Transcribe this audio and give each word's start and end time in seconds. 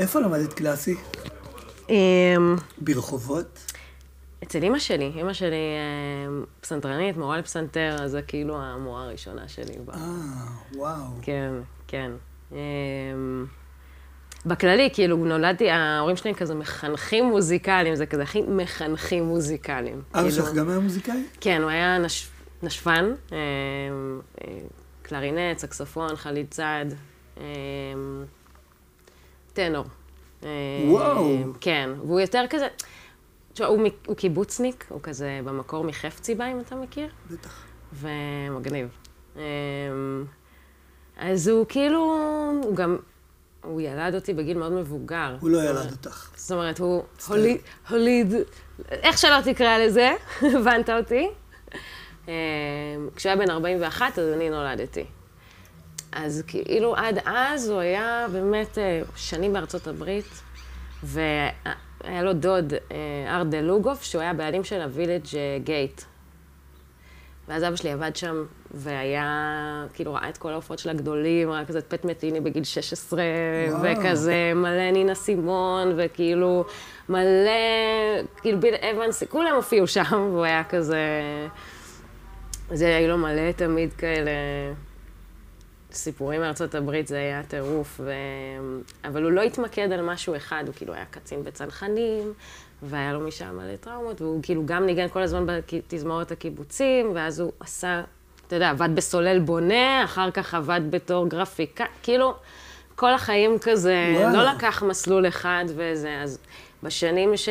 איפה 0.00 0.20
למדת 0.20 0.52
קלאסי? 0.52 0.94
אמ, 1.88 2.56
ברחובות? 2.78 3.72
אצל 4.42 4.62
אימא 4.62 4.78
שלי, 4.78 5.12
אימא 5.16 5.32
שלי 5.32 5.56
אמ, 6.28 6.44
פסנתרנית, 6.60 7.16
מורה 7.16 7.38
לפסנתר, 7.38 7.96
אז 8.02 8.10
זה 8.10 8.22
כאילו 8.22 8.56
המורה 8.62 9.04
הראשונה 9.04 9.48
שלי. 9.48 9.74
אה, 9.92 9.98
וואו. 10.74 11.02
כן, 11.22 11.52
כן. 11.88 12.10
אמ, 12.52 13.46
בכללי, 14.46 14.88
כאילו, 14.92 15.16
נולדתי, 15.16 15.70
ההורים 15.70 16.16
שלי 16.16 16.34
כזה 16.34 16.54
מחנכים 16.54 17.24
מוזיקליים, 17.24 17.94
זה 17.94 18.06
כזה 18.06 18.22
הכי 18.22 18.42
מחנכים 18.42 19.24
מוזיקליים. 19.24 20.02
אבא 20.14 20.20
כאילו- 20.20 20.30
שלך 20.30 20.54
גם 20.54 20.68
היה 20.68 20.78
מוזיקאי? 20.78 21.24
כן, 21.40 21.62
הוא 21.62 21.70
היה 21.70 21.98
נש... 21.98 22.28
נשפן, 22.62 23.12
אה, 23.32 23.38
קלרינט, 25.02 25.58
סקסופון, 25.58 26.16
חליל 26.16 26.46
אמ, 27.36 27.42
טנור. 29.52 29.84
אמ, 30.42 30.48
וואו. 30.88 31.42
כן, 31.60 31.90
והוא 32.06 32.20
יותר 32.20 32.44
כזה, 32.50 32.68
תשמע, 33.52 33.66
הוא, 33.66 33.88
הוא 34.06 34.16
קיבוצניק, 34.16 34.86
הוא 34.88 35.00
כזה 35.02 35.40
במקור 35.44 35.84
מחפציבה, 35.84 36.46
אם 36.46 36.60
אתה 36.60 36.76
מכיר, 36.76 37.08
בטח. 37.30 37.64
ומגניב. 37.92 38.88
אמ, 39.36 39.40
אז 41.16 41.48
הוא 41.48 41.66
כאילו, 41.68 41.98
הוא 42.64 42.76
גם, 42.76 42.96
הוא 43.64 43.80
ילד 43.80 44.14
אותי 44.14 44.34
בגיל 44.34 44.58
מאוד 44.58 44.72
מבוגר. 44.72 45.36
הוא 45.40 45.50
לא 45.50 45.58
ילד 45.62 45.90
אותך. 45.90 46.30
זאת 46.36 46.52
אומרת, 46.52 46.78
הוא 46.78 47.02
הוליד, 47.28 47.60
הוליד, 47.88 48.34
איך 48.90 49.18
שלא 49.18 49.36
תקרא 49.44 49.78
לזה, 49.78 50.10
הבנת 50.56 50.90
אותי. 50.90 51.28
אה, 52.28 52.34
כשהוא 53.16 53.30
היה 53.30 53.46
בן 53.46 53.50
41, 53.50 54.18
אז 54.18 54.32
אני 54.32 54.50
נולדתי. 54.50 55.04
אז 56.12 56.42
כאילו 56.46 56.96
עד 56.96 57.18
אז 57.24 57.68
הוא 57.68 57.80
היה 57.80 58.26
באמת 58.32 58.78
אה, 58.78 59.02
שנים 59.16 59.52
בארצות 59.52 59.86
הברית, 59.86 60.42
והיה 61.02 62.22
לו 62.22 62.32
דוד, 62.32 62.72
אה, 62.92 63.36
ארדה 63.36 63.60
לוגוף, 63.60 64.02
שהוא 64.02 64.22
היה 64.22 64.32
בעלים 64.32 64.64
של 64.64 64.80
הווילג' 64.80 65.24
גייט. 65.64 66.02
ואז 67.48 67.64
אבא 67.64 67.76
שלי 67.76 67.92
עבד 67.92 68.16
שם, 68.16 68.44
והיה, 68.70 69.86
כאילו, 69.94 70.14
ראה 70.14 70.28
את 70.28 70.38
כל 70.38 70.52
ההופעות 70.52 70.78
של 70.78 70.90
הגדולים, 70.90 71.50
ראה 71.50 71.64
כזה 71.64 71.78
את 71.78 71.84
פט 71.88 72.04
מטיני 72.04 72.40
בגיל 72.40 72.64
16, 72.64 73.22
וואו. 73.70 73.82
וכזה 73.82 74.52
מלא 74.54 74.90
נינה 74.90 75.14
סימון, 75.14 75.92
וכאילו 75.96 76.64
מלא, 77.08 77.50
כאילו 78.36 78.60
ביל 78.60 78.74
אבנס, 78.74 79.22
כולם 79.22 79.54
הופיעו 79.54 79.86
שם, 79.86 80.28
והוא 80.32 80.44
היה 80.44 80.64
כזה, 80.64 81.00
זה 82.70 82.96
היו 82.96 83.08
לו 83.08 83.18
מלא 83.18 83.52
תמיד 83.52 83.92
כאלה 83.92 84.30
סיפורים 85.92 86.40
מארצות 86.40 86.74
הברית, 86.74 87.06
זה 87.06 87.16
היה 87.16 87.42
טירוף, 87.42 88.00
ו... 88.04 88.12
אבל 89.04 89.22
הוא 89.22 89.32
לא 89.32 89.42
התמקד 89.42 89.92
על 89.92 90.02
משהו 90.02 90.36
אחד, 90.36 90.64
הוא 90.66 90.74
כאילו 90.74 90.94
היה 90.94 91.04
קצין 91.10 91.44
בצנחנים, 91.44 92.32
והיה 92.82 93.12
לו 93.12 93.20
משם 93.20 93.56
מלא 93.56 93.76
טראומות, 93.76 94.20
והוא 94.20 94.42
כאילו 94.42 94.66
גם 94.66 94.86
ניגן 94.86 95.08
כל 95.08 95.22
הזמן 95.22 95.46
בתזמורת 95.46 96.32
הקיבוצים, 96.32 97.12
ואז 97.14 97.40
הוא 97.40 97.52
עשה, 97.60 98.02
אתה 98.46 98.56
יודע, 98.56 98.70
עבד 98.70 98.88
בסולל 98.94 99.38
בונה, 99.38 100.04
אחר 100.04 100.30
כך 100.30 100.54
עבד 100.54 100.80
בתור 100.90 101.28
גרפיקה, 101.28 101.84
כאילו, 102.02 102.34
כל 102.96 103.14
החיים 103.14 103.58
כזה, 103.58 104.14
וואו. 104.16 104.36
לא 104.36 104.44
לקח 104.44 104.82
מסלול 104.82 105.28
אחד 105.28 105.64
וזה, 105.68 106.20
אז 106.22 106.38
בשנים 106.82 107.36
ש... 107.36 107.48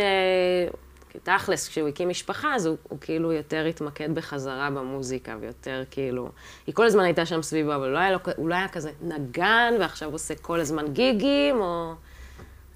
תכלס, 1.24 1.68
כשהוא 1.68 1.88
הקים 1.88 2.10
משפחה, 2.10 2.56
אז 2.56 2.66
הוא, 2.66 2.78
הוא 2.84 2.98
כאילו 3.02 3.32
יותר 3.32 3.66
התמקד 3.66 4.16
בחזרה 4.16 4.70
במוזיקה, 4.70 5.36
ויותר 5.40 5.84
כאילו... 5.92 6.30
היא 6.68 6.76
כל 6.76 6.86
הזמן 6.86 7.04
הייתה 7.04 7.26
שם 7.26 7.42
סביבו, 7.42 7.76
אבל 7.76 7.88
לא 7.88 7.98
היה 7.98 8.12
לו, 8.12 8.20
הוא 8.36 8.50
לא 8.50 8.56
היה 8.56 8.68
כזה 8.68 8.92
נגן, 9.02 9.74
ועכשיו 9.80 10.12
עושה 10.12 10.36
כל 10.36 10.60
הזמן 10.60 10.94
גיגים, 10.94 11.62
או... 11.62 11.94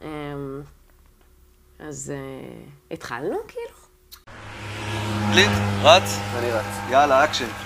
אמ, 0.01 0.07
אז 1.79 2.13
אה, 2.15 2.63
התחלנו, 2.91 3.37
כאילו. 3.47 3.83
קליט, 5.31 5.51
רץ, 5.83 6.19
אני 6.39 6.51
רץ. 6.51 6.65
יאללה, 6.89 7.23
אקשן. 7.23 7.62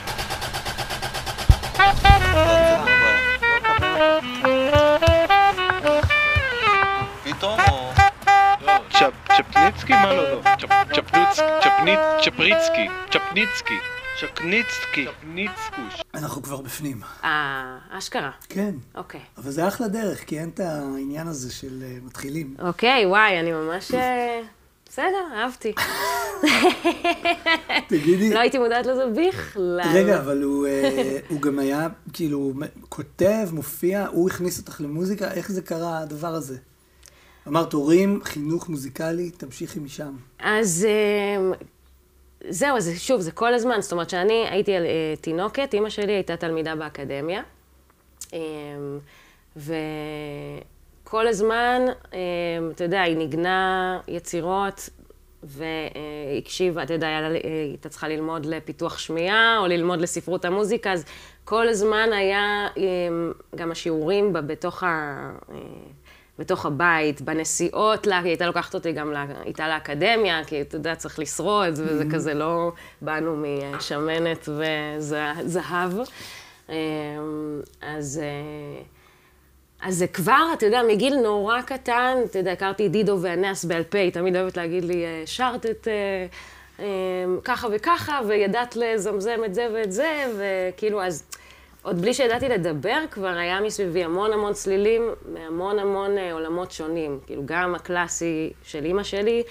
צ'פ- 9.00 9.34
צ'פניצקי? 9.38 9.94
מה 9.94 10.14
לא 10.14 10.32
לא? 10.32 10.42
צ'פ- 10.44 10.96
צ'פנוץ... 10.96 11.30
צ'פנית... 11.64 12.00
צ'פריצקי. 12.26 12.88
צ'פניצקי. 13.12 13.74
צ'קניצקי. 14.22 15.06
צ'פניצקוש. 15.20 16.02
אנחנו 16.14 16.42
כבר 16.44 16.62
בפנים. 16.62 17.02
אה, 17.24 17.78
אשכרה. 17.92 18.32
כן. 18.50 18.76
אוקיי. 18.96 19.22
אבל 19.38 19.52
זה 19.52 19.68
אחלה 19.68 19.88
דרך, 19.88 20.24
כי 20.26 20.40
אין 20.40 20.50
את 20.50 20.60
העניין 20.60 21.28
הזה 21.28 21.54
של 21.54 21.84
אה, 21.84 21.98
מתחילים. 22.06 22.56
אוקיי, 22.60 23.06
וואי, 23.06 23.40
אני 23.40 23.52
ממש... 23.52 23.94
אה, 23.94 24.42
בסדר, 24.90 25.06
אהבתי. 25.36 25.74
תגידי, 27.90 28.34
לא 28.34 28.40
הייתי 28.40 28.58
מודעת 28.58 28.86
לזה 28.86 29.04
בכלל. 29.08 29.82
רגע, 29.94 30.18
אבל 30.20 30.44
הוא, 30.44 30.68
אה, 30.68 31.18
הוא 31.30 31.42
גם 31.42 31.60
היה, 31.60 31.88
כאילו, 32.14 32.54
כותב, 32.90 33.48
מופיע, 33.52 34.06
הוא 34.12 34.30
הכניס 34.30 34.60
אותך 34.60 34.82
למוזיקה, 34.82 35.32
איך 35.32 35.52
זה 35.52 35.62
קרה, 35.62 36.00
הדבר 36.00 36.34
הזה? 36.36 36.58
אמרת, 37.48 37.74
הורים, 37.74 38.20
חינוך 38.24 38.70
מוזיקלי, 38.70 39.30
תמשיכי 39.30 39.80
משם. 39.80 40.16
אז 40.40 40.88
אה, 40.90 41.58
זהו, 42.50 42.78
אז 42.78 42.92
שוב, 42.98 43.22
זה 43.22 43.32
כל 43.32 43.54
הזמן. 43.54 43.82
זאת 43.82 43.92
אומרת, 43.92 44.10
שאני 44.10 44.46
הייתי 44.50 44.78
אה, 44.78 45.14
תינוקת, 45.22 45.74
אימא 45.74 45.90
שלי 45.90 46.14
הייתה 46.14 46.38
תלמידה 46.38 46.76
באקדמיה, 46.76 47.42
אה, 48.34 48.40
וכל 49.58 51.28
הזמן, 51.28 51.82
אתה 52.72 52.84
יודע, 52.84 53.02
היא 53.02 53.18
ניגנה 53.18 54.00
יצירות. 54.08 54.90
והקשיבה, 55.44 56.84
אתה 56.84 56.94
יודע, 56.94 57.08
היא 57.08 57.42
הייתה 57.44 57.90
צריכה 57.90 58.08
ללמוד 58.08 58.46
לפיתוח 58.46 58.98
שמיעה, 58.98 59.58
או 59.60 59.68
ללמוד 59.68 60.02
לספרות 60.02 60.46
המוזיקה, 60.46 60.94
אז 60.94 61.06
כל 61.46 61.68
הזמן 61.68 62.10
היה 62.14 62.68
גם 63.56 63.72
השיעורים 63.72 64.34
בתוך 64.34 64.84
ה... 64.84 65.32
בתוך 66.40 66.66
הבית, 66.66 67.22
בנסיעות, 67.22 68.08
לה, 68.08 68.20
היא 68.20 68.28
הייתה 68.28 68.46
לוקחת 68.46 68.76
אותי 68.76 68.92
גם 68.92 69.12
לה, 69.12 69.26
איתה 69.46 69.68
לאקדמיה, 69.68 70.44
כי 70.46 70.62
אתה 70.62 70.76
יודע, 70.76 70.96
צריך 70.96 71.20
לשרוד, 71.20 71.74
וזה 71.74 72.04
כזה 72.14 72.34
לא 72.34 72.72
באנו 73.02 73.44
משמנת 73.76 74.50
וזהב. 74.50 75.92
אמ, 76.70 76.76
אז, 77.82 78.22
אה, 78.24 78.82
אז 79.82 79.96
זה 79.96 80.08
כבר, 80.08 80.46
אתה 80.54 80.66
יודע, 80.66 80.82
מגיל 80.88 81.16
נורא 81.16 81.62
קטן, 81.62 82.18
אתה 82.26 82.40
יודע, 82.40 82.52
הכרתי 82.52 82.86
את 82.86 82.92
דידו 82.92 83.18
והנס 83.22 83.66
בעל 83.66 83.84
פה, 83.84 83.98
היא 83.98 84.12
תמיד 84.12 84.36
אוהבת 84.36 84.58
להגיד 84.58 84.84
לי, 84.84 85.06
אה, 85.06 85.24
שרת 85.26 85.66
את 85.66 85.88
אה, 86.80 86.86
ככה 87.44 87.68
וככה, 87.72 88.20
וידעת 88.28 88.76
לזמזם 88.76 89.40
את 89.46 89.54
זה 89.54 89.68
ואת 89.74 89.92
זה, 89.92 90.26
וכאילו, 90.38 91.04
אז 91.04 91.24
עוד 91.82 92.02
בלי 92.02 92.14
שידעתי 92.14 92.50
לדבר, 92.50 93.00
כבר 93.12 93.28
היה 93.28 93.62
מסביבי 93.62 94.04
המון 94.04 94.34
המון 94.34 94.54
צלילים 94.54 95.10
מהמון 95.34 95.80
המון 95.80 96.18
אה, 96.18 96.34
עולמות 96.34 96.72
שונים. 96.72 97.20
כאילו, 97.26 97.42
גם 97.46 97.76
הקלאסי 97.76 98.54
של 98.64 98.86
אימא 98.86 99.04
שלי, 99.04 99.44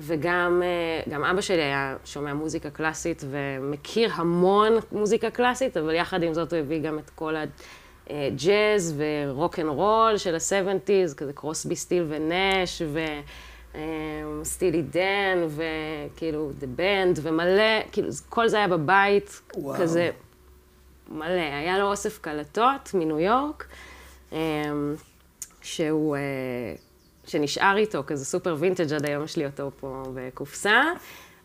וגם 0.00 0.62
אה, 0.64 1.12
גם 1.12 1.24
אבא 1.24 1.40
שלי 1.40 1.62
היה 1.62 1.96
שומע 2.04 2.34
מוזיקה 2.34 2.70
קלאסית 2.70 3.24
ומכיר 3.30 4.10
המון 4.14 4.72
מוזיקה 4.92 5.30
קלאסית, 5.30 5.76
אבל 5.76 5.94
יחד 5.94 6.22
עם 6.22 6.34
זאת 6.34 6.52
הוא 6.52 6.60
הביא 6.60 6.80
גם 6.80 6.98
את 6.98 7.10
כל 7.10 7.34
הג'אז 8.06 8.94
ורוק 8.96 9.58
אנד 9.58 9.68
רול 9.68 10.16
של 10.16 10.34
ה-70's, 10.34 11.14
כזה 11.16 11.32
קרוסבי 11.32 11.76
סטיל 11.76 12.06
ונש, 12.08 12.82
ו... 12.86 13.00
סטילי 14.42 14.82
דן, 14.82 15.46
וכאילו, 15.48 16.50
דה 16.58 16.66
בנד, 16.66 17.18
ומלא, 17.22 17.82
כאילו, 17.92 18.08
כל 18.28 18.48
זה 18.48 18.56
היה 18.56 18.68
בבית, 18.68 19.40
וואו. 19.56 19.78
כזה 19.80 20.10
מלא. 21.08 21.40
היה 21.62 21.78
לו 21.78 21.86
אוסף 21.86 22.18
קלטות 22.18 22.90
מניו 22.94 23.20
יורק, 23.20 23.66
אמ, 24.32 24.94
שהוא, 25.62 26.16
אה, 26.16 26.20
שנשאר 27.26 27.76
איתו, 27.76 28.02
כזה 28.06 28.24
סופר 28.24 28.56
וינטג' 28.58 28.92
עד 28.92 29.06
היום 29.06 29.24
יש 29.24 29.36
לי 29.36 29.46
אותו 29.46 29.70
פה 29.80 30.02
בקופסה. 30.14 30.82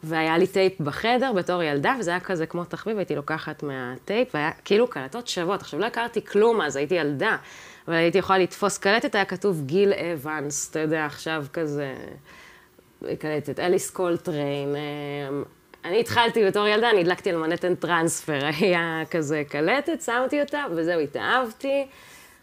והיה 0.04 0.38
לי 0.38 0.48
טייפ 0.48 0.82
בחדר 0.82 1.34
בתור 1.34 1.64
ילדה, 1.64 1.96
וזה 2.00 2.12
היה 2.12 2.20
כזה 2.20 2.46
כמו 2.46 2.66
תחביב, 2.66 2.98
הייתי 2.98 3.16
לוקחת 3.16 3.64
מהטייפ, 3.64 4.36
והיה 4.36 4.52
כאילו 4.66 4.88
קלטות 4.88 5.28
שוות. 5.28 5.62
עכשיו, 5.62 5.80
לא 5.80 5.86
הכרתי 5.86 6.26
כלום 6.26 6.62
אז, 6.62 6.76
הייתי 6.76 6.96
ילדה, 6.96 7.38
אבל 7.88 7.96
הייתי 7.96 8.18
יכולה 8.18 8.40
לתפוס 8.40 8.78
קלטת, 8.78 9.16
היה 9.16 9.26
כתוב 9.26 9.62
גיל 9.66 9.94
אבנס, 9.94 10.70
אתה 10.72 10.80
יודע, 10.80 11.06
עכשיו 11.06 11.46
כזה, 11.54 11.96
קלטת, 13.20 13.60
אליס 13.60 13.90
קולטריין. 13.90 14.76
אני 15.86 16.00
התחלתי 16.00 16.46
בתור 16.46 16.68
ילדה, 16.68 16.90
אני 16.90 17.02
הדלקתי 17.02 17.30
על 17.30 17.38
מנהטן 17.38 17.76
טרנספר, 17.76 18.40
היה 18.60 19.04
כזה 19.12 19.44
קלטת, 19.50 20.02
שמתי 20.02 20.42
אותה, 20.42 20.66
וזהו, 20.76 21.00
התאהבתי. 21.00 21.88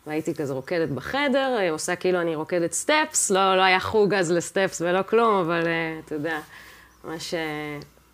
והייתי 0.06 0.34
כזה 0.34 0.52
רוקדת 0.52 0.88
בחדר, 0.88 1.70
עושה 1.70 1.96
כאילו 1.96 2.20
אני 2.20 2.34
רוקדת 2.34 2.72
סטפס, 2.72 3.30
לא, 3.30 3.56
לא 3.56 3.62
היה 3.62 3.80
חוג 3.80 4.14
אז 4.14 4.32
לסטפס 4.32 4.80
ולא 4.80 5.02
כלום, 5.02 5.34
אבל 5.34 5.66
אה, 5.66 5.98
אתה 6.04 6.14
יודע, 6.14 6.38
מה 7.04 7.20
ש... 7.20 7.34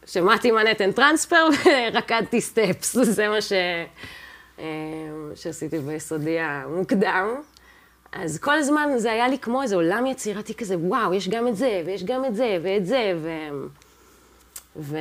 שמעתי 0.07 0.51
מנהטן 0.51 0.93
טרנספר 0.93 1.47
ורקדתי 1.65 2.41
סטפס, 2.41 2.97
זה 3.17 3.29
מה 3.29 3.41
ש... 3.41 3.53
אה, 4.59 4.65
שעשיתי 5.35 5.79
ביסודי 5.79 6.39
המוקדם. 6.41 7.29
אז 8.13 8.39
כל 8.39 8.55
הזמן 8.55 8.89
זה 8.97 9.13
היה 9.13 9.29
לי 9.29 9.39
כמו 9.39 9.63
איזה 9.63 9.77
עולם 9.77 10.07
יצירתי 10.07 10.55
כזה, 10.55 10.77
וואו, 10.79 11.15
יש 11.15 11.29
גם 11.29 11.49
את 11.49 11.57
זה, 11.57 11.83
ויש 11.87 12.05
גם 12.05 12.25
את 12.25 12.35
זה, 12.35 12.59
ואת 12.63 12.87
זה, 12.87 13.13
ו... 13.23 13.29
ו... 14.79 14.99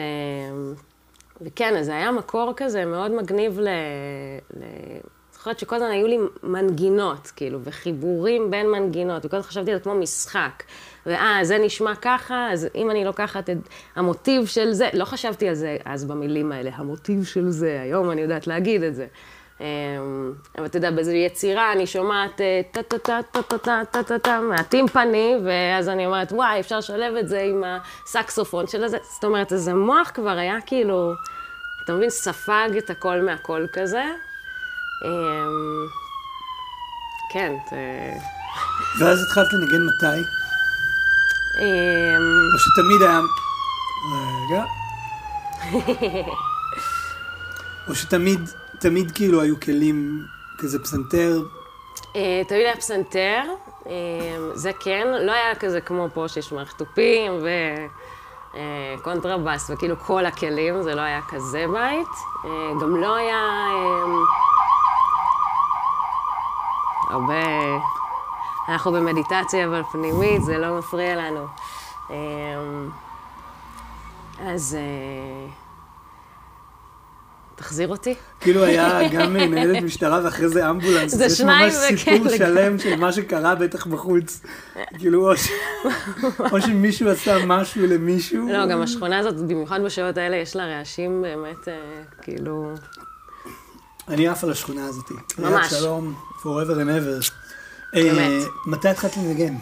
וכן, 1.42 1.76
אז 1.78 1.86
זה 1.86 1.96
היה 1.96 2.12
מקור 2.12 2.54
כזה 2.56 2.86
מאוד 2.86 3.12
מגניב 3.12 3.60
ל... 3.60 3.68
ל... 4.58 4.64
זוכרת 5.46 5.60
שכל 5.60 5.76
הזמן 5.76 5.90
היו 5.90 6.08
לי 6.08 6.18
מנגינות, 6.44 7.32
כאילו, 7.36 7.60
וחיבורים 7.64 8.52
בין 8.52 8.72
מנגינות, 8.72 9.26
וכל 9.26 9.38
הזמן 9.38 9.50
חשבתי 9.50 9.72
על 9.72 9.78
זה 9.78 9.84
כמו 9.84 9.96
משחק. 9.96 10.64
ואה, 11.06 11.40
זה 11.44 11.58
נשמע 11.58 11.96
ככה, 11.96 12.50
אז 12.52 12.68
אם 12.76 12.92
אני 12.92 13.06
לוקחת 13.06 13.50
את 13.50 13.58
המוטיב 13.96 14.46
של 14.46 14.72
זה, 14.72 14.90
לא 14.94 15.06
חשבתי 15.06 15.50
על 15.50 15.56
זה 15.56 15.78
אז 15.86 16.06
במילים 16.06 16.52
האלה, 16.52 16.72
המוטיב 16.74 17.24
של 17.24 17.50
זה, 17.50 17.82
היום 17.82 18.12
אני 18.12 18.22
יודעת 18.22 18.48
להגיד 18.48 18.84
את 18.84 18.96
זה. 18.96 19.08
אמ, 19.62 19.66
אבל 20.58 20.66
אתה 20.66 20.78
יודע, 20.78 20.92
באיזו 20.92 21.12
יצירה 21.12 21.72
אני 21.72 21.88
שומעת 21.88 22.42
טה-טה-טה-טה-טה-טה-טה 22.72 24.40
מהטימפני, 24.40 25.36
ואז 25.46 25.90
אני 25.90 26.06
אומרת, 26.06 26.32
וואי, 26.32 26.60
אפשר 26.60 26.78
לשלב 26.78 27.16
את 27.16 27.28
זה 27.28 27.42
עם 27.42 27.64
הסקסופון 27.66 28.68
של 28.68 28.84
הזה. 28.84 28.98
זאת 29.14 29.24
אומרת, 29.24 29.54
איזה 29.54 29.74
מוח 29.74 30.12
כבר 30.14 30.38
היה 30.38 30.58
כאילו, 30.66 31.14
אתה 31.84 31.94
מבין, 31.94 32.10
ספג 32.10 32.70
את 32.78 32.90
הכל 32.90 33.22
מהכל 33.22 33.66
כזה. 33.74 34.04
אמ, 35.06 35.86
כן, 37.34 37.54
זה... 37.70 37.78
ואז 39.00 39.24
התחלת 39.24 39.54
לנגן 39.54 39.86
מתי? 39.86 40.22
אמ, 41.62 42.50
או 42.54 42.60
שתמיד 42.60 43.02
היה... 43.02 43.20
רגע. 44.50 44.64
או 47.88 47.96
שתמיד, 47.96 48.50
תמיד 48.80 49.12
כאילו 49.12 49.42
היו 49.42 49.60
כלים, 49.60 50.26
כזה 50.58 50.84
פסנתר, 50.84 51.42
אה, 52.16 52.42
תמיד 52.48 52.62
היה 52.62 52.76
פסנתר, 52.76 53.42
אה, 53.88 53.92
זה 54.54 54.72
כן, 54.80 55.08
לא 55.22 55.32
היה 55.32 55.56
כזה 55.56 55.82
כמו 55.82 56.08
פה 56.14 56.28
שיש 56.28 56.52
מערכת 56.52 56.78
תופים 56.78 57.32
וקונטרבאס 58.54 59.70
וכאילו 59.70 60.00
כל 60.00 60.26
הכלים, 60.26 60.82
זה 60.82 60.96
לא 60.96 61.02
היה 61.02 61.22
כזה 61.30 61.66
בית. 61.74 62.08
אה, 62.46 62.72
גם 62.82 62.96
לא 62.96 63.16
היה 63.16 63.36
אה, 63.36 64.06
הרבה... 67.10 67.44
אנחנו 68.70 68.92
במדיטציה 68.92 69.66
אבל 69.66 69.84
פנימית, 69.92 70.44
זה 70.44 70.58
לא 70.58 70.78
מפריע 70.80 71.16
לנו. 71.16 71.46
אה, 72.12 72.16
אז... 74.40 74.78
תחזיר 77.56 77.88
אותי. 77.88 78.16
כאילו 78.40 78.64
היה 78.64 79.00
גם 79.14 79.38
ניידת 79.38 79.84
משטרה 79.84 80.22
ואחרי 80.24 80.50
זה 80.50 80.70
אמבולנס. 80.70 81.16
זה 81.16 81.26
יש 81.26 81.34
שניים 81.34 81.74
ממש 81.74 81.76
וכן, 81.86 81.98
סיפור 81.98 82.16
לגמרי. 82.16 82.38
שלם 82.38 82.80
של 82.80 82.96
מה 82.96 83.12
שקרה 83.12 83.56
בטח 83.56 83.88
בחוץ. 83.88 84.42
כאילו, 84.98 85.32
או 86.52 86.62
שמישהו 86.62 87.10
עשה 87.10 87.46
משהו 87.46 87.88
למישהו. 87.88 88.48
לא, 88.50 88.66
גם 88.66 88.82
השכונה 88.82 89.20
הזאת, 89.20 89.36
במיוחד 89.36 89.80
בשעות 89.86 90.18
האלה, 90.18 90.36
יש 90.36 90.56
לה 90.56 90.66
רעשים 90.66 91.22
באמת, 91.22 91.68
אה, 91.68 91.74
כאילו... 92.22 92.74
אני 94.08 94.28
עף 94.28 94.44
על 94.44 94.52
השכונה 94.52 94.86
הזאת. 94.86 95.12
ממש. 95.40 95.70
שלום, 95.70 96.14
forever 96.42 96.76
and 96.76 96.90
ever. 96.90 97.32
באמת. 97.94 98.20
אה, 98.20 98.40
מתי 98.66 98.90
התחלת 98.90 99.18
לנגן? 99.18 99.54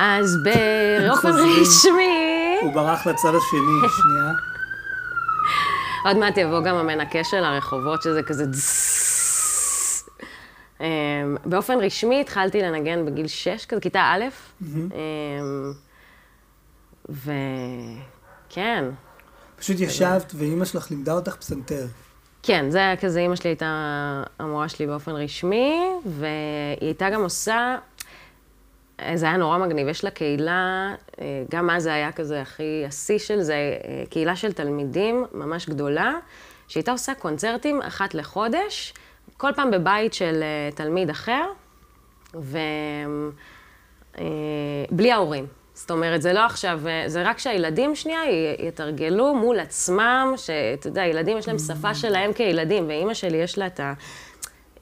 אז 0.00 0.36
חוזרים. 1.20 1.62
רשמי, 1.62 2.56
הוא 2.62 2.74
ברח 2.74 3.06
לצד 3.06 3.32
השני, 3.34 3.88
שנייה. 3.88 4.47
עוד 6.08 6.16
מעט 6.16 6.36
יבוא 6.36 6.60
גם 6.60 6.76
המנקה 6.76 7.24
של 7.24 7.44
הרחובות, 7.44 8.02
שזה 8.02 8.22
כזה. 8.22 8.44
אמ, 10.80 10.86
באופן 11.44 11.78
רשמי 11.80 12.20
התחלתי 12.20 12.62
לנגן 12.62 13.06
בגיל 13.06 13.26
6, 13.26 13.66
כזה 13.66 13.80
כיתה 13.80 14.00
א', 14.00 14.24
אמ, 14.62 15.72
וכן, 17.08 18.84
פשוט 19.58 19.80
ישבת 19.80 20.32
ואימא 20.34 20.64
שלך 20.64 20.90
לימדה 20.90 21.12
אותך 21.12 21.36
פסנתר. 21.36 21.86
כן, 22.42 22.70
זה 22.70 22.78
היה 22.78 22.96
כזה, 22.96 23.20
אימא 23.20 23.36
שלי 23.36 23.50
הייתה 23.50 24.22
המורה 24.38 24.68
שלי 24.68 24.86
באופן 24.86 25.12
רשמי, 25.12 25.80
והיא 26.06 26.30
הייתה 26.80 27.10
גם 27.10 27.22
עושה, 27.22 27.76
זה 29.14 29.26
היה 29.26 29.36
נורא 29.36 29.58
מגניב, 29.58 29.88
יש 29.88 30.04
לה 30.04 30.10
קהילה, 30.10 30.94
אה, 31.20 31.42
גם 31.50 31.70
אז 31.70 31.82
זה 31.82 31.94
היה 31.94 32.12
כזה 32.12 32.40
הכי, 32.40 32.84
השיא 32.86 33.18
של 33.18 33.42
זה, 33.42 33.54
אה, 33.54 34.02
קהילה 34.10 34.36
של 34.36 34.52
תלמידים 34.52 35.24
ממש 35.32 35.68
גדולה, 35.68 36.14
שהייתה 36.68 36.92
עושה 36.92 37.14
קונצרטים 37.14 37.82
אחת 37.82 38.14
לחודש, 38.14 38.94
כל 39.36 39.52
פעם 39.56 39.70
בבית 39.70 40.14
של 40.14 40.42
אה, 40.42 40.70
תלמיד 40.74 41.10
אחר, 41.10 41.44
ובלי 44.14 45.12
ההורים. 45.12 45.46
זאת 45.78 45.90
אומרת, 45.90 46.22
זה 46.22 46.32
לא 46.32 46.44
עכשיו, 46.44 46.80
אה, 46.88 47.04
זה 47.06 47.22
רק 47.22 47.38
שהילדים 47.38 47.94
שנייה 47.94 48.20
יתרגלו 48.58 49.34
מול 49.34 49.60
עצמם, 49.60 50.32
שאתה 50.36 50.88
יודע, 50.88 51.06
ילדים 51.06 51.38
יש 51.38 51.48
להם 51.48 51.58
שפה 51.58 51.94
שלהם 51.94 52.32
כילדים, 52.32 52.88
ואימא 52.88 53.14
שלי 53.14 53.36
יש 53.36 53.58
לה 53.58 53.66
את, 53.66 53.80
ה, 53.80 53.92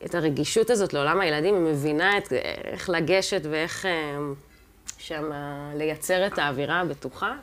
את 0.04 0.14
הרגישות 0.14 0.70
הזאת 0.70 0.92
לעולם 0.92 1.20
הילדים, 1.20 1.54
היא 1.54 1.72
מבינה 1.72 2.18
את, 2.18 2.32
איך 2.64 2.90
לגשת 2.90 3.40
ואיך 3.50 3.86
אה, 3.86 4.18
שם 4.98 5.30
לייצר 5.74 6.26
את 6.26 6.38
האווירה 6.38 6.80
הבטוחה. 6.80 7.34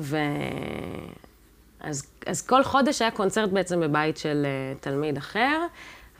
ו... 0.00 0.16
אז, 1.80 2.02
אז 2.26 2.42
כל 2.42 2.62
חודש 2.62 3.02
היה 3.02 3.10
קונצרט 3.10 3.50
בעצם 3.50 3.80
בבית 3.80 4.16
של 4.16 4.46
אה, 4.46 4.74
תלמיד 4.80 5.16
אחר, 5.16 5.66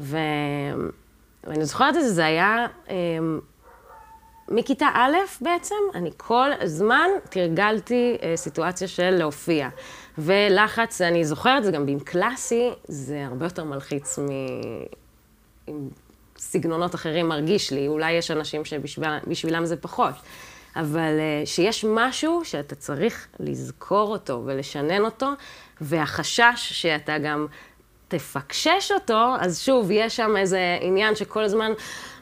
ו... 0.01 0.19
ואני 1.45 1.65
זוכרת 1.65 1.97
את 1.97 2.03
זה, 2.03 2.09
זה 2.09 2.27
היה... 2.27 2.67
אה, 2.91 2.97
מכיתה 4.49 4.87
א' 4.95 5.17
בעצם, 5.41 5.75
אני 5.95 6.11
כל 6.17 6.51
הזמן 6.61 7.09
תרגלתי 7.31 8.17
אה, 8.23 8.37
סיטואציה 8.37 8.89
של 8.89 9.11
להופיע. 9.11 9.69
ולחץ, 10.19 11.01
אני 11.01 11.25
זוכרת, 11.25 11.65
זה 11.65 11.73
גם 11.73 11.89
עם 11.89 12.01
קלאסי, 12.01 12.71
זה 12.85 13.25
הרבה 13.27 13.47
יותר 13.47 13.65
מלחיץ 13.65 14.19
מ... 14.19 14.29
עם 15.71 15.89
סגנונות 16.39 16.95
אחרים 16.95 17.29
מרגיש 17.29 17.73
לי. 17.73 17.89
אולי 17.89 18.13
יש 18.13 18.31
אנשים 18.31 18.65
שבשבילם 18.65 19.65
זה 19.65 19.77
פחות. 19.77 20.15
אבל 20.77 21.19
אה, 21.21 21.47
שיש 21.47 21.85
משהו 21.89 22.41
שאתה 22.45 22.75
צריך 22.75 23.27
לזכור 23.41 24.13
אותו 24.13 24.43
ולשנן 24.47 25.05
אותו, 25.05 25.31
והחשש 25.81 26.55
שאתה 26.57 27.19
גם 27.19 27.47
תפקשש 28.09 28.93
אותו, 28.95 29.35
אז 29.41 29.61
שוב, 29.61 29.91
יש 29.91 30.17
שם 30.17 30.37
איזה 30.37 30.79
עניין 30.81 31.15
שכל 31.15 31.45
הזמן, 31.45 31.73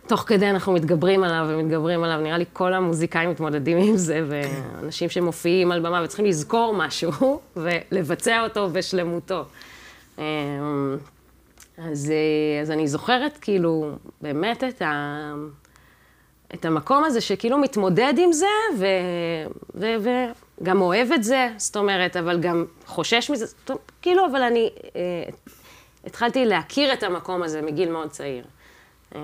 תוך 0.07 0.21
כדי 0.21 0.51
אנחנו 0.51 0.73
מתגברים 0.73 1.25
עליו 1.25 1.47
ומתגברים 1.49 2.05
עליו. 2.05 2.21
נראה 2.21 2.39
לי 2.39 2.45
כל 2.53 2.75
המוזיקאים 2.75 3.31
מתמודדים 3.31 3.79
עם 3.79 3.97
זה, 3.97 4.25
ואנשים 4.29 5.09
שמופיעים 5.09 5.73
על 5.73 5.81
במה 5.81 6.03
וצריכים 6.05 6.27
לזכור 6.27 6.75
משהו 6.75 7.41
ולבצע 7.57 8.43
אותו 8.45 8.71
בשלמותו. 8.71 9.45
אז, 11.79 12.11
אה, 12.11 12.63
אז 12.63 12.71
אני 12.71 12.89
זוכרת 12.89 13.39
כאילו 13.41 13.93
באמת 14.21 14.65
את, 14.65 14.83
ה, 14.83 15.35
את 16.55 16.65
המקום 16.65 17.05
הזה 17.05 17.21
שכאילו 17.21 17.59
מתמודד 17.59 18.15
עם 18.19 18.33
זה, 18.33 18.47
ו, 18.79 18.87
ו, 19.75 19.87
וגם 20.61 20.81
אוהב 20.81 21.13
את 21.13 21.25
זה, 21.25 21.49
זאת 21.57 21.77
אומרת, 21.77 22.17
אבל 22.17 22.41
גם 22.41 22.65
חושש 22.87 23.31
מזה, 23.31 23.47
אומרת, 23.69 23.93
כאילו, 24.03 24.27
אבל 24.27 24.43
אני 24.43 24.71
אה, 24.97 25.01
התחלתי 26.05 26.45
להכיר 26.45 26.93
את 26.93 27.03
המקום 27.03 27.43
הזה 27.43 27.63
מגיל 27.63 27.91
מאוד 27.91 28.11
צעיר. 28.11 28.45
אה, 29.15 29.21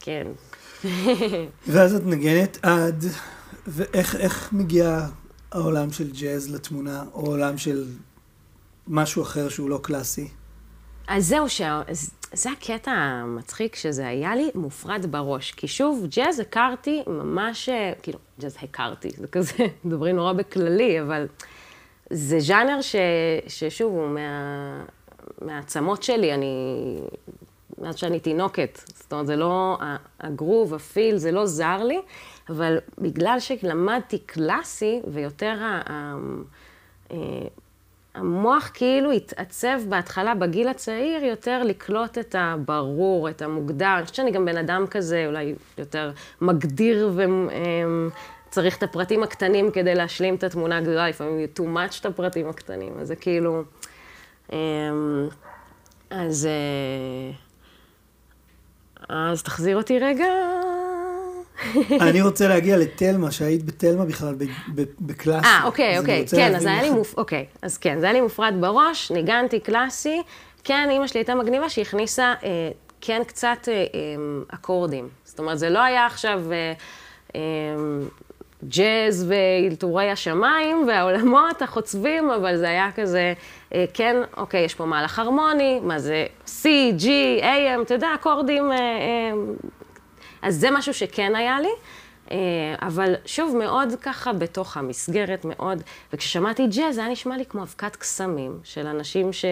כן. 0.00 0.26
ואז 1.68 1.94
את 1.94 2.06
נגנת 2.06 2.58
עד, 2.62 3.04
ואיך 3.66 4.16
איך 4.16 4.52
מגיע 4.52 5.06
העולם 5.52 5.92
של 5.92 6.10
ג'אז 6.12 6.54
לתמונה, 6.54 7.04
או 7.12 7.26
עולם 7.26 7.58
של 7.58 7.86
משהו 8.88 9.22
אחר 9.22 9.48
שהוא 9.48 9.70
לא 9.70 9.80
קלאסי? 9.82 10.28
אז 11.10 11.26
זהו, 11.26 11.48
ש... 11.48 11.62
זה 12.32 12.50
הקטע 12.50 12.90
המצחיק, 12.90 13.76
שזה 13.76 14.08
היה 14.08 14.36
לי 14.36 14.50
מופרד 14.54 15.06
בראש. 15.10 15.52
כי 15.52 15.68
שוב, 15.68 16.06
ג'אז 16.16 16.40
הכרתי 16.40 17.02
ממש, 17.06 17.68
אה, 17.68 17.92
כאילו, 18.02 18.18
ג'אז 18.40 18.56
הכרתי, 18.62 19.10
זה 19.16 19.26
כזה, 19.26 19.52
מדברים 19.84 20.16
נורא 20.16 20.32
בכללי, 20.32 21.00
אבל 21.00 21.26
זה 22.10 22.40
ז'אנר 22.40 22.80
ש... 22.80 22.96
ששוב, 23.48 23.92
הוא 23.92 24.08
מה... 24.08 24.84
מהעצמות 25.42 26.02
שלי, 26.02 26.34
אני... 26.34 26.54
מאז 27.78 27.96
שאני 27.96 28.20
תינוקת. 28.20 28.80
זאת 28.86 29.12
אומרת, 29.12 29.26
זה 29.26 29.36
לא, 29.36 29.78
הגרוב, 30.20 30.74
הפיל, 30.74 31.16
זה 31.16 31.32
לא 31.32 31.46
זר 31.46 31.84
לי, 31.84 31.98
אבל 32.48 32.78
בגלל 32.98 33.36
שלמדתי 33.40 34.18
קלאסי, 34.18 35.00
ויותר 35.12 35.58
ה... 35.62 36.16
המוח 38.14 38.70
כאילו 38.74 39.10
התעצב 39.10 39.80
בהתחלה, 39.88 40.34
בגיל 40.34 40.68
הצעיר, 40.68 41.24
יותר 41.24 41.62
לקלוט 41.62 42.18
את 42.18 42.34
הברור, 42.38 43.28
את 43.28 43.42
המוגדר. 43.42 43.94
אני 43.96 44.02
חושבת 44.02 44.14
שאני 44.14 44.30
גם 44.30 44.44
בן 44.44 44.56
אדם 44.56 44.86
כזה, 44.90 45.24
אולי 45.26 45.54
יותר 45.78 46.12
מגדיר 46.40 47.12
וצריך 48.48 48.78
את 48.78 48.82
הפרטים 48.82 49.22
הקטנים 49.22 49.70
כדי 49.70 49.94
להשלים 49.94 50.34
את 50.34 50.44
התמונה 50.44 50.76
הגדולה, 50.76 51.08
לפעמים 51.08 51.46
too 51.58 51.62
much 51.62 52.00
את 52.00 52.06
הפרטים 52.06 52.48
הקטנים, 52.48 52.92
אז 53.00 53.08
זה 53.08 53.16
כאילו... 53.16 53.62
אמ, 54.52 55.28
אז... 56.10 56.46
אה, 56.46 57.32
אז 59.08 59.42
תחזיר 59.42 59.76
אותי 59.76 59.98
רגע. 59.98 60.26
אני 62.00 62.22
רוצה 62.22 62.48
להגיע 62.48 62.76
לתלמה, 62.76 63.30
שהיית 63.30 63.64
בתלמה 63.64 64.04
בכלל, 64.04 64.34
בקלאסי. 65.00 65.46
אה, 65.46 65.60
אוקיי, 65.64 65.98
אוקיי. 65.98 66.24
כן, 66.36 66.54
אז 66.54 66.66
היה 66.66 66.80
לי 66.82 66.86
איך- 66.88 66.94
מופ... 66.94 67.14
אוקיי, 67.18 67.44
אז 67.62 67.78
כן, 67.78 68.00
זה 68.00 68.06
היה 68.06 68.12
לי 68.12 68.20
מופרד 68.20 68.54
בראש, 68.60 69.10
ניגנתי 69.10 69.60
קלאסי. 69.60 70.22
כן, 70.64 70.88
אימא 70.90 71.06
שלי 71.06 71.20
הייתה 71.20 71.34
מגניבה 71.34 71.68
שהכניסה, 71.68 72.34
אה, 72.44 72.48
כן, 73.00 73.22
קצת 73.26 73.68
אה, 73.68 73.72
אה, 73.74 73.84
אקורדים. 74.54 75.08
זאת 75.24 75.38
אומרת, 75.38 75.58
זה 75.58 75.70
לא 75.70 75.78
היה 75.82 76.06
עכשיו 76.06 76.40
אה, 76.52 76.72
אה, 77.34 77.40
ג'אז 78.68 79.26
ואלתורי 79.28 80.10
השמיים 80.10 80.84
והעולמות 80.88 81.62
החוצבים, 81.62 82.30
אבל 82.30 82.56
זה 82.56 82.68
היה 82.68 82.88
כזה, 82.96 83.32
אה, 83.74 83.84
כן, 83.94 84.16
אוקיי, 84.36 84.60
יש 84.64 84.74
פה 84.74 84.84
מהלך 84.84 85.18
הרמוני, 85.18 85.80
מה 85.82 85.98
זה 85.98 86.26
C, 86.46 86.62
G, 86.98 87.04
AM, 87.42 87.82
אתה 87.82 87.94
יודע, 87.94 88.08
אקורדים... 88.14 88.72
אה, 88.72 88.76
אה, 88.78 89.32
אז 90.42 90.56
זה 90.56 90.70
משהו 90.70 90.94
שכן 90.94 91.34
היה 91.36 91.60
לי, 91.60 91.68
אה, 92.30 92.36
אבל 92.82 93.14
שוב, 93.26 93.56
מאוד 93.56 93.94
ככה 94.02 94.32
בתוך 94.32 94.76
המסגרת, 94.76 95.44
מאוד, 95.44 95.82
וכששמעתי 96.12 96.66
ג'אז, 96.66 96.94
זה 96.94 97.00
היה 97.00 97.10
נשמע 97.10 97.36
לי 97.36 97.44
כמו 97.44 97.62
אבקת 97.62 97.96
קסמים 97.96 98.58
של 98.64 98.86
אנשים 98.86 99.32
ש... 99.32 99.44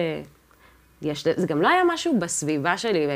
יש, 1.01 1.27
זה 1.35 1.47
גם 1.47 1.61
לא 1.61 1.67
היה 1.67 1.83
משהו 1.87 2.19
בסביבה 2.19 2.77
שלי, 2.77 3.07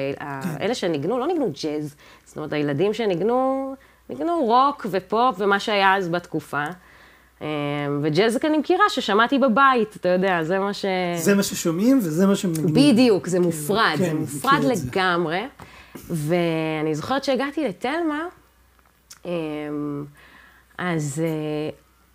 אלה 0.62 0.76
שניגנו, 0.76 1.20
לא 1.20 1.28
ניגנו 1.28 1.52
ג'אז. 1.64 1.96
זאת 2.26 2.38
אומרת, 2.38 2.54
הילדים 2.54 2.94
שניגנו, 2.94 3.76
ניגנו 4.10 4.40
רוק 4.46 4.86
ופופ 4.90 5.36
ומה 5.38 5.60
שהיה 5.60 5.98
אז 5.98 6.10
בתקופה. 6.10 6.64
אה, 7.42 7.48
וג'אז 8.02 8.40
אני 8.44 8.58
מכירה 8.58 8.84
ששמעתי 8.90 9.40
בבית, 9.40 9.96
אתה 9.96 10.10
יודע, 10.10 10.44
זה 10.44 10.60
מה 10.60 10.74
ש... 10.74 10.86
זה 11.18 11.36
מה 11.36 11.44
ששומעים 11.44 12.00
וזה 12.04 12.28
מה 12.28 12.36
שמנגנים. 12.36 12.94
בדיוק, 12.94 13.28
זה 13.28 13.40
מופרד, 13.40 13.96
כן, 13.98 14.04
זה 14.04 14.14
מופרד 14.14 14.54
את 14.72 14.78
זה. 14.78 14.90
ואני 15.96 16.96
זוכרת 16.96 17.24
שהגעתי 17.24 17.68
לתלמה, 17.68 18.26
אמ, 19.26 20.06
אז, 20.78 21.22
אה, 21.26 21.70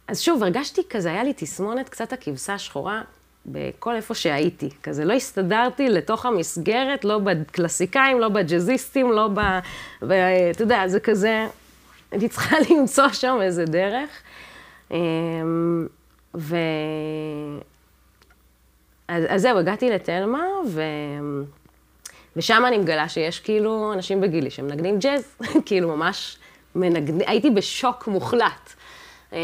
אז 0.08 0.20
שוב, 0.20 0.42
הרגשתי 0.42 0.82
כזה, 0.90 1.10
היה 1.10 1.24
לי 1.24 1.32
תסמונת 1.36 1.88
קצת 1.88 2.12
הכבשה 2.12 2.54
השחורה 2.54 3.02
בכל 3.46 3.94
איפה 3.94 4.14
שהייתי. 4.14 4.68
כזה 4.82 5.04
לא 5.04 5.12
הסתדרתי 5.12 5.88
לתוך 5.88 6.26
המסגרת, 6.26 7.04
לא 7.04 7.18
בקלאסיקאים, 7.18 8.20
לא 8.20 8.28
בג'אזיסטים, 8.28 9.12
לא 9.12 9.28
ב... 9.28 9.40
ב 10.02 10.12
אתה 10.50 10.62
יודע, 10.62 10.88
זה 10.88 11.00
כזה, 11.00 11.46
הייתי 12.10 12.28
צריכה 12.28 12.56
למצוא 12.70 13.08
שם 13.08 13.38
איזה 13.42 13.64
דרך. 13.64 14.10
אמ, 14.90 15.86
ו... 16.34 16.56
אז, 19.08 19.24
אז 19.28 19.42
זהו, 19.42 19.58
הגעתי 19.58 19.90
לתלמה, 19.90 20.42
ו... 20.66 20.82
ושם 22.38 22.62
אני 22.66 22.78
מגלה 22.78 23.08
שיש 23.08 23.40
כאילו 23.40 23.92
אנשים 23.92 24.20
בגילי 24.20 24.50
שמנגנים 24.50 24.98
ג'אז, 24.98 25.36
כאילו 25.66 25.96
ממש 25.96 26.38
מנגנים, 26.74 27.28
הייתי 27.28 27.50
בשוק 27.50 28.06
מוחלט. 28.06 28.72
אמ, 29.32 29.38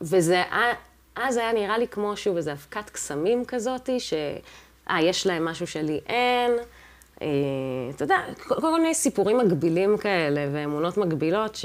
וזה, 0.00 0.42
אז 1.16 1.36
היה 1.36 1.52
נראה 1.52 1.78
לי 1.78 1.88
כמו 1.88 2.16
שוב 2.16 2.36
איזו 2.36 2.52
אבקת 2.52 2.90
קסמים 2.90 3.44
כזאתי, 3.44 4.00
ש... 4.00 4.14
אה, 4.90 5.02
יש 5.02 5.26
להם 5.26 5.44
משהו 5.44 5.66
שלי 5.66 6.00
אין. 6.06 6.50
אה, 7.22 7.28
אתה 7.96 8.04
יודע, 8.04 8.18
כל, 8.38 8.72
מיני 8.72 8.94
סיפורים 8.94 9.38
מגבילים 9.38 9.96
כאלה 9.96 10.48
ואמונות 10.52 10.96
מגבילות 10.96 11.54
ש... 11.54 11.64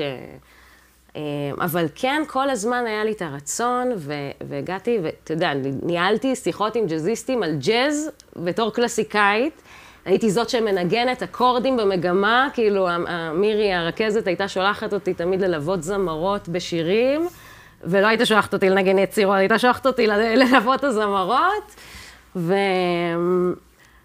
אה, 1.15 1.21
אבל 1.61 1.85
כן, 1.95 2.23
כל 2.27 2.49
הזמן 2.49 2.83
היה 2.87 3.03
לי 3.03 3.11
את 3.11 3.21
הרצון, 3.21 3.91
ו- 3.97 4.13
והגעתי, 4.47 4.99
ואתה 5.03 5.33
יודע, 5.33 5.51
ניהלתי 5.83 6.35
שיחות 6.35 6.75
עם 6.75 6.85
ג'אזיסטים 6.85 7.43
על 7.43 7.55
ג'אז 7.55 8.09
בתור 8.35 8.73
קלאסיקאית. 8.73 9.61
הייתי 10.05 10.31
זאת 10.31 10.49
שמנגנת 10.49 11.23
אקורדים 11.23 11.77
במגמה, 11.77 12.47
כאילו 12.53 12.87
מירי 13.33 13.73
הרכזת 13.73 14.27
הייתה 14.27 14.47
שולחת 14.47 14.93
אותי 14.93 15.13
תמיד 15.13 15.41
ללוות 15.41 15.83
זמרות 15.83 16.49
בשירים, 16.49 17.27
ולא 17.83 18.07
הייתה 18.07 18.25
שולחת 18.25 18.53
אותי 18.53 18.69
לנגן 18.69 18.97
יצירות, 18.97 19.35
הייתה 19.35 19.59
שולחת 19.59 19.85
אותי 19.85 20.07
ללוות 20.43 20.83
הזמרות, 20.83 21.75
ו... 22.35 22.53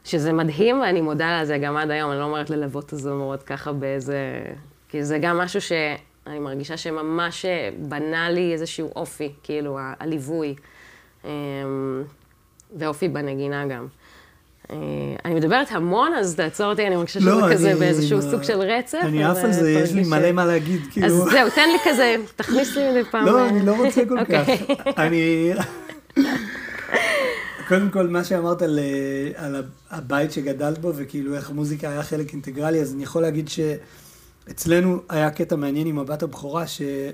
שזה 0.04 0.32
מדהים, 0.32 0.80
ואני 0.80 1.00
מודה 1.00 1.42
לזה 1.42 1.58
גם 1.58 1.76
עד 1.76 1.90
היום, 1.90 2.10
אני 2.10 2.18
לא 2.18 2.24
אומרת 2.24 2.50
ללוות 2.50 2.92
הזמרות 2.92 3.42
ככה 3.42 3.72
באיזה... 3.72 4.42
כי 4.88 5.04
זה 5.04 5.18
גם 5.18 5.38
משהו 5.38 5.60
שאני 5.60 6.38
מרגישה 6.38 6.76
שממש 6.76 7.46
בנה 7.78 8.30
לי 8.30 8.52
איזשהו 8.52 8.92
אופי, 8.96 9.32
כאילו, 9.42 9.78
הליווי. 10.00 10.54
אמ, 11.24 11.30
ואופי 12.76 13.08
בנגינה 13.08 13.66
גם. 13.66 13.86
אה, 14.70 14.76
אני 15.24 15.34
מדברת 15.34 15.66
המון, 15.70 16.12
אז 16.14 16.34
תעצור 16.34 16.66
אותי, 16.66 16.86
אני 16.86 16.96
מרגישה 16.96 17.20
שזה 17.20 17.30
לא, 17.30 17.46
כזה 17.52 17.70
אני- 17.70 17.78
באיזשהו 17.78 18.22
סוג 18.22 18.42
של 18.42 18.58
רצף. 18.60 18.98
אני 19.02 19.24
עף 19.24 19.36
על 19.44 19.52
זה, 19.52 19.70
יש 19.70 19.92
לי 19.92 20.04
מלא 20.04 20.32
מה 20.32 20.44
להגיד, 20.46 20.80
כאילו. 20.90 21.06
אז 21.06 21.12
זהו, 21.12 21.50
תן 21.54 21.68
לי 21.72 21.78
כזה, 21.90 22.14
תכניס 22.36 22.76
לי 22.76 22.90
מדי 22.90 23.04
פעם. 23.10 23.26
לא, 23.26 23.38
אה, 23.38 23.48
אני 23.48 23.66
לא 23.66 23.72
רוצה 23.86 24.02
כל 24.08 24.24
כך. 24.24 24.48
אוקיי. 24.48 24.66
אני... 24.96 25.52
קודם 27.68 27.90
כל, 27.90 28.06
מה 28.06 28.24
שאמרת 28.24 28.62
על, 28.62 28.78
אה, 28.78 28.84
על 29.46 29.62
הבית 29.90 30.32
שגדלת 30.32 30.78
בו, 30.78 30.92
וכאילו 30.96 31.34
איך 31.34 31.50
המוזיקה 31.50 31.88
היה 31.88 32.02
חלק 32.02 32.32
אינטגרלי, 32.32 32.80
אז 32.80 32.92
אני 32.94 33.02
יכול 33.02 33.22
להגיד 33.22 33.48
שאצלנו 33.48 35.00
היה 35.08 35.30
קטע 35.30 35.56
מעניין 35.56 35.86
עם 35.86 35.98
הבת 35.98 36.22
הבכורה, 36.22 36.64
שהיא 36.66 37.12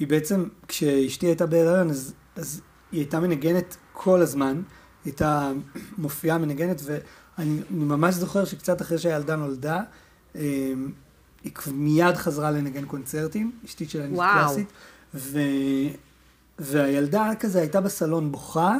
בעצם, 0.00 0.44
כשאשתי 0.68 1.26
הייתה 1.26 1.46
בהיריון, 1.46 1.90
אז, 1.90 2.14
אז 2.36 2.60
היא 2.92 3.00
הייתה 3.00 3.20
מנגנת 3.20 3.76
כל 3.92 4.22
הזמן, 4.22 4.60
הייתה 5.04 5.52
מופיעה 5.98 6.38
מנגנת, 6.38 6.80
ואני 6.84 7.00
אני 7.38 7.60
ממש 7.70 8.14
זוכר 8.14 8.44
שקצת 8.44 8.82
אחרי 8.82 8.98
שהילדה 8.98 9.36
נולדה, 9.36 9.80
אה, 10.36 10.72
היא 11.44 11.52
מיד 11.72 12.14
חזרה 12.16 12.50
לנגן 12.50 12.84
קונצרטים, 12.84 13.52
אשתי 13.64 13.88
שלה 13.88 14.06
וואו. 14.10 14.46
קלאסית, 14.46 14.72
ו... 15.14 15.38
והילדה 16.58 17.30
כזה 17.40 17.60
הייתה 17.60 17.80
בסלון 17.80 18.32
בוכה, 18.32 18.76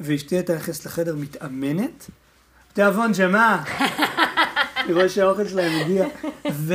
ואשתי 0.00 0.34
הייתה 0.34 0.54
נכנסת 0.54 0.86
לחדר 0.86 1.16
מתאמנת. 1.16 2.10
תיאבון 2.72 3.14
שמה? 3.14 3.64
רואה 4.94 5.08
שהאוכל 5.08 5.48
שלהם 5.48 5.80
הגיע. 5.80 6.06
ו... 6.52 6.74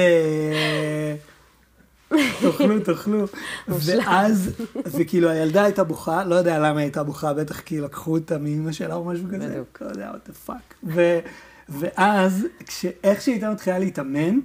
תאכלו, 2.51 2.79
תאכלו. 2.79 3.25
ואז, 3.67 4.51
וכאילו 4.85 5.29
הילדה 5.29 5.63
הייתה 5.63 5.83
בוכה, 5.83 6.23
לא 6.23 6.35
יודע 6.35 6.59
למה 6.59 6.67
היא 6.67 6.77
הייתה 6.77 7.03
בוכה, 7.03 7.33
בטח 7.33 7.59
כי 7.59 7.79
לקחו 7.79 8.11
אותה 8.11 8.37
מאמא 8.37 8.71
שלה 8.71 8.95
או 8.95 9.05
משהו 9.05 9.25
כזה, 9.27 9.47
בדיוק. 9.49 9.81
לא 9.81 9.89
יודע, 9.89 10.11
what 10.11 10.29
the 10.29 10.49
fuck. 10.49 10.73
ו... 10.83 11.19
ואז, 11.69 12.45
כש... 12.65 12.85
איך 13.03 13.21
שהיא 13.21 13.33
הייתה 13.33 13.51
מתחילה 13.51 13.79
להתאמן, 13.79 14.39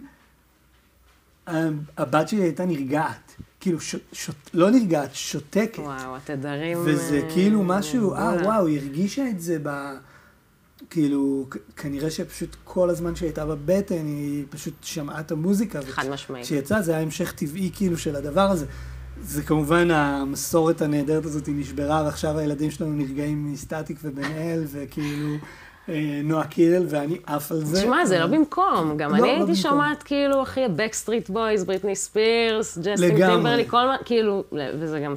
הבת 1.96 2.28
שלי 2.28 2.42
הייתה 2.42 2.64
נרגעת. 2.64 3.34
כאילו, 3.60 3.80
ש... 3.80 3.96
ש... 4.12 4.30
לא 4.54 4.70
נרגעת, 4.70 5.14
שותקת. 5.14 5.78
וואו, 5.78 6.16
התדרים... 6.16 6.78
וזה 6.84 7.20
אה, 7.24 7.30
כאילו 7.32 7.62
משהו, 7.62 8.14
אה. 8.14 8.36
וואו, 8.42 8.66
היא 8.66 8.80
הרגישה 8.80 9.28
את 9.28 9.40
זה 9.40 9.58
ב... 9.62 9.94
כאילו, 10.90 11.46
כנראה 11.76 12.10
שפשוט 12.10 12.56
כל 12.64 12.90
הזמן 12.90 13.16
שהיא 13.16 13.26
הייתה 13.26 13.46
בבטן, 13.46 14.06
היא 14.06 14.44
פשוט 14.50 14.74
שמעה 14.82 15.20
את 15.20 15.32
המוזיקה. 15.32 15.80
חד 15.82 16.08
משמעית. 16.08 16.44
כשיצא, 16.44 16.80
זה 16.80 16.92
היה 16.92 17.00
המשך 17.00 17.32
טבעי 17.32 17.70
כאילו 17.74 17.98
של 17.98 18.16
הדבר 18.16 18.40
הזה. 18.50 18.66
זה 19.22 19.42
כמובן, 19.42 19.90
המסורת 19.90 20.82
הנהדרת 20.82 21.24
הזאת 21.24 21.46
היא 21.46 21.54
נשברה, 21.58 22.02
ועכשיו 22.04 22.38
הילדים 22.38 22.70
שלנו 22.70 22.92
נרגעים 22.92 23.52
מסטטיק 23.52 23.98
ובן 24.02 24.24
אל, 24.24 24.64
וכאילו 24.66 25.34
אה, 25.88 26.20
נועה 26.24 26.46
קירל, 26.46 26.86
ואני 26.88 27.18
עף 27.26 27.52
על 27.52 27.64
זה. 27.64 27.80
תשמע, 27.80 28.06
זה 28.06 28.18
לא 28.18 28.26
במקום. 28.26 28.96
גם 28.96 29.10
לא, 29.10 29.16
אני 29.16 29.22
לא 29.22 29.46
הייתי. 29.46 29.54
שומעת 29.54 30.02
כאילו, 30.02 30.42
אחי, 30.42 30.60
בקסטריט 30.76 31.30
בויז, 31.30 31.64
בריטני 31.64 31.96
ספירס, 31.96 32.78
ג'סטין. 32.78 33.16
טימברלייק, 33.16 33.68
כל 33.68 33.86
מה, 33.86 33.96
כאילו, 34.04 34.44
וזה 34.80 35.00
גם, 35.00 35.14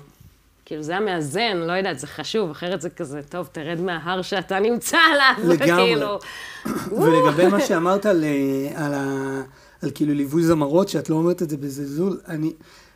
כאילו, 0.69 0.83
זה 0.83 0.91
היה 0.91 1.01
מאזן, 1.01 1.57
לא 1.57 1.71
יודעת, 1.71 1.99
זה 1.99 2.07
חשוב, 2.07 2.49
אחרת 2.49 2.81
זה 2.81 2.89
כזה, 2.89 3.21
טוב, 3.29 3.49
תרד 3.51 3.79
מההר 3.79 4.21
שאתה 4.21 4.59
נמצא 4.59 4.97
עליו, 4.97 5.49
לגמרי. 5.53 5.83
כאילו. 5.83 6.19
ולגבי 7.01 7.47
מה 7.47 7.61
שאמרת 7.61 8.05
על, 8.05 8.23
אה, 8.23 8.85
על, 8.85 8.93
ה, 8.93 9.41
על 9.81 9.91
כאילו 9.95 10.13
ליווי 10.13 10.43
זמרות, 10.43 10.89
שאת 10.89 11.09
לא 11.09 11.15
אומרת 11.15 11.41
את 11.41 11.49
זה 11.49 11.57
בזלזול, 11.57 12.19
אני 12.27 12.53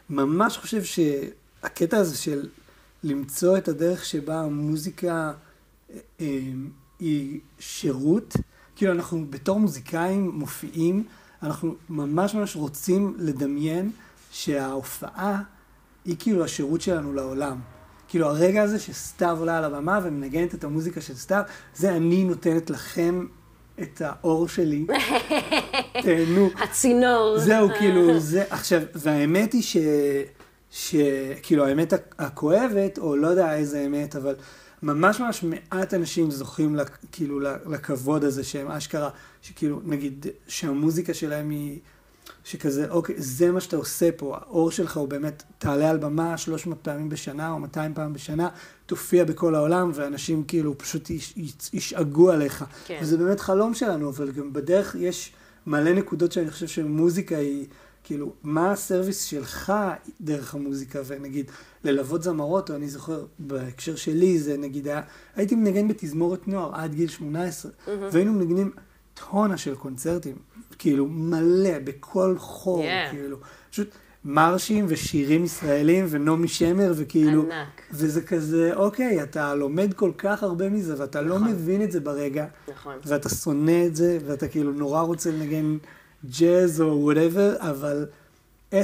ממש 0.10 0.58
חושב 0.58 0.84
שהקטע 0.84 1.98
הזה 1.98 2.18
של 2.18 2.48
למצוא 3.04 3.58
את 3.58 3.68
הדרך 3.68 4.06
שבה 4.06 4.42
המוזיקה 4.42 5.32
אה, 5.92 5.98
אה, 6.22 6.40
היא 7.00 7.40
שירות, 7.60 8.38
כאילו 8.76 8.92
אנחנו 8.92 9.26
בתור 9.30 9.60
מוזיקאים 9.60 10.32
מופיעים, 10.34 11.04
אנחנו 11.44 11.76
ממש 11.90 12.34
ממש 12.34 12.56
רוצים 12.56 13.16
לדמיין 13.20 13.92
שההופעה 14.32 15.42
היא 16.06 16.16
כאילו 16.20 16.44
השירות 16.44 16.82
שלנו 16.82 17.14
לעולם. 17.14 17.60
כאילו 18.08 18.28
הרגע 18.28 18.62
הזה 18.64 18.80
שסתיו 18.80 19.38
עולה 19.40 19.58
על 19.58 19.64
הבמה 19.64 20.00
ומנגנת 20.04 20.56
את 20.56 20.64
המוזיקה 20.64 21.02
של 21.02 21.16
סתיו, 21.16 21.42
זה 21.76 21.96
אני 21.96 22.24
נותנת 22.24 22.70
לכם 22.70 23.26
את 23.82 24.02
האור 24.06 24.48
שלי. 24.48 24.86
תהנו. 26.04 26.50
הצינור. 26.64 27.40
זהו, 27.40 27.70
כאילו, 27.80 28.20
זה, 28.20 28.44
עכשיו, 28.50 28.82
והאמת 28.96 29.54
היא 29.54 29.62
ש... 29.62 29.78
ש... 30.72 30.96
כאילו, 31.44 31.66
האמת 31.66 31.94
הכואבת, 32.20 32.98
או 32.98 33.16
לא 33.16 33.28
יודע 33.28 33.56
איזה 33.56 33.86
אמת, 33.86 34.16
אבל 34.16 34.36
ממש 34.84 35.20
ממש 35.20 35.44
מעט 35.44 35.94
אנשים 35.94 36.32
זוכים 36.32 36.76
לק- 36.76 36.98
כאילו 37.12 37.40
לכבוד 37.70 38.24
הזה 38.24 38.44
שהם 38.44 38.68
אשכרה, 38.72 39.10
שכאילו 39.42 39.80
נגיד 39.84 40.26
שהמוזיקה 40.48 41.14
שלהם 41.14 41.50
היא, 41.50 41.80
שכזה 42.44 42.90
אוקיי 42.90 43.16
זה 43.18 43.52
מה 43.52 43.62
שאתה 43.62 43.76
עושה 43.78 44.10
פה, 44.18 44.38
האור 44.38 44.72
שלך 44.72 44.98
הוא 44.98 45.08
באמת 45.08 45.44
תעלה 45.58 45.90
על 45.90 45.98
במה 45.98 46.38
300 46.38 46.78
פעמים 46.82 47.10
בשנה 47.10 47.52
או 47.52 47.60
200 47.60 47.94
פעם 47.94 48.14
בשנה, 48.14 48.50
תופיע 48.86 49.24
בכל 49.24 49.56
העולם 49.56 49.92
ואנשים 49.94 50.44
כאילו 50.44 50.78
פשוט 50.78 51.10
יש- 51.10 51.34
יש- 51.38 51.70
ישאגו 51.74 52.32
עליך. 52.32 52.66
כן. 52.86 53.00
וזה 53.02 53.18
באמת 53.18 53.40
חלום 53.40 53.74
שלנו, 53.74 54.10
אבל 54.10 54.32
גם 54.32 54.54
בדרך 54.54 54.96
יש 55.00 55.34
מלא 55.68 55.94
נקודות 55.94 56.32
שאני 56.32 56.52
חושב 56.52 56.68
שמוזיקה 56.68 57.38
היא, 57.38 57.66
כאילו, 58.04 58.34
מה 58.44 58.72
הסרוויס 58.72 59.24
שלך 59.24 59.74
דרך 60.22 60.56
המוזיקה, 60.56 61.00
ונגיד, 61.06 61.52
ללוות 61.84 62.24
זמרות, 62.24 62.70
או 62.70 62.76
אני 62.76 62.90
זוכר, 62.90 63.26
בהקשר 63.40 63.96
שלי, 63.96 64.40
זה 64.40 64.58
נגיד 64.58 64.88
היה, 64.88 65.02
הייתי 65.36 65.56
מנגן 65.56 65.88
בתזמורת 65.88 66.48
נוער 66.48 66.76
עד 66.76 66.94
גיל 66.96 67.10
18, 67.10 67.72
והיינו 68.12 68.34
מנגנים 68.34 68.72
טונה 69.14 69.58
של 69.58 69.76
קונצרטים, 69.76 70.36
כאילו, 70.80 71.06
מלא, 71.08 71.80
בכל 71.84 72.36
חור, 72.38 72.84
Yeah. 72.84 73.12
כאילו, 73.12 73.38
פשוט 73.72 73.90
מרשים 74.26 74.86
ושירים 74.88 75.44
ישראלים 75.46 76.06
ונעמי 76.10 76.48
שמר, 76.48 76.94
וכאילו, 76.96 77.42
ענק. 77.42 77.82
וזה 77.92 78.22
כזה, 78.22 78.72
אוקיי, 78.76 79.24
אתה 79.24 79.56
לומד 79.56 79.94
כל 79.94 80.12
כך 80.18 80.44
הרבה 80.44 80.70
מזה, 80.70 80.96
ואתה 80.98 81.22
לא 81.22 81.36
נכון. 81.36 81.48
מבין 81.48 81.84
את 81.84 81.92
זה 81.92 82.00
ברגע. 82.00 82.46
נכון. 82.72 82.96
ואתה 83.06 83.30
שונא 83.30 83.86
את 83.86 83.96
זה, 83.96 84.18
ואתה 84.26 84.48
כאילו 84.48 84.72
נורא 84.72 85.02
רוצה 85.02 85.32
לנגן 85.32 85.78
ג'אז 86.40 86.82
או 86.82 87.02
whatever, 87.02 87.56
אבל 87.60 88.06
10-20 88.72 88.76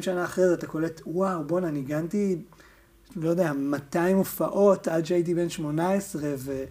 שנה 0.00 0.24
אחרי 0.24 0.48
זה 0.48 0.54
אתה 0.54 0.66
קולט, 0.66 1.00
וואו, 1.06 1.44
בואנה, 1.44 1.70
ניגנתי, 1.70 2.38
לא 3.16 3.28
יודע, 3.30 3.52
200 3.52 4.16
הופעות 4.16 4.88
עד 4.88 5.06
שהייתי 5.06 5.34
בן 5.34 5.48
18, 5.48 6.22
ו... 6.36 6.64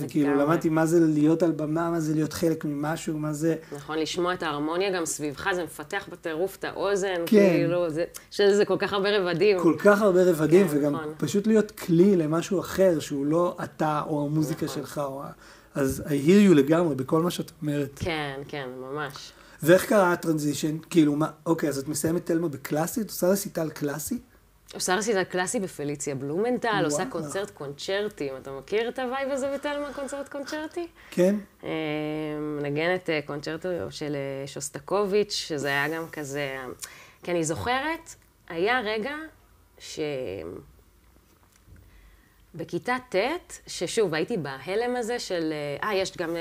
וכאילו. 0.00 0.34
למדתי 0.34 0.68
מה 0.68 0.86
זה 0.86 1.00
להיות 1.00 1.42
על 1.42 1.50
במה, 1.50 1.90
מה 1.90 2.00
זה 2.00 2.14
להיות 2.14 2.32
חלק 2.32 2.64
ממשהו, 2.64 3.18
מה 3.18 3.32
זה... 3.32 3.56
נכון, 3.76 3.98
לשמוע 3.98 4.34
את 4.34 4.42
ההרמוניה 4.42 4.90
גם 4.90 5.06
סביבך, 5.06 5.48
זה 5.54 5.64
מפתח 5.64 6.08
בטירוף 6.12 6.56
את 6.56 6.64
האוזן, 6.64 7.14
כן. 7.26 7.50
כאילו, 7.50 7.90
זה, 7.90 8.04
יש 8.32 8.40
לזה 8.40 8.64
כל 8.64 8.76
כך 8.78 8.92
הרבה 8.92 9.18
רבדים. 9.18 9.58
כל 9.58 9.76
כך 9.78 10.02
הרבה 10.02 10.22
רבדים, 10.30 10.68
כן, 10.68 10.76
וגם 10.76 10.94
נכון. 10.94 11.14
פשוט 11.16 11.46
להיות 11.46 11.70
כלי 11.70 12.16
למשהו 12.16 12.60
אחר, 12.60 12.98
שהוא 13.00 13.26
לא 13.26 13.56
אתה 13.64 14.02
או 14.06 14.26
המוזיקה 14.26 14.66
נכון. 14.66 14.82
שלך, 14.82 15.00
או... 15.04 15.22
אז 15.74 16.02
I 16.06 16.10
hear 16.10 16.50
you 16.50 16.54
לגמרי 16.54 16.94
בכל 16.94 17.22
מה 17.22 17.30
שאת 17.30 17.50
אומרת. 17.62 17.90
כן, 17.96 18.40
כן, 18.48 18.68
ממש. 18.80 19.32
ואיך 19.62 19.84
קרה 19.84 20.12
ה 20.12 20.17
transition? 20.17 20.76
כאילו, 20.90 21.16
מה, 21.16 21.30
אוקיי, 21.46 21.68
אז 21.68 21.78
את 21.78 21.88
מסיימת 21.88 22.26
תלמה 22.26 22.48
בקלאסי? 22.48 23.00
את 23.00 23.08
עושה 23.08 23.28
רסיטל 23.28 23.70
קלאסי? 23.70 24.18
עושה 24.74 24.94
רסיטל 24.94 25.24
קלאסי 25.24 25.60
בפליציה 25.60 26.14
בלומנטל, 26.14 26.82
עושה. 26.84 27.06
קונצרט 27.06 27.50
קונצ'רטים. 27.50 28.36
אתה 28.36 28.50
מכיר 28.50 28.88
את 28.88 28.98
ה 28.98 29.04
vibe 29.04 29.30
הזה 29.30 29.52
בתלמה, 29.54 29.92
קונצרט 29.92 30.28
קונצ'רטי? 30.28 30.86
כן? 31.10 31.34
אה, 31.64 31.70
מנגנת 32.38 33.10
אה, 33.10 33.20
קונצ'רטו 33.26 33.68
של 33.90 34.16
אה, 34.16 34.46
שוסטקוביץ', 34.46 35.32
שזה 35.32 35.68
היה 35.68 35.88
גם 35.88 36.08
כזה... 36.08 36.56
כי 37.22 37.30
אני 37.30 37.44
זוכרת, 37.44 38.14
היה 38.48 38.80
רגע 38.80 39.14
ש... 39.78 40.00
בכיתה 42.54 42.96
ט', 43.08 43.16
ששוב, 43.66 44.14
הייתי 44.14 44.36
בהלם 44.36 44.96
הזה 44.96 45.18
של, 45.18 45.52
אה, 45.82 45.94
יש 45.94 46.16
גם 46.16 46.36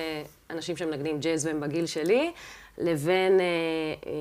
אנשים 0.49 0.77
שמנגנים 0.77 1.19
ג'אז 1.19 1.45
והם 1.45 1.59
בגיל 1.59 1.85
שלי, 1.85 2.31
לבין 2.77 3.39
אה, 3.39 3.45
אה, 4.05 4.11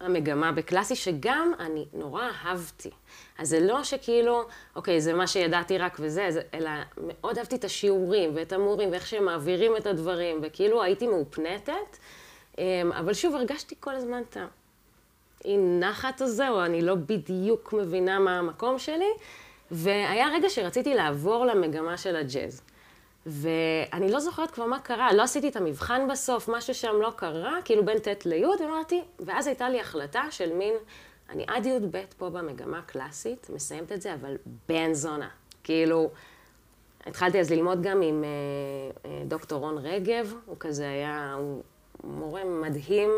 המגמה 0.00 0.52
בקלאסי, 0.52 0.96
שגם 0.96 1.52
אני 1.58 1.86
נורא 1.92 2.22
אהבתי. 2.22 2.90
אז 3.38 3.48
זה 3.48 3.60
לא 3.60 3.84
שכאילו, 3.84 4.44
אוקיי, 4.76 5.00
זה 5.00 5.12
מה 5.12 5.26
שידעתי 5.26 5.78
רק 5.78 5.96
וזה, 6.00 6.26
זה, 6.30 6.42
אלא 6.54 6.70
מאוד 6.96 7.38
אהבתי 7.38 7.56
את 7.56 7.64
השיעורים 7.64 8.30
ואת 8.34 8.52
המורים 8.52 8.90
ואיך 8.90 9.06
שהם 9.06 9.24
מעבירים 9.24 9.76
את 9.76 9.86
הדברים, 9.86 10.40
וכאילו 10.42 10.82
הייתי 10.82 11.06
מאופנטת, 11.06 11.96
אה, 12.58 12.82
אבל 12.98 13.14
שוב, 13.14 13.34
הרגשתי 13.34 13.74
כל 13.80 13.94
הזמן 13.94 14.22
את 14.30 14.36
האי 14.36 15.56
נחת 15.58 16.20
הזה, 16.20 16.48
או 16.48 16.64
אני 16.64 16.82
לא 16.82 16.94
בדיוק 16.94 17.72
מבינה 17.72 18.18
מה 18.18 18.38
המקום 18.38 18.78
שלי, 18.78 19.10
והיה 19.70 20.28
רגע 20.28 20.50
שרציתי 20.50 20.94
לעבור 20.94 21.46
למגמה 21.46 21.96
של 21.96 22.16
הג'אז. 22.16 22.62
ואני 23.26 24.10
לא 24.10 24.20
זוכרת 24.20 24.50
כבר 24.50 24.66
מה 24.66 24.78
קרה, 24.78 25.12
לא 25.12 25.22
עשיתי 25.22 25.48
את 25.48 25.56
המבחן 25.56 26.08
בסוף, 26.10 26.48
משהו 26.48 26.74
שם 26.74 26.94
לא 27.00 27.12
קרה, 27.16 27.58
כאילו 27.64 27.84
בין 27.84 27.98
ט' 27.98 28.26
לי', 28.26 28.44
ואמרתי, 28.60 29.02
ואז 29.20 29.46
הייתה 29.46 29.68
לי 29.68 29.80
החלטה 29.80 30.22
של 30.30 30.52
מין, 30.52 30.74
אני 31.30 31.44
עד 31.48 31.66
י"ב 31.66 31.98
פה 32.18 32.30
במגמה 32.30 32.78
הקלאסית, 32.78 33.50
מסיימת 33.54 33.92
את 33.92 34.02
זה, 34.02 34.14
אבל 34.14 34.36
בן 34.68 34.92
זונה. 34.92 35.28
כאילו, 35.64 36.10
התחלתי 37.06 37.40
אז 37.40 37.50
ללמוד 37.50 37.82
גם 37.82 38.02
עם 38.02 38.24
אה, 38.24 38.28
אה, 39.10 39.22
דוקטור 39.24 39.60
רון 39.60 39.78
רגב, 39.78 40.34
הוא 40.46 40.56
כזה 40.60 40.88
היה, 40.88 41.34
הוא 41.38 41.62
מורה 42.04 42.44
מדהים, 42.44 43.10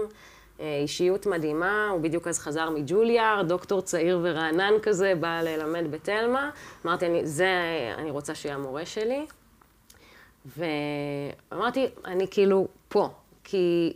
אה, 0.61 0.79
אישיות 0.83 1.27
מדהימה, 1.27 1.89
הוא 1.93 2.01
בדיוק 2.01 2.29
אז 2.29 2.39
חזר 2.39 2.71
מג'וליאר, 2.71 3.43
דוקטור 3.43 3.81
צעיר 3.81 4.21
ורענן 4.23 4.73
כזה, 4.83 5.13
בא 5.21 5.41
ללמד 5.43 5.91
בתלמה. 5.91 6.51
אמרתי, 6.85 7.07
אני, 7.07 7.27
זה, 7.27 7.51
אני 7.99 8.11
רוצה 8.11 8.35
שיהיה 8.35 8.55
המורה 8.55 8.87
שלי. 8.87 9.27
ואמרתי, 10.47 11.87
אני 12.05 12.27
כאילו 12.31 12.69
פה, 12.89 13.09
כי 13.45 13.93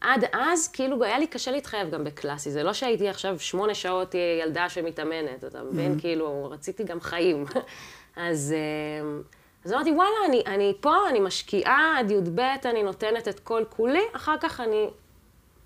עד 0.00 0.24
אז, 0.32 0.68
כאילו, 0.68 1.04
היה 1.04 1.18
לי 1.18 1.26
קשה 1.26 1.50
להתחייב 1.50 1.90
גם 1.90 2.04
בקלאסי. 2.04 2.50
זה 2.50 2.62
לא 2.62 2.72
שהייתי 2.72 3.08
עכשיו 3.08 3.38
שמונה 3.38 3.74
שעות 3.74 4.14
ילדה 4.42 4.68
שמתאמנת, 4.68 5.44
אתה 5.44 5.62
מבין? 5.62 6.00
כאילו, 6.00 6.48
רציתי 6.50 6.84
גם 6.84 7.00
חיים. 7.00 7.44
אז, 8.16 8.54
אה, 8.56 9.20
אז 9.64 9.72
אמרתי, 9.72 9.90
וואלה, 9.92 10.16
אני, 10.28 10.42
אני 10.46 10.74
פה, 10.80 10.94
אני 11.10 11.20
משקיעה, 11.20 11.94
עד 11.98 12.10
י"ב 12.10 12.40
אני 12.64 12.82
נותנת 12.82 13.28
את 13.28 13.40
כל 13.40 13.64
כולי, 13.70 14.02
אחר 14.12 14.34
כך 14.40 14.60
אני 14.60 14.90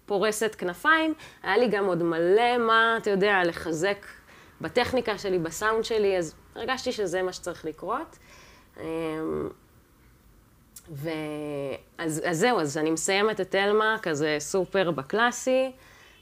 פורסת 0.07 0.55
כנפיים. 0.59 1.15
היה 1.43 1.57
לי 1.57 1.69
גם 1.69 1.85
עוד 1.85 2.03
מלא 2.03 2.59
מה, 2.59 2.95
אתה 3.03 3.11
יודע, 3.11 3.41
לחזק 3.45 4.07
בטכניקה 4.61 5.19
שלי, 5.19 5.39
בסאונד 5.39 5.85
שלי, 5.85 6.19
אז 6.19 6.35
הרגשתי 6.55 6.93
שזה 6.93 7.23
מה 7.23 7.33
שצריך 7.33 7.65
לקרות. 7.65 8.19
ואז 10.91 12.23
אז 12.25 12.39
זהו, 12.39 12.61
אז 12.61 12.79
אני 12.79 12.91
מסיימת 12.91 13.41
את 13.41 13.51
תלמה, 13.51 13.97
כזה 14.03 14.37
סופר 14.39 14.91
בקלאסי, 14.91 15.73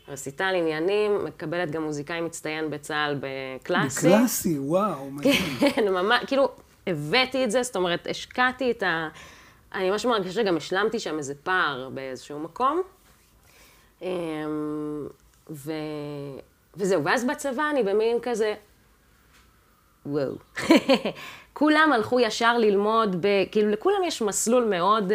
רסיטל 0.09 0.55
עניינים, 0.57 1.25
מקבלת 1.25 1.71
גם 1.71 1.83
מוזיקאי 1.83 2.21
מצטיין 2.21 2.71
בצה"ל 2.71 3.21
בקלאסי. 3.21 4.09
בקלאסי, 4.09 4.59
וואו, 4.59 5.11
מדהים. 5.11 5.57
כן, 5.61 5.89
ממש, 5.89 6.25
כאילו, 6.27 6.49
הבאתי 6.87 7.45
את 7.45 7.51
זה, 7.51 7.63
זאת 7.63 7.77
אומרת, 7.77 8.07
השקעתי 8.11 8.71
את 8.71 8.83
ה... 8.83 9.09
אני 9.75 9.91
ממש 9.91 10.07
מרגישה 10.07 10.35
שגם 10.35 10.57
השלמתי 10.57 11.01
שם 11.01 11.19
איזה 11.19 11.35
פער 11.35 11.91
באיזשהו 11.95 12.39
מקום. 12.39 12.83
אמ, 14.03 14.09
ו... 15.51 15.73
וזהו, 16.77 17.05
ואז 17.05 17.25
בצבא 17.25 17.71
אני 17.71 17.83
במין 17.83 18.19
כזה, 18.23 18.55
וואו. 20.07 20.35
כולם 21.55 21.91
הלכו 21.95 22.21
ישר 22.21 22.59
ללמוד, 22.59 23.17
ב... 23.21 23.29
כאילו 23.51 23.71
לכולם 23.71 24.05
יש 24.05 24.23
מסלול 24.23 24.65
מאוד 24.65 25.11
uh, 25.11 25.15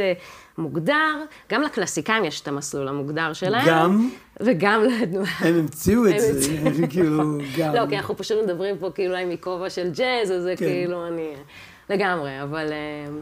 מוגדר, 0.57 1.23
גם 1.51 1.61
לקלאסיקאים 1.61 2.25
יש 2.25 2.41
את 2.41 2.47
המסלול 2.47 2.87
המוגדר 2.87 3.33
שלהם. 3.33 3.67
גם? 3.67 4.09
וגם 4.39 4.83
לנו. 4.83 5.23
הם 5.39 5.55
המציאו 5.55 6.07
את 6.07 6.19
זה, 6.19 6.61
כאילו, 6.91 7.37
גם. 7.57 7.75
לא, 7.75 7.87
כי 7.89 7.97
אנחנו 7.97 8.17
פשוט 8.17 8.37
מדברים 8.43 8.77
פה 8.77 8.89
כאילו 8.95 9.13
אולי 9.13 9.25
מכובע 9.25 9.69
של 9.69 9.89
ג'אז, 9.91 10.31
אז 10.31 10.43
זה 10.43 10.53
כן. 10.57 10.65
כאילו 10.65 11.07
אני... 11.07 11.33
לגמרי, 11.89 12.43
אבל... 12.43 12.71
אה, 12.71 13.19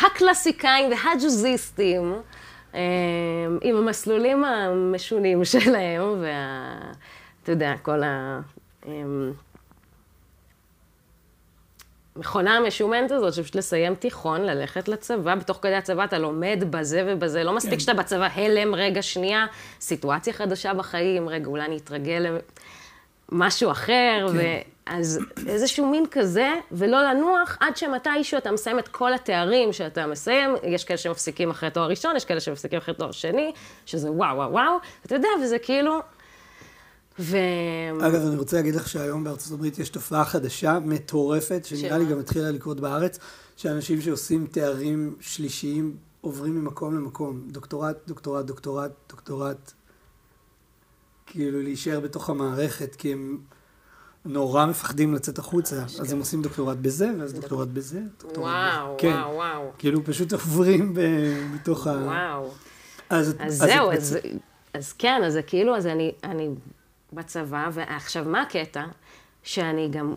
הקלאסיקאים 0.00 0.90
והג'וזיסטים, 0.90 2.14
אה, 2.74 2.80
עם 3.62 3.76
המסלולים 3.76 4.44
המשונים 4.44 5.44
שלהם, 5.52 6.02
וה... 6.20 6.74
אתה 7.42 7.52
יודע, 7.52 7.74
כל 7.82 8.02
ה... 8.02 8.40
אה, 8.88 8.92
המכונה 12.16 12.56
המשומנת 12.56 13.10
הזאת, 13.10 13.34
שפשוט 13.34 13.54
לסיים 13.54 13.94
תיכון, 13.94 14.42
ללכת 14.42 14.88
לצבא, 14.88 15.34
בתוך 15.34 15.58
כדי 15.62 15.74
הצבא 15.74 16.04
אתה 16.04 16.18
לומד 16.18 16.64
בזה 16.70 17.04
ובזה, 17.06 17.44
לא 17.44 17.52
מספיק 17.52 17.72
כן. 17.72 17.80
שאתה 17.80 17.94
בצבא 17.94 18.28
הלם, 18.34 18.74
רגע, 18.74 19.02
שנייה, 19.02 19.46
סיטואציה 19.80 20.32
חדשה 20.32 20.74
בחיים, 20.74 21.28
רגע, 21.28 21.46
אולי 21.46 21.64
אני 21.64 21.76
אתרגל 21.76 22.26
למשהו 23.32 23.70
אחר, 23.70 24.26
כן. 24.32 24.58
אז 24.86 25.20
איזשהו 25.46 25.86
מין 25.86 26.04
כזה, 26.10 26.54
ולא 26.72 27.02
לנוח 27.02 27.56
עד 27.60 27.76
שמתישהו 27.76 28.38
אתה 28.38 28.52
מסיים 28.52 28.78
את 28.78 28.88
כל 28.88 29.14
התארים 29.14 29.72
שאתה 29.72 30.06
מסיים, 30.06 30.54
יש 30.62 30.84
כאלה 30.84 30.98
שמפסיקים 30.98 31.50
אחרי 31.50 31.70
תואר 31.70 31.88
ראשון, 31.88 32.16
יש 32.16 32.24
כאלה 32.24 32.40
שמפסיקים 32.40 32.78
אחרי 32.78 32.94
תואר 32.94 33.10
שני, 33.12 33.52
שזה 33.86 34.10
וואו 34.10 34.36
וואו 34.36 34.52
וואו, 34.52 34.76
אתה 35.06 35.14
יודע, 35.14 35.28
וזה 35.42 35.58
כאילו... 35.58 36.00
ו... 37.18 37.36
אגב, 38.00 38.26
אני 38.26 38.36
רוצה 38.36 38.56
להגיד 38.56 38.74
לך 38.74 38.88
שהיום 38.88 39.24
בארצות 39.24 39.52
הברית 39.52 39.78
יש 39.78 39.88
תופעה 39.88 40.24
חדשה, 40.24 40.78
מטורפת, 40.84 41.64
שנראה 41.64 41.98
לי? 41.98 42.06
גם 42.06 42.18
התחילה 42.18 42.50
לקרות 42.50 42.80
בארץ, 42.80 43.18
שאנשים 43.56 44.00
שעושים 44.00 44.46
תארים 44.46 45.16
שלישיים 45.20 45.96
עוברים 46.20 46.54
ממקום 46.54 46.94
למקום. 46.96 47.42
דוקטורט, 47.50 47.96
דוקטורט, 48.06 48.44
דוקטורט, 48.44 48.90
דוקטורט. 49.08 49.72
כאילו 51.26 51.62
להישאר 51.62 52.00
בתוך 52.00 52.30
המערכת, 52.30 52.94
כי 52.94 53.12
הם... 53.12 53.38
נורא 54.28 54.66
מפחדים 54.66 55.14
לצאת 55.14 55.38
החוצה, 55.38 55.82
אז 55.82 56.12
הם 56.12 56.18
עושים 56.18 56.42
דוקטורט 56.42 56.76
בזה, 56.76 57.10
ואז 57.18 57.34
דוקטורט 57.34 57.68
בזה, 57.68 58.00
דוקטורט 58.20 58.38
וואו, 58.38 58.96
בזה. 58.96 58.98
כן. 58.98 59.16
וואו, 59.16 59.34
וואו. 59.34 59.72
כאילו 59.78 60.04
פשוט 60.04 60.32
עוברים 60.32 60.94
בתוך 61.54 61.86
ה... 61.86 61.90
וואו. 61.90 62.50
אז, 63.10 63.34
זהו, 63.48 63.92
אז, 63.92 64.18
אז 64.74 64.92
כן, 64.92 65.22
אז 65.24 65.32
זה 65.32 65.42
כאילו, 65.42 65.76
אז 65.76 65.86
אני, 65.86 66.12
אני 66.24 66.48
בצבא, 67.12 67.68
ועכשיו, 67.72 68.24
מה 68.24 68.42
הקטע? 68.42 68.84
שאני 69.42 69.88
גם, 69.88 70.14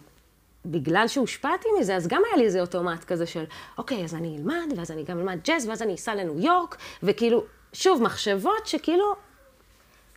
בגלל 0.65 1.07
שהושפעתי 1.07 1.67
מזה, 1.79 1.95
אז 1.95 2.07
גם 2.07 2.21
היה 2.27 2.37
לי 2.37 2.43
איזה 2.43 2.61
אוטומט 2.61 3.03
כזה 3.03 3.25
של, 3.25 3.43
אוקיי, 3.77 4.03
אז 4.03 4.15
אני 4.15 4.37
אלמד, 4.37 4.73
ואז 4.77 4.91
אני 4.91 5.03
גם 5.03 5.19
אלמד 5.19 5.39
ג'אז, 5.43 5.67
ואז 5.67 5.81
אני 5.81 5.95
אסע 5.95 6.15
לניו 6.15 6.39
יורק, 6.39 6.77
וכאילו, 7.03 7.43
שוב, 7.73 8.03
מחשבות 8.03 8.67
שכאילו, 8.67 9.15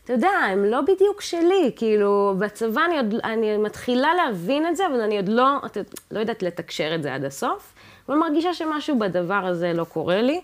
אתה 0.04 0.12
יודע, 0.12 0.28
הן 0.28 0.64
לא 0.64 0.80
בדיוק 0.80 1.20
שלי, 1.20 1.72
כאילו, 1.76 2.34
בצבא 2.38 2.84
אני 2.84 2.96
עוד, 2.96 3.14
אני 3.24 3.56
מתחילה 3.56 4.14
להבין 4.14 4.66
את 4.66 4.76
זה, 4.76 4.86
אבל 4.86 5.00
אני 5.00 5.16
עוד 5.16 5.28
לא, 5.28 5.56
אתה, 5.66 5.80
לא 6.10 6.20
יודעת 6.20 6.42
לתקשר 6.42 6.94
את 6.94 7.02
זה 7.02 7.14
עד 7.14 7.24
הסוף, 7.24 7.72
אבל 8.08 8.16
מרגישה 8.16 8.54
שמשהו 8.54 8.98
בדבר 8.98 9.46
הזה 9.46 9.72
לא 9.72 9.84
קורה 9.84 10.22
לי, 10.22 10.40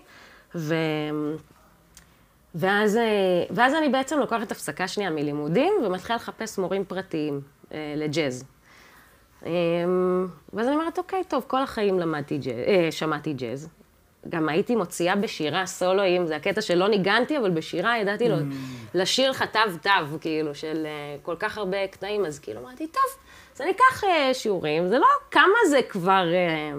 ו... 0.55 0.75
ואז, 2.55 2.97
אה, 2.97 3.03
ואז 3.49 3.73
אני 3.73 3.89
בעצם 3.89 4.19
לוקחת 4.19 4.51
הפסקה 4.51 4.87
שנייה 4.87 5.09
מלימודים 5.09 5.73
ומתחילה 5.83 6.15
לחפש 6.15 6.59
מורים 6.59 6.85
פרטיים 6.85 7.41
אה, 7.71 7.93
לג'אז. 7.97 8.43
אה, 9.45 9.51
ואז 10.53 10.67
אני 10.67 10.75
אומרת, 10.75 10.97
אוקיי, 10.97 11.23
טוב, 11.27 11.43
כל 11.47 11.61
החיים 11.61 11.99
למדתי 11.99 12.37
ג'אז, 12.37 12.55
אה, 12.67 12.87
שמעתי 12.91 13.33
ג'אז. 13.33 13.69
גם 14.29 14.49
הייתי 14.49 14.75
מוציאה 14.75 15.15
בשירה 15.15 15.65
סולואים, 15.65 16.27
זה 16.27 16.35
הקטע 16.35 16.61
שלא 16.61 16.87
ניגנתי, 16.87 17.37
אבל 17.37 17.49
בשירה 17.49 17.97
ידעתי 17.97 18.29
לו, 18.29 18.35
לשיר 18.93 19.31
לך 19.31 19.43
תו-תו, 19.43 20.19
כאילו, 20.21 20.55
של 20.55 20.85
אה, 20.85 21.17
כל 21.21 21.35
כך 21.39 21.57
הרבה 21.57 21.87
קטעים, 21.87 22.25
אז 22.25 22.39
כאילו 22.39 22.61
אמרתי, 22.61 22.87
טוב, 22.87 23.23
אז 23.55 23.61
אני 23.61 23.71
אקח 23.71 24.03
אה, 24.03 24.33
שיעורים, 24.33 24.87
זה 24.87 24.99
לא, 24.99 25.05
כמה 25.31 25.57
זה 25.69 25.79
כבר... 25.89 26.25
אה, 26.33 26.71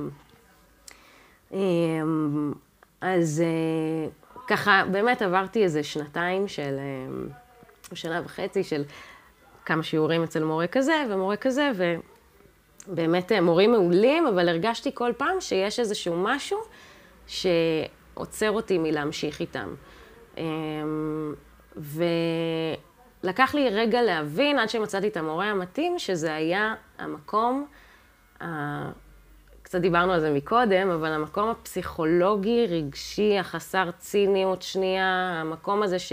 אמ, 1.53 2.53
אז 3.01 3.43
אה, 3.47 4.09
ככה, 4.51 4.83
באמת 4.91 5.23
עברתי 5.23 5.65
איזה 5.65 5.83
שנתיים 5.83 6.49
של, 6.49 6.77
אה, 6.79 7.95
שנה 7.95 8.23
וחצי 8.25 8.65
של 8.65 8.83
כמה 9.65 9.83
שיעורים 9.83 10.23
אצל 10.23 10.45
מורה 10.45 10.67
כזה 10.67 11.05
ומורה 11.11 11.37
כזה, 11.37 11.71
ובאמת 12.89 13.33
אה, 13.33 13.41
מורים 13.41 13.73
מעולים, 13.73 14.27
אבל 14.27 14.49
הרגשתי 14.49 14.91
כל 14.95 15.13
פעם 15.17 15.41
שיש 15.41 15.81
איזשהו 15.81 16.17
משהו 16.17 16.59
שעוצר 17.27 18.51
אותי 18.51 18.79
מלהמשיך 18.79 19.41
איתם. 19.41 19.75
אמ, 20.39 21.35
ולקח 21.77 23.55
לי 23.55 23.71
רגע 23.71 24.03
להבין, 24.03 24.59
עד 24.59 24.69
שמצאתי 24.69 25.09
את 25.09 25.17
המורה 25.17 25.47
המתאים, 25.47 25.99
שזה 25.99 26.35
היה 26.35 26.75
המקום, 26.99 27.67
קצת 29.71 29.81
דיברנו 29.81 30.13
על 30.13 30.21
זה 30.21 30.31
מקודם, 30.31 30.91
אבל 30.91 31.13
המקום 31.13 31.49
הפסיכולוגי, 31.49 32.67
רגשי, 32.67 33.39
החסר 33.39 33.91
ציניות 33.99 34.63
שנייה, 34.63 35.39
המקום 35.41 35.83
הזה 35.83 35.99
ש... 35.99 36.13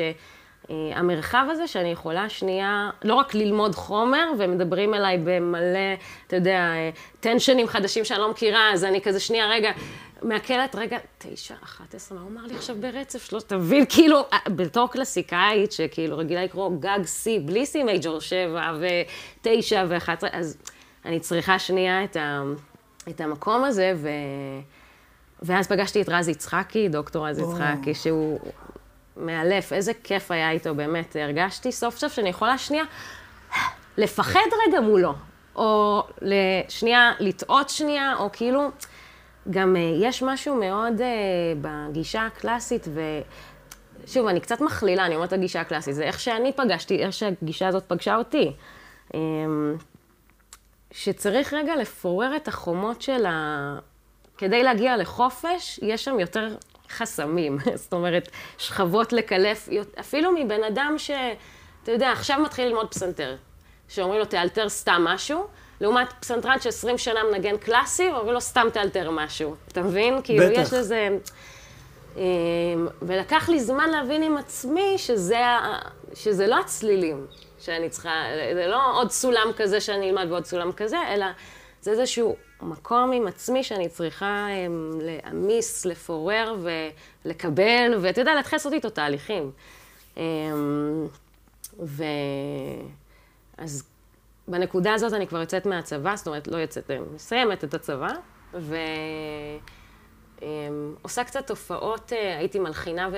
אה, 0.69 0.75
המרחב 0.95 1.45
הזה 1.51 1.67
שאני 1.67 1.91
יכולה 1.91 2.29
שנייה, 2.29 2.89
לא 3.03 3.15
רק 3.15 3.35
ללמוד 3.35 3.75
חומר, 3.75 4.31
ומדברים 4.39 4.93
אליי 4.93 5.17
במלא, 5.23 5.93
אתה 6.27 6.35
יודע, 6.35 6.59
אה, 6.59 6.89
טנשנים 7.19 7.67
חדשים 7.67 8.05
שאני 8.05 8.19
לא 8.19 8.31
מכירה, 8.31 8.73
אז 8.73 8.83
אני 8.83 9.01
כזה 9.01 9.19
שנייה, 9.19 9.49
רגע, 9.49 9.71
מעכלת, 10.21 10.75
רגע, 10.75 10.97
תשע, 11.17 11.55
אחת 11.63 11.95
עשרה, 11.95 12.17
מה 12.17 12.23
הוא 12.23 12.31
אמר 12.31 12.47
לי 12.47 12.55
עכשיו 12.55 12.75
ברצף? 12.79 13.23
שלוש, 13.29 13.43
תבין, 13.43 13.85
כאילו, 13.89 14.19
אה, 14.33 14.37
בתור 14.55 14.91
קלסיקאית, 14.91 15.71
שכאילו 15.71 16.17
רגילה 16.17 16.43
לקרוא 16.43 16.71
גג 16.79 16.99
C, 17.05 17.27
בלי 17.45 17.65
C 17.73 17.83
מייג'ור 17.83 18.19
שבע, 18.19 18.71
ותשע 18.79 19.85
ואחת 19.89 20.17
עשרה, 20.23 20.29
אז 20.39 20.57
אני 21.05 21.19
צריכה 21.19 21.59
שנייה 21.59 22.03
את 22.03 22.15
ה... 22.15 22.41
את 23.09 23.21
המקום 23.21 23.63
הזה, 23.63 23.93
ו... 23.95 24.09
ואז 25.41 25.67
פגשתי 25.67 26.01
את 26.01 26.09
רז 26.09 26.27
יצחקי, 26.27 26.89
דוקטור 26.89 27.27
רז 27.27 27.39
יצחקי, 27.39 27.93
שהוא 27.93 28.39
מאלף, 29.17 29.73
איזה 29.73 29.91
כיף 30.03 30.31
היה 30.31 30.51
איתו, 30.51 30.75
באמת. 30.75 31.15
הרגשתי 31.15 31.71
סוף 31.71 31.97
סוף 31.97 32.13
שאני 32.13 32.29
יכולה 32.29 32.57
שנייה 32.57 32.83
לפחד 33.97 34.39
רגע 34.67 34.81
מולו, 34.81 35.13
או 35.55 36.03
לשנייה, 36.21 37.11
לטעות 37.19 37.69
שנייה, 37.69 38.15
או 38.19 38.29
כאילו, 38.33 38.69
גם 39.49 39.75
אה, 39.75 39.81
יש 40.01 40.23
משהו 40.23 40.55
מאוד 40.55 41.01
אה, 41.01 41.07
בגישה 41.61 42.25
הקלאסית, 42.25 42.87
ו... 42.93 43.01
שוב, 44.07 44.27
אני 44.27 44.39
קצת 44.39 44.61
מכלילה, 44.61 45.05
אני 45.05 45.15
אומרת 45.15 45.33
הגישה 45.33 45.61
הקלאסית, 45.61 45.95
זה 45.95 46.03
איך 46.03 46.19
שאני 46.19 46.51
פגשתי, 46.53 46.99
איך 46.99 47.13
שהגישה 47.13 47.67
הזאת 47.67 47.83
פגשה 47.87 48.15
אותי. 48.15 48.53
שצריך 50.91 51.53
רגע 51.53 51.75
לפורר 51.75 52.35
את 52.35 52.47
החומות 52.47 53.01
של 53.01 53.25
ה... 53.25 53.79
כדי 54.37 54.63
להגיע 54.63 54.97
לחופש, 54.97 55.79
יש 55.83 56.03
שם 56.05 56.19
יותר 56.19 56.55
חסמים. 56.89 57.57
זאת 57.75 57.93
אומרת, 57.93 58.29
שכבות 58.57 59.13
לקלף, 59.13 59.69
אפילו 59.99 60.31
מבן 60.31 60.63
אדם 60.63 60.95
ש... 60.97 61.11
אתה 61.83 61.91
יודע, 61.91 62.11
עכשיו 62.11 62.39
מתחיל 62.39 62.67
ללמוד 62.67 62.91
פסנתר, 62.91 63.35
שאומרים 63.87 64.19
לו, 64.19 64.25
תאלתר 64.25 64.69
סתם 64.69 65.01
משהו, 65.05 65.47
לעומת 65.81 66.13
פסנתרן 66.19 66.59
ש-20 66.59 66.97
שנה 66.97 67.19
מנגן 67.31 67.57
קלאסי, 67.57 68.07
אומרים 68.07 68.33
לו, 68.33 68.41
סתם 68.41 68.67
תאלתר 68.73 69.11
משהו. 69.11 69.55
אתה 69.67 69.81
מבין? 69.81 70.21
כאילו, 70.23 70.45
בטח. 70.45 70.61
יש 70.61 70.73
לזה... 70.73 71.09
אמ, 72.17 72.87
ולקח 73.01 73.49
לי 73.49 73.59
זמן 73.59 73.89
להבין 73.89 74.23
עם 74.23 74.37
עצמי 74.37 74.97
שזה, 74.97 75.41
שזה 76.13 76.47
לא 76.47 76.59
הצלילים 76.59 77.27
שאני 77.59 77.89
צריכה, 77.89 78.23
זה 78.53 78.67
לא 78.67 78.99
עוד 78.99 79.11
סולם 79.11 79.47
כזה 79.55 79.81
שאני 79.81 80.09
אלמד 80.09 80.25
ועוד 80.31 80.45
סולם 80.45 80.71
כזה, 80.71 80.97
אלא 81.13 81.25
זה 81.81 81.91
איזשהו 81.91 82.35
מקום 82.61 83.11
עם 83.11 83.27
עצמי 83.27 83.63
שאני 83.63 83.89
צריכה 83.89 84.47
אמ, 84.49 84.99
להעמיס, 85.01 85.85
לפורר 85.85 86.55
ולקבל, 87.25 87.93
ואתה 88.01 88.21
יודע, 88.21 88.35
להתחיל 88.35 88.55
לעשות 88.57 88.73
איתו 88.73 88.89
תהליכים. 88.89 89.51
אמ, 90.17 91.07
ו... 91.79 92.03
אז 93.57 93.83
בנקודה 94.47 94.93
הזאת 94.93 95.13
אני 95.13 95.27
כבר 95.27 95.39
יוצאת 95.39 95.65
מהצבא, 95.65 96.15
זאת 96.15 96.27
אומרת, 96.27 96.47
לא 96.47 96.57
יוצאת, 96.57 96.91
אה, 96.91 96.97
מסיימת 97.15 97.63
את 97.63 97.73
הצבא, 97.73 98.11
ו... 98.53 98.75
אמ, 100.41 100.95
עושה 101.01 101.23
קצת 101.23 101.47
תופעות, 101.47 102.13
אה, 102.13 102.37
הייתי 102.37 102.59
מלחינה 102.59 103.09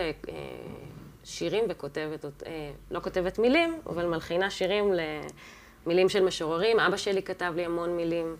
ושירים 1.23 1.63
וכותבת, 1.69 2.25
אה, 2.25 2.71
לא 2.91 2.99
כותבת 2.99 3.39
מילים, 3.39 3.79
אבל 3.86 4.05
מלחינה 4.05 4.49
שירים 4.49 4.93
למילים 5.86 6.10
של 6.10 6.23
משוררים. 6.23 6.79
אבא 6.79 6.97
שלי 6.97 7.23
כתב 7.23 7.53
לי 7.55 7.65
המון 7.65 7.89
מילים. 7.89 8.36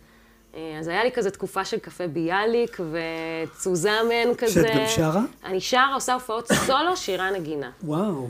אה, 0.56 0.78
אז 0.80 0.88
היה 0.88 1.04
לי 1.04 1.12
כזה 1.12 1.32
תקופה 1.32 1.66
של 1.66 1.80
קפה 1.80 2.08
ביאליק 2.08 2.78
וצוזמן 2.80 4.36
כזה. 4.38 4.68
שאת 4.68 4.76
גם 4.76 4.86
שרה? 4.88 5.22
אני 5.44 5.62
שרה, 5.62 5.94
עושה 5.94 6.14
הופעות 6.14 6.48
סולו, 6.48 6.98
שירה 6.98 7.32
נגינה. 7.32 7.72
וואו. 7.84 8.28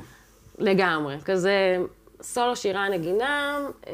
לגמרי. 0.58 1.18
כזה 1.26 1.78
סולו, 2.22 2.56
שירה, 2.56 2.90
נגינה. 2.90 3.60
אמ, 3.88 3.94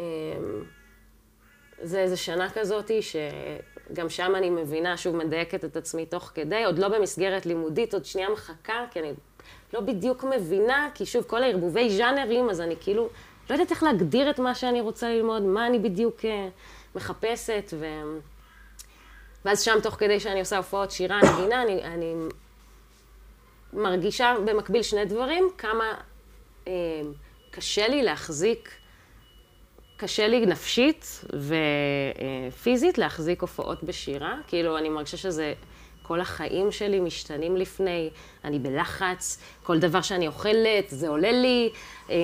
זה 1.82 2.00
איזה 2.00 2.18
שנה 2.18 2.50
כזאתי 2.50 3.00
שגם 3.02 4.10
שם 4.10 4.36
אני 4.36 4.50
מבינה, 4.50 4.98
שוב 4.98 5.15
מדייקת 5.15 5.65
את 5.65 5.78
עצמי 5.78 6.06
תוך 6.06 6.32
כדי, 6.36 6.63
עוד 6.63 6.80
לא 6.80 6.88
במסגרת 6.88 7.46
לימודית, 7.46 7.94
עוד 7.94 8.06
שנייה 8.06 8.30
מחכה, 8.30 8.86
כי 8.91 9.00
אני 9.00 9.13
לא 9.73 9.80
בדיוק 9.80 10.23
מבינה, 10.23 10.89
כי 10.93 11.06
שוב, 11.06 11.23
כל 11.23 11.43
הערבובי 11.43 11.97
ז'אנרים, 11.97 12.49
אז 12.49 12.62
אני 12.62 12.75
כאילו 12.80 13.10
לא 13.49 13.56
יודעת 13.56 13.71
איך 13.71 13.84
להגדיר 13.84 14.30
את 14.30 14.39
מה 14.39 14.56
שאני 14.56 14.82
רוצה 14.82 15.10
ללמוד, 15.10 15.41
מה 15.41 15.67
אני 15.67 15.80
בדיוק 15.80 16.25
אה, 16.25 16.47
מחפשת, 16.95 17.73
ו... 17.80 17.86
ואז 19.45 19.62
שם, 19.62 19.78
תוך 19.84 19.95
כדי 19.95 20.19
שאני 20.19 20.39
עושה 20.39 20.58
הופעות 20.58 20.91
שירה, 20.91 21.19
נגינה, 21.19 21.62
אני, 21.62 21.84
אני 21.84 22.13
מרגישה 23.73 24.36
במקביל 24.45 24.84
שני 24.84 25.06
דברים, 25.06 25.49
כמה 25.58 25.93
אה, 26.67 26.73
קשה 27.51 27.88
לי 27.88 28.04
להחזיק, 28.04 28.69
קשה 29.97 30.28
לי 30.28 30.45
נפשית 30.45 31.25
ופיזית 32.51 32.97
להחזיק 32.97 33.41
הופעות 33.41 33.84
בשירה. 33.84 34.38
כאילו, 34.47 34.78
אני 34.78 34.89
מרגישה 34.89 35.17
שזה, 35.17 35.54
כל 36.08 36.22
החיים 36.22 36.72
שלי 36.72 37.00
משתנים 37.00 37.58
לפני, 37.58 38.10
אני 38.44 38.60
בלחץ, 38.60 39.38
כל 39.63 39.80
דבר 39.80 40.02
שאני 40.02 40.28
אוכלת, 40.28 40.86
זה 40.88 41.08
עולה 41.08 41.32
לי. 41.32 41.70
אה, 42.10 42.15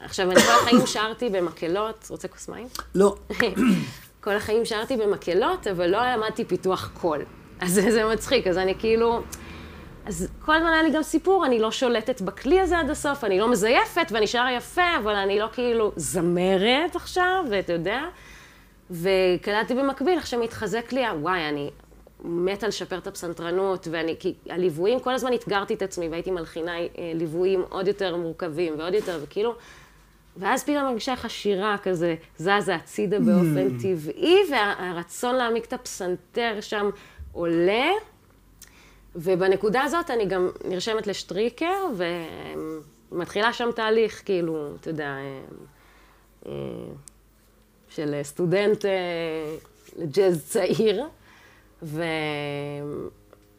עכשיו, 0.00 0.30
אני 0.30 0.40
כל 0.40 0.52
החיים 0.62 0.86
שרתי 0.86 1.28
במקהלות, 1.28 2.06
רוצה 2.10 2.28
כוס 2.28 2.48
מים? 2.48 2.66
לא. 2.94 3.14
כל 4.24 4.36
החיים 4.36 4.64
שרתי 4.64 4.96
במקהלות, 4.96 5.66
אבל 5.66 5.86
לא 5.86 6.12
למדתי 6.12 6.44
פיתוח 6.44 6.90
קול. 7.00 7.24
אז 7.60 7.72
זה, 7.72 7.90
זה 7.90 8.04
מצחיק, 8.04 8.46
אז 8.46 8.58
אני 8.58 8.74
כאילו... 8.78 9.22
אז 10.06 10.28
כל 10.44 10.54
הזמן 10.54 10.72
היה 10.72 10.82
לי 10.82 10.90
גם 10.90 11.02
סיפור, 11.02 11.46
אני 11.46 11.58
לא 11.58 11.70
שולטת 11.70 12.20
בכלי 12.20 12.60
הזה 12.60 12.78
עד 12.78 12.90
הסוף, 12.90 13.24
אני 13.24 13.38
לא 13.38 13.50
מזייפת 13.50 14.06
ואני 14.10 14.26
שרה 14.26 14.52
יפה, 14.52 14.96
אבל 15.02 15.14
אני 15.14 15.38
לא 15.38 15.48
כאילו 15.52 15.92
זמרת 15.96 16.96
עכשיו, 16.96 17.44
ואתה 17.50 17.72
יודע. 17.72 18.00
וקלטתי 18.90 19.74
במקביל, 19.74 20.18
עכשיו 20.18 20.40
מתחזק 20.40 20.92
לי, 20.92 21.00
וואי, 21.20 21.48
אני 21.48 21.70
מתה 22.24 22.68
לשפר 22.68 22.98
את 22.98 23.06
הפסנתרנות, 23.06 23.88
ואני, 23.90 24.16
כי 24.18 24.34
הליוויים, 24.48 25.00
כל 25.00 25.14
הזמן 25.14 25.32
אתגרתי 25.34 25.74
את 25.74 25.82
עצמי, 25.82 26.08
והייתי 26.08 26.30
מלחינה 26.30 26.78
אה, 26.78 26.86
ליוויים 27.14 27.64
עוד 27.68 27.88
יותר 27.88 28.16
מורכבים 28.16 28.78
ועוד 28.78 28.94
יותר, 28.94 29.18
וכאילו, 29.22 29.54
ואז 30.36 30.64
פתאום 30.64 30.84
מרגישה 30.84 31.12
איך 31.12 31.24
השירה 31.24 31.76
כזה 31.82 32.14
זזה 32.36 32.74
הצידה 32.74 33.18
באופן 33.18 33.78
טבעי, 33.78 34.36
והרצון 34.50 35.34
להעמיק 35.34 35.64
את 35.64 35.72
הפסנתר 35.72 36.58
שם 36.60 36.90
עולה. 37.32 37.90
ובנקודה 39.16 39.82
הזאת 39.82 40.10
אני 40.10 40.26
גם 40.26 40.50
נרשמת 40.64 41.06
לשטריקר, 41.06 41.86
ומתחילה 43.12 43.52
שם 43.52 43.68
תהליך, 43.74 44.22
כאילו, 44.24 44.74
אתה 44.80 44.90
יודע, 44.90 45.04
אה, 45.06 45.40
אה, 46.46 46.52
של 47.88 48.20
סטודנט 48.22 48.84
לג'אז 49.96 50.46
צעיר. 50.48 51.04
ו... 51.82 52.02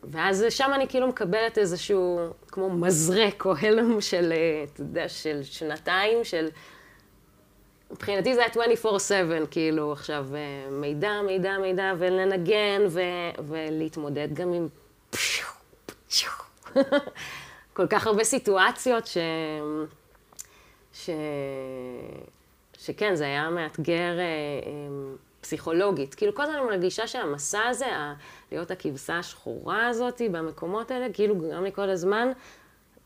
ואז 0.04 0.46
שם 0.50 0.72
אני 0.76 0.88
כאילו 0.88 1.08
מקבלת 1.08 1.58
איזשהו, 1.58 2.20
כמו 2.48 2.70
מזרק 2.70 3.46
או 3.46 3.54
הלם 3.62 4.02
של, 4.02 4.34
אתה 4.74 4.82
יודע, 4.82 5.10
של 5.10 5.44
שנתיים, 5.44 6.24
של... 6.24 6.50
מבחינתי 7.92 8.36
זה 8.36 8.42
היה 8.42 8.50
24/7, 8.84 9.48
כאילו, 9.52 9.92
עכשיו, 9.92 10.26
מידע, 10.72 11.22
מידע, 11.26 11.58
מידע, 11.58 11.94
ולנגן, 11.98 12.82
ו... 12.90 13.02
ולהתמודד 13.48 14.28
גם 14.34 14.54
עם 14.54 14.68
כל 17.74 17.88
כך 17.88 18.08
הרבה 18.08 18.24
סיטואציות 18.24 19.08
ש... 19.08 19.18
ש... 20.94 21.10
שכן, 22.80 23.16
זה 23.16 23.24
היה 23.24 23.50
מאתגר 23.50 24.20
אה, 24.20 24.24
אה, 24.66 25.16
פסיכולוגית. 25.42 26.16
כאילו, 26.16 26.36
כל 26.36 26.42
הזמן 26.42 26.56
אני 26.56 26.66
מרגישה 26.66 27.08
שהמסע 27.08 27.62
הזה. 27.70 27.86
להיות 28.52 28.72
הכבשה 28.72 29.20
השחורה 29.20 29.88
הזאת 29.88 30.22
במקומות 30.32 30.92
האלה, 30.92 31.14
כאילו 31.14 31.36
גרם 31.36 31.64
לי 31.64 31.72
כל 31.72 31.90
הזמן 31.90 32.32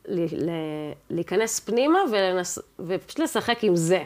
ל... 0.08 0.50
ל... 0.50 0.52
להיכנס 1.10 1.60
פנימה 1.60 2.00
ולנס... 2.12 2.60
ופשוט 2.80 3.20
לשחק 3.20 3.64
עם 3.64 3.76
זה. 3.76 4.04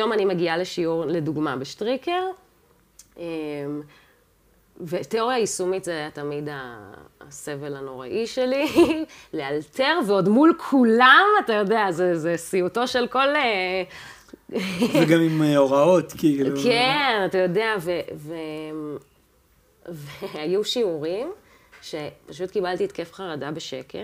פתאום 0.00 0.12
אני 0.12 0.24
מגיעה 0.24 0.56
לשיעור, 0.56 1.04
לדוגמה, 1.06 1.56
בשטריקר, 1.56 2.22
אמ, 3.18 3.22
ותיאוריה 4.80 5.38
יישומית 5.38 5.84
זה 5.84 5.90
היה 5.90 6.10
תמיד 6.10 6.48
הסבל 7.20 7.76
הנוראי 7.76 8.26
שלי, 8.26 8.66
לאלתר, 9.34 9.98
ועוד 10.06 10.28
מול 10.28 10.54
כולם, 10.70 11.24
אתה 11.44 11.52
יודע, 11.52 11.86
זה, 11.90 12.18
זה 12.18 12.36
סיוטו 12.36 12.88
של 12.88 13.06
כל... 13.06 13.28
אה, 13.36 13.82
וגם 15.02 15.20
עם 15.20 15.42
אה, 15.42 15.56
הוראות, 15.56 16.12
כאילו. 16.18 16.56
כן, 16.62 17.22
אתה 17.26 17.38
יודע, 17.38 17.74
ו... 17.80 17.90
ו... 18.14 18.34
והיו 19.88 20.64
שיעורים 20.64 21.32
שפשוט 21.82 22.50
קיבלתי 22.50 22.84
התקף 22.84 23.12
חרדה 23.12 23.50
בשקט. 23.50 23.98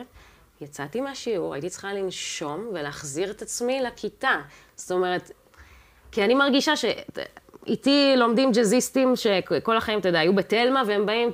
יצאתי 0.61 1.00
מהשיעור, 1.00 1.54
הייתי 1.54 1.70
צריכה 1.70 1.92
לנשום 1.92 2.68
ולהחזיר 2.74 3.30
את 3.30 3.42
עצמי 3.42 3.80
לכיתה. 3.80 4.40
זאת 4.76 4.90
אומרת, 4.90 5.30
כי 6.12 6.25
אני 6.25 6.35
מרגישה 6.35 6.77
ש... 6.77 6.85
איתי 7.66 8.14
לומדים 8.16 8.53
ג'אזיסטים 8.53 9.16
שכל 9.16 9.77
החיים, 9.77 9.99
אתה 9.99 10.09
יודע, 10.09 10.19
היו 10.19 10.35
בתלמה, 10.35 10.83
והם 10.87 11.07
באים, 11.07 11.31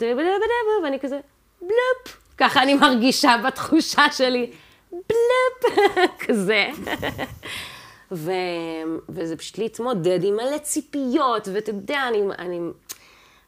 ואני 0.82 1.00
כזה, 1.00 1.20
בלופ. 1.60 2.22
ככה 2.38 2.62
אני 2.62 2.74
מרגישה 2.74 3.34
בתחושה 3.46 4.12
שלי, 4.12 4.50
בלופ, 4.92 5.78
כזה. 6.26 6.66
ו... 8.12 8.32
וזה 9.08 9.36
פשוט 9.36 9.58
להתמודד 9.58 10.24
עם 10.24 10.34
מלא 10.36 10.58
ציפיות, 10.58 11.48
ואתה 11.52 11.70
יודע, 11.70 12.08
אני... 12.08 12.22
אני... 12.38 12.60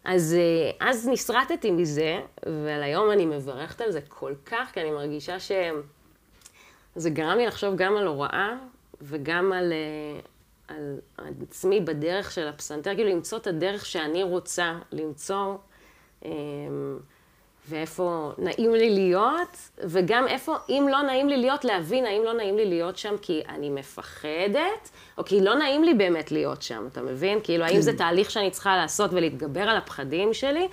אז, 0.05 0.37
אה, 0.39 0.89
אז 0.89 1.09
נסרטתי 1.09 1.71
מזה, 1.71 2.21
ועל 2.47 2.83
היום 2.83 3.11
אני 3.11 3.27
מברכת 3.27 3.81
על 3.81 3.93
זה 3.93 4.01
כל 4.09 4.33
כך, 4.47 4.71
כי 4.73 4.81
אני 4.81 4.91
מרגישה 4.91 5.41
שזה 5.41 7.11
גרם 7.11 7.39
לי 7.39 7.47
לחשוב 7.47 7.77
גם 7.77 7.97
על 7.97 8.07
הוראה, 8.07 8.53
וגם 9.03 9.53
על, 9.53 9.73
אה, 9.73 10.21
על 10.69 11.33
עצמי 11.49 11.81
בדרך 11.81 12.31
של 12.31 12.49
הפסנתר, 12.49 12.95
כאילו 12.95 13.11
למצוא 13.11 13.39
את 13.39 13.47
הדרך 13.47 13.87
שאני 13.87 14.23
רוצה 14.23 14.79
למצוא. 14.93 15.57
אמ, 16.25 16.99
ואיפה 17.69 18.33
נעים 18.39 18.75
לי 18.75 18.91
להיות, 18.91 19.57
וגם 19.79 20.29
איפה, 20.29 20.57
אם 20.69 20.87
לא 20.91 21.03
נעים 21.03 21.29
לי 21.29 21.37
להיות, 21.37 21.65
להבין 21.65 22.07
האם 22.07 22.23
לא 22.25 22.33
נעים 22.33 22.57
לי 22.57 22.65
להיות 22.65 22.99
שם 22.99 23.15
כי 23.23 23.43
אני 23.49 23.71
מפחדת, 23.71 24.91
או 25.19 25.25
כי 25.25 25.41
לא 25.41 25.55
נעים 25.55 25.85
לי 25.85 25.95
באמת 25.95 26.33
להיות 26.33 26.63
שם, 26.63 26.87
אתה 26.93 27.03
מבין? 27.03 27.39
כאילו, 27.43 27.65
האם 27.65 27.75
כן. 27.75 27.81
זה 27.81 27.97
תהליך 27.99 28.31
שאני 28.31 28.51
צריכה 28.51 28.77
לעשות 28.77 29.11
ולהתגבר 29.13 29.61
על 29.61 29.77
הפחדים 29.77 30.35
שלי, 30.35 30.69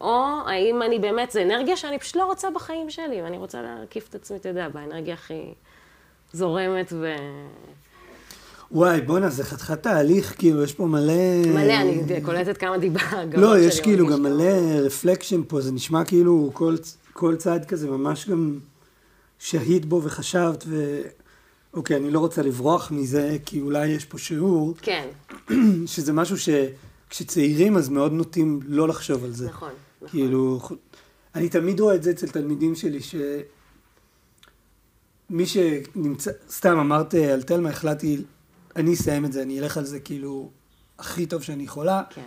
או 0.00 0.24
האם 0.46 0.82
אני 0.82 0.98
באמת, 0.98 1.30
זה 1.30 1.42
אנרגיה 1.42 1.76
שאני 1.76 1.98
פשוט 1.98 2.16
לא 2.16 2.24
רוצה 2.24 2.50
בחיים 2.50 2.90
שלי, 2.90 3.22
ואני 3.22 3.38
רוצה 3.38 3.62
להקיף 3.62 4.08
את 4.08 4.14
עצמי, 4.14 4.36
אתה 4.36 4.48
יודע, 4.48 4.68
באנרגיה 4.68 5.14
הכי 5.14 5.54
זורמת 6.32 6.92
ו... 6.92 7.14
וואי, 8.70 9.00
בואנה, 9.00 9.30
זה 9.30 9.44
חתיכת 9.44 9.82
תהליך, 9.82 10.34
כאילו, 10.38 10.62
יש 10.62 10.74
פה 10.74 10.86
מלא... 10.86 11.46
מלא, 11.46 11.72
אני 11.72 12.20
קולטת 12.22 12.56
כמה 12.56 12.78
דיבה. 12.78 13.00
לא, 13.36 13.58
יש 13.58 13.80
כאילו 13.80 14.06
גם. 14.06 14.22
מלא 14.22 14.52
רפלקשן 14.84 15.42
פה, 15.48 15.60
זה 15.60 15.72
נשמע 15.72 16.04
כאילו 16.04 16.50
כל, 16.52 16.76
כל 17.12 17.36
צעד 17.36 17.64
כזה 17.64 17.90
ממש 17.90 18.28
גם 18.28 18.58
שהית 19.38 19.84
בו 19.84 20.02
וחשבת, 20.04 20.64
ו... 20.66 21.00
אוקיי, 21.74 21.96
אני 21.96 22.10
לא 22.10 22.18
רוצה 22.18 22.42
לברוח 22.42 22.90
מזה, 22.90 23.36
כי 23.46 23.60
אולי 23.60 23.86
יש 23.86 24.04
פה 24.04 24.18
שיעור, 24.18 24.74
כן, 24.82 25.08
שזה 25.86 26.12
משהו 26.12 26.36
שכשצעירים 26.38 27.76
אז 27.76 27.88
מאוד 27.88 28.12
נוטים 28.12 28.60
לא 28.66 28.88
לחשוב 28.88 29.24
על 29.24 29.32
זה. 29.32 29.46
נכון, 29.46 29.70
נכון. 29.96 30.08
כאילו, 30.08 30.60
אני 31.34 31.48
תמיד 31.48 31.80
רואה 31.80 31.94
את 31.94 32.02
זה 32.02 32.10
אצל 32.10 32.28
תלמידים 32.28 32.74
שלי, 32.74 33.02
ש... 33.02 33.14
מי 35.30 35.46
שנמצא, 35.46 36.30
סתם 36.50 36.78
אמרת 36.78 37.14
על 37.14 37.42
תלמה, 37.42 37.68
החלטתי, 37.68 38.22
אני 38.76 38.94
אסיים 38.94 39.24
את 39.24 39.32
זה, 39.32 39.42
אני 39.42 39.60
אלך 39.60 39.76
על 39.76 39.84
זה 39.84 40.00
כאילו 40.00 40.50
הכי 40.98 41.26
טוב 41.26 41.42
שאני 41.42 41.62
יכולה. 41.62 42.02
כן. 42.10 42.22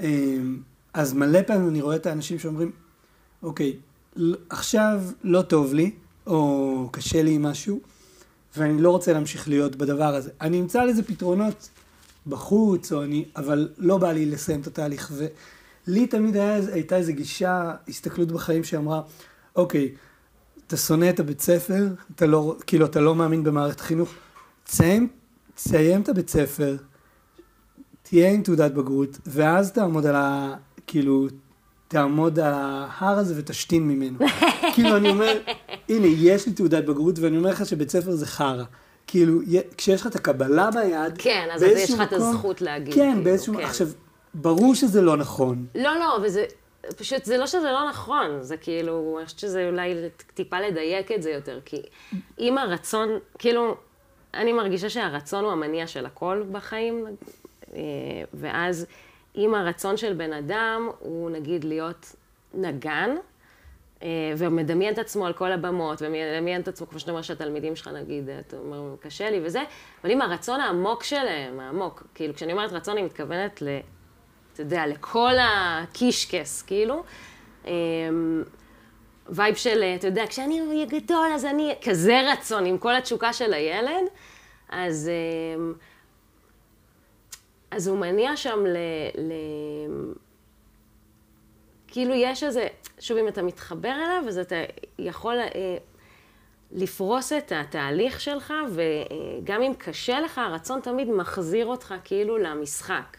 אמ, 0.00 0.58
אז 0.94 1.12
מלא 1.12 1.42
פעמים 1.42 1.68
אני 1.68 1.82
רואה 1.82 1.96
את 1.96 2.06
האנשים 2.06 2.38
שאומרים, 2.38 2.70
אוקיי, 3.42 3.76
עכשיו 4.48 5.02
לא 5.24 5.42
טוב 5.42 5.74
לי, 5.74 5.90
או 6.26 6.88
קשה 6.92 7.22
לי 7.22 7.30
עם 7.30 7.42
משהו, 7.42 7.80
ואני 8.56 8.82
לא 8.82 8.90
רוצה 8.90 9.12
להמשיך 9.12 9.48
להיות 9.48 9.76
בדבר 9.76 10.14
הזה. 10.14 10.30
אני 10.40 10.60
אמצא 10.60 10.84
לזה 10.84 11.02
פתרונות 11.02 11.68
בחוץ, 12.26 12.92
או 12.92 13.02
אני, 13.02 13.24
אבל 13.36 13.68
לא 13.78 13.98
בא 13.98 14.12
לי 14.12 14.26
לסיים 14.26 14.60
את 14.60 14.66
התהליך. 14.66 15.12
ולי 15.86 16.06
תמיד 16.06 16.36
היה, 16.36 16.58
הייתה 16.72 16.96
איזו 16.96 17.12
גישה, 17.12 17.72
הסתכלות 17.88 18.32
בחיים 18.32 18.64
שאמרה, 18.64 19.02
אוקיי, 19.56 19.94
אתה 20.66 20.76
שונא 20.76 21.10
את 21.10 21.20
הבית 21.20 21.40
ספר, 21.40 21.86
אתה 22.14 22.26
לא, 22.26 22.56
כאילו, 22.66 22.86
אתה 22.86 23.00
לא 23.00 23.14
מאמין 23.14 23.44
במערכת 23.44 23.80
החינוך, 23.80 24.14
תסיים, 24.64 25.08
תסיים 25.54 26.02
את 26.02 26.08
הבית 26.08 26.28
ספר, 26.28 26.76
תהיה 28.02 28.30
עם 28.30 28.42
תעודת 28.42 28.72
בגרות, 28.72 29.18
ואז 29.26 29.72
תעמוד 29.72 30.06
על 30.06 30.16
ה... 30.16 30.54
כאילו, 30.86 31.26
תעמוד 31.88 32.38
על 32.38 32.52
ההר 32.54 33.18
הזה 33.18 33.34
ותשתין 33.36 33.88
ממנו. 33.88 34.18
כאילו, 34.74 34.96
אני 34.96 35.08
אומר, 35.08 35.38
הנה, 35.88 36.06
יש 36.06 36.46
לי 36.46 36.52
תעודת 36.52 36.84
בגרות, 36.84 37.18
ואני 37.18 37.36
אומר 37.36 37.50
לך 37.50 37.66
שבית 37.66 37.90
ספר 37.90 38.10
זה 38.10 38.26
חרא. 38.26 38.64
כאילו, 39.06 39.40
כשיש 39.76 40.00
לך 40.00 40.06
את 40.06 40.14
הקבלה 40.14 40.70
ביד, 40.70 41.18
כן, 41.18 41.48
אז 41.52 41.62
יש 41.62 41.90
לך 41.90 42.00
את 42.00 42.12
הזכות 42.12 42.60
להגיד, 42.60 42.94
כן, 42.94 43.10
כאילו, 43.10 43.24
באיזשהו... 43.24 43.54
כן. 43.54 43.60
עכשיו, 43.60 43.86
ברור 44.34 44.74
שזה 44.74 45.02
לא 45.02 45.16
נכון. 45.16 45.66
לא, 45.74 45.98
לא, 45.98 46.18
וזה, 46.22 46.44
פשוט, 46.96 47.24
זה 47.24 47.36
לא 47.36 47.46
שזה 47.46 47.72
לא 47.72 47.88
נכון, 47.88 48.42
זה 48.42 48.56
כאילו, 48.56 49.16
אני 49.18 49.24
חושבת 49.24 49.40
שזה 49.40 49.68
אולי 49.68 49.94
טיפה 50.34 50.60
לדייק 50.60 51.12
את 51.12 51.22
זה 51.22 51.30
יותר, 51.30 51.60
כי 51.64 51.82
אם 52.38 52.58
הרצון, 52.58 53.08
כאילו, 53.38 53.76
אני 54.36 54.52
מרגישה 54.52 54.90
שהרצון 54.90 55.44
הוא 55.44 55.52
המניע 55.52 55.86
של 55.86 56.06
הכל 56.06 56.42
בחיים, 56.52 57.06
אה, 57.74 57.80
ואז 58.34 58.86
אם 59.36 59.54
הרצון 59.54 59.96
של 59.96 60.12
בן 60.12 60.32
אדם 60.32 60.90
הוא 60.98 61.30
נגיד 61.30 61.64
להיות 61.64 62.16
נגן, 62.54 63.10
אה, 64.02 64.08
ומדמיין 64.38 64.94
את 64.94 64.98
עצמו 64.98 65.26
על 65.26 65.32
כל 65.32 65.52
הבמות, 65.52 66.02
ומדמיין 66.02 66.60
את 66.60 66.68
עצמו, 66.68 66.86
כמו 66.86 66.98
שאתה 66.98 67.10
אומר 67.10 67.22
שהתלמידים 67.22 67.76
שלך 67.76 67.88
נגיד, 67.88 68.28
אתה 68.28 68.56
אומר, 68.56 68.96
קשה 69.00 69.30
לי 69.30 69.40
וזה, 69.44 69.62
אבל 70.02 70.12
אם 70.12 70.22
הרצון 70.22 70.60
העמוק 70.60 71.02
שלהם, 71.02 71.60
העמוק, 71.60 72.06
כאילו, 72.14 72.34
כשאני 72.34 72.52
אומרת 72.52 72.72
רצון, 72.72 72.96
אני 72.96 73.06
מתכוונת 73.06 73.62
ל... 73.62 73.68
אתה 74.52 74.62
יודע, 74.62 74.86
לכל 74.86 75.32
הקישקס, 75.40 76.62
כאילו. 76.62 77.02
vibe 79.28 79.54
של, 79.54 79.82
אתה 79.82 80.06
יודע, 80.06 80.24
כשאני 80.26 80.60
אהיה 80.60 80.86
גדול, 80.86 81.28
אז 81.34 81.44
אני... 81.44 81.74
כזה 81.82 82.20
רצון, 82.32 82.66
עם 82.66 82.78
כל 82.78 82.96
התשוקה 82.96 83.32
של 83.32 83.52
הילד. 83.54 84.04
אז, 84.68 85.10
אמ, 85.56 85.74
אז 87.70 87.88
הוא 87.88 87.98
מניע 87.98 88.36
שם 88.36 88.66
ל... 88.66 88.76
ל... 89.18 89.32
כאילו 91.86 92.14
יש 92.14 92.42
איזה, 92.42 92.66
שוב, 92.98 93.18
אם 93.18 93.28
אתה 93.28 93.42
מתחבר 93.42 93.92
אליו, 93.92 94.24
אז 94.28 94.38
אתה 94.38 94.56
יכול 94.98 95.38
אה, 95.38 95.76
לפרוס 96.72 97.32
את 97.32 97.52
התהליך 97.56 98.20
שלך, 98.20 98.54
וגם 98.70 99.62
אם 99.62 99.72
קשה 99.78 100.20
לך, 100.20 100.38
הרצון 100.38 100.80
תמיד 100.80 101.10
מחזיר 101.10 101.66
אותך 101.66 101.94
כאילו 102.04 102.38
למשחק. 102.38 103.16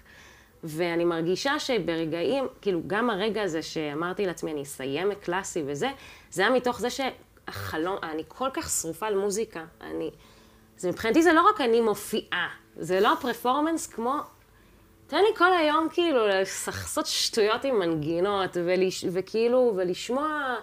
ואני 0.66 1.06
מרגישה 1.06 1.60
שברגעים, 1.60 2.48
כאילו, 2.62 2.82
גם 2.88 3.10
הרגע 3.10 3.42
הזה 3.42 3.62
שאמרתי 3.62 4.26
לעצמי, 4.26 4.52
אני 4.52 4.62
אסיים 4.62 5.12
את 5.12 5.24
קלאסי 5.24 5.64
וזה, 5.68 5.90
זה 6.32 6.42
היה 6.42 6.52
מתוך 6.52 6.80
זה 6.80 6.88
שהחלום, 6.90 7.98
אני 8.04 8.24
כל 8.28 8.50
כך 8.54 8.70
שרופה 8.70 9.08
על 9.08 9.16
מוזיקה. 9.16 9.66
אני, 9.82 10.12
זה 10.78 10.90
מבחינתי 10.90 11.24
זה 11.24 11.34
לא 11.34 11.50
רק 11.50 11.62
אני 11.62 11.82
מופיעה, 11.82 12.48
זה 12.76 13.00
לא 13.00 13.14
הפרפורמנס 13.14 13.88
כמו, 13.88 14.16
תן 15.08 15.18
לי 15.18 15.36
כל 15.38 15.54
היום 15.54 15.88
כאילו 15.92 16.28
לעשות 16.28 17.06
שטויות 17.06 17.66
עם 17.66 17.80
מנגינות, 17.80 18.50
ולש, 18.54 19.06
וכאילו, 19.12 19.74
ולשמוע, 19.76 20.56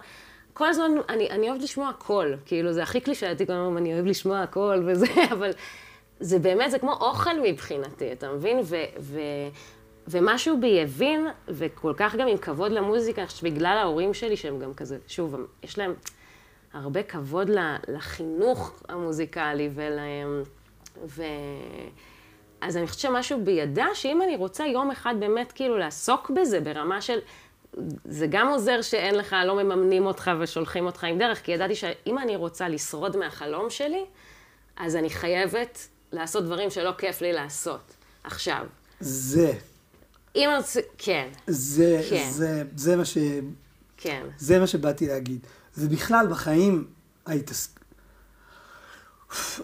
כל 0.53 0.67
הזמן, 0.67 0.91
אני, 1.09 1.29
אני 1.29 1.49
אוהבת 1.49 1.63
לשמוע 1.63 1.89
הכל, 1.89 2.33
כאילו, 2.45 2.73
זה 2.73 2.83
הכי 2.83 3.01
קלישאתי, 3.01 3.45
כל 3.45 3.53
הזמן 3.53 3.77
אני 3.77 3.93
אוהב 3.93 4.05
לשמוע 4.05 4.41
הכל 4.41 4.83
וזה, 4.85 5.07
אבל 5.33 5.51
זה 6.19 6.39
באמת, 6.39 6.71
זה 6.71 6.79
כמו 6.79 6.93
אוכל 6.93 7.39
מבחינתי, 7.43 8.11
אתה 8.11 8.31
מבין? 8.31 8.59
ו, 8.63 8.75
ו, 8.99 9.19
ומשהו 10.07 10.59
בי 10.59 10.81
הבין, 10.81 11.27
וכל 11.47 11.93
כך 11.97 12.15
גם 12.15 12.27
עם 12.27 12.37
כבוד 12.37 12.71
למוזיקה, 12.71 13.27
שבגלל 13.27 13.77
ההורים 13.77 14.13
שלי, 14.13 14.37
שהם 14.37 14.59
גם 14.59 14.73
כזה, 14.73 14.97
שוב, 15.07 15.35
יש 15.63 15.77
להם 15.77 15.93
הרבה 16.73 17.03
כבוד 17.03 17.49
לחינוך 17.87 18.83
המוזיקלי 18.89 19.69
ולהם, 19.73 20.43
ו... 21.05 21.23
אז 22.61 22.77
אני 22.77 22.87
חושבת 22.87 23.01
שמשהו 23.01 23.43
בי 23.43 23.51
ידע 23.51 23.85
שאם 23.93 24.21
אני 24.21 24.35
רוצה 24.35 24.65
יום 24.65 24.91
אחד 24.91 25.15
באמת 25.19 25.51
כאילו 25.51 25.77
לעסוק 25.77 26.29
בזה 26.29 26.59
ברמה 26.59 27.01
של... 27.01 27.19
זה 28.05 28.27
גם 28.29 28.47
עוזר 28.47 28.81
שאין 28.81 29.15
לך, 29.15 29.35
לא 29.45 29.55
מממנים 29.63 30.05
אותך 30.05 30.31
ושולחים 30.39 30.85
אותך 30.85 31.03
עם 31.03 31.17
דרך, 31.17 31.43
כי 31.43 31.51
ידעתי 31.51 31.75
שאם 31.75 32.17
אני 32.17 32.35
רוצה 32.35 32.67
לשרוד 32.67 33.17
מהחלום 33.17 33.69
שלי, 33.69 34.05
אז 34.77 34.95
אני 34.95 35.09
חייבת 35.09 35.87
לעשות 36.11 36.43
דברים 36.43 36.69
שלא 36.69 36.91
כיף 36.97 37.21
לי 37.21 37.33
לעשות. 37.33 37.93
עכשיו, 38.23 38.65
זה, 38.99 39.53
אם 40.35 40.49
רוצה... 40.57 40.79
כן, 40.97 41.27
זה, 41.47 42.01
כן. 42.09 42.29
זה, 42.31 42.63
זה 42.75 42.95
מה 42.95 43.05
ש... 43.05 43.17
כן. 43.97 44.23
זה 44.37 44.59
מה 44.59 44.67
שבאתי 44.67 45.07
להגיד. 45.07 45.39
ובכלל, 45.77 46.27
בחיים, 46.27 46.87
ההתעסק... 47.25 47.79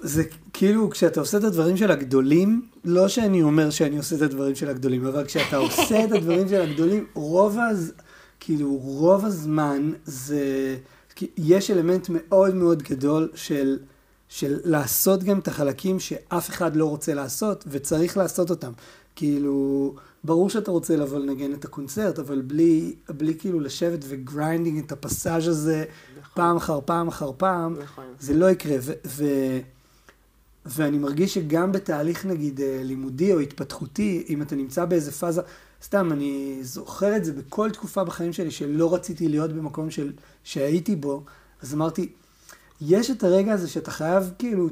זה 0.01 0.23
כאילו, 0.53 0.89
כשאתה 0.89 1.19
עושה 1.19 1.37
את 1.37 1.43
הדברים 1.43 1.77
של 1.77 1.91
הגדולים, 1.91 2.69
לא 2.85 3.07
שאני 3.07 3.41
אומר 3.41 3.69
שאני 3.69 3.97
עושה 3.97 4.15
את 4.15 4.21
הדברים 4.21 4.55
של 4.55 4.69
הגדולים, 4.69 5.05
אבל 5.05 5.25
כשאתה 5.25 5.57
עושה 5.67 6.03
את 6.03 6.11
הדברים 6.11 6.49
של 6.49 6.61
הגדולים, 6.61 7.05
רוב 7.13 7.57
הז... 7.59 7.93
כאילו, 8.39 8.75
רוב 8.75 9.25
הזמן 9.25 9.91
זה... 10.05 10.77
יש 11.37 11.71
אלמנט 11.71 12.07
מאוד 12.09 12.55
מאוד 12.55 12.83
גדול 12.83 13.31
של, 13.35 13.77
של 14.29 14.59
לעשות 14.63 15.23
גם 15.23 15.39
את 15.39 15.47
החלקים 15.47 15.99
שאף 15.99 16.49
אחד 16.49 16.75
לא 16.75 16.85
רוצה 16.85 17.13
לעשות, 17.13 17.63
וצריך 17.67 18.17
לעשות 18.17 18.49
אותם. 18.49 18.71
כאילו, 19.15 19.95
ברור 20.23 20.49
שאתה 20.49 20.71
רוצה 20.71 20.95
לבוא 20.95 21.19
לנגן 21.19 21.53
את 21.53 21.65
הקונצרט, 21.65 22.19
אבל 22.19 22.41
בלי, 22.41 22.95
בלי 23.09 23.37
כאילו 23.39 23.59
לשבת 23.59 23.99
ו 24.07 24.16
grinding 24.16 24.83
את 24.83 24.91
הפסאז' 24.91 25.47
הזה 25.47 25.85
נכון. 26.19 26.31
פעם 26.33 26.57
אחר 26.57 26.79
פעם 26.85 27.07
אחר 27.07 27.31
פעם, 27.37 27.75
נכון. 27.79 28.05
זה 28.19 28.33
לא 28.33 28.49
יקרה. 28.49 28.75
ו- 28.81 28.93
ו- 29.07 29.59
ואני 30.65 30.97
מרגיש 30.97 31.33
שגם 31.33 31.71
בתהליך 31.71 32.25
נגיד 32.25 32.61
אה, 32.61 32.81
לימודי 32.83 33.33
או 33.33 33.39
התפתחותי, 33.39 34.25
אם 34.29 34.41
אתה 34.41 34.55
נמצא 34.55 34.85
באיזה 34.85 35.11
פאזה, 35.11 35.41
סתם, 35.83 36.11
אני 36.11 36.59
זוכר 36.61 37.15
את 37.15 37.25
זה 37.25 37.33
בכל 37.33 37.71
תקופה 37.71 38.03
בחיים 38.03 38.33
שלי 38.33 38.51
שלא 38.51 38.93
רציתי 38.93 39.27
להיות 39.27 39.51
במקום 39.51 39.91
של, 39.91 40.11
שהייתי 40.43 40.95
בו, 40.95 41.23
אז 41.61 41.73
אמרתי, 41.73 42.09
יש 42.81 43.11
את 43.11 43.23
הרגע 43.23 43.53
הזה 43.53 43.67
שאתה 43.67 43.91
חייב 43.91 44.31
כאילו 44.39 44.69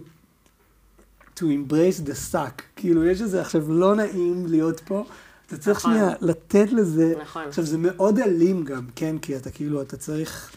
to 1.35 1.41
embrace 1.41 2.07
the 2.07 2.33
suck, 2.33 2.61
כאילו 2.75 3.05
יש 3.05 3.21
איזה 3.21 3.41
עכשיו 3.41 3.71
לא 3.71 3.95
נעים 3.95 4.45
להיות 4.47 4.79
פה, 4.79 5.05
אתה 5.47 5.57
צריך 5.57 5.79
נכון. 5.79 5.91
שנייה 5.93 6.09
לתת 6.21 6.71
לזה, 6.71 7.13
נכון. 7.21 7.43
עכשיו 7.47 7.65
זה 7.65 7.77
מאוד 7.77 8.19
אלים 8.19 8.63
גם, 8.63 8.87
כן, 8.95 9.17
כי 9.17 9.35
אתה 9.35 9.49
כאילו, 9.49 9.81
אתה 9.81 9.97
צריך, 9.97 10.51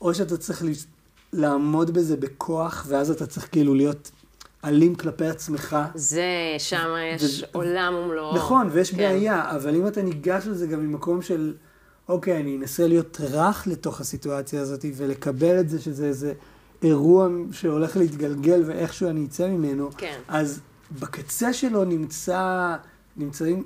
או 0.00 0.14
שאתה 0.14 0.36
צריך 0.36 0.64
לעמוד 1.32 1.90
בזה 1.90 2.16
בכוח, 2.16 2.86
ואז 2.88 3.10
אתה 3.10 3.26
צריך 3.26 3.48
כאילו 3.52 3.74
להיות 3.74 4.10
אלים 4.64 4.94
כלפי 4.94 5.26
עצמך. 5.26 5.76
זה, 5.94 6.22
שם 6.58 6.94
יש 7.16 7.42
ו- 7.42 7.46
עולם 7.52 7.94
ומלואו. 7.94 8.36
נכון, 8.36 8.68
ויש 8.72 8.90
כן. 8.90 8.96
בעיה, 8.96 9.50
אבל 9.50 9.74
אם 9.74 9.86
אתה 9.86 10.02
ניגש 10.02 10.46
לזה 10.46 10.66
גם 10.66 10.80
ממקום 10.80 11.22
של, 11.22 11.54
אוקיי, 12.08 12.40
אני 12.40 12.56
אנסה 12.56 12.86
להיות 12.88 13.20
רך 13.20 13.66
לתוך 13.66 14.00
הסיטואציה 14.00 14.60
הזאת, 14.60 14.84
ולקבל 14.96 15.60
את 15.60 15.68
זה 15.68 15.80
שזה 15.80 16.06
איזה 16.06 16.32
אירוע 16.82 17.28
שהולך 17.52 17.96
להתגלגל 17.96 18.62
ואיכשהו 18.66 19.08
אני 19.08 19.26
אצא 19.26 19.48
ממנו, 19.48 19.90
כן. 19.96 20.18
אז 20.28 20.60
בקצה 21.00 21.52
שלו 21.52 21.84
נמצא, 21.84 22.76
נמצאים, 23.16 23.64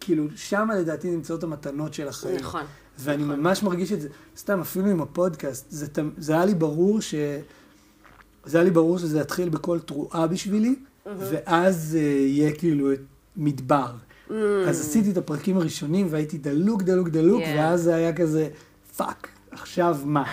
כאילו, 0.00 0.24
שם 0.36 0.68
לדעתי 0.78 1.10
נמצאות 1.10 1.42
המתנות 1.42 1.94
של 1.94 2.08
החיים. 2.08 2.36
נכון. 2.36 2.62
ואני 2.98 3.24
נכון. 3.24 3.40
ממש 3.40 3.62
מרגיש 3.62 3.92
את 3.92 4.00
זה, 4.00 4.08
סתם, 4.36 4.60
אפילו 4.60 4.86
עם 4.86 5.02
הפודקאסט, 5.02 5.66
זה, 5.70 5.86
זה 6.18 6.32
היה 6.32 6.44
לי 6.44 6.54
ברור 6.54 7.00
ש... 7.00 7.14
זה 8.44 8.58
היה 8.58 8.64
לי 8.64 8.70
ברור 8.70 8.98
שזה 8.98 9.20
יתחיל 9.20 9.48
בקול 9.48 9.78
תרועה 9.78 10.26
בשבילי, 10.26 10.74
ואז 11.06 11.98
uh, 11.98 11.98
יהיה 11.98 12.52
כאילו 12.52 12.92
את 12.92 13.00
המדבר. 13.36 13.90
אז 14.68 14.80
עשיתי 14.80 15.10
את 15.10 15.16
הפרקים 15.16 15.56
הראשונים 15.56 16.06
והייתי 16.10 16.38
דלוק, 16.38 16.82
דלוק, 16.82 17.08
דלוק, 17.08 17.42
כן. 17.42 17.54
ואז 17.58 17.82
זה 17.82 17.94
היה 17.94 18.12
כזה, 18.12 18.48
fuck, 18.96 19.28
עכשיו 19.60 19.96
מה? 20.04 20.24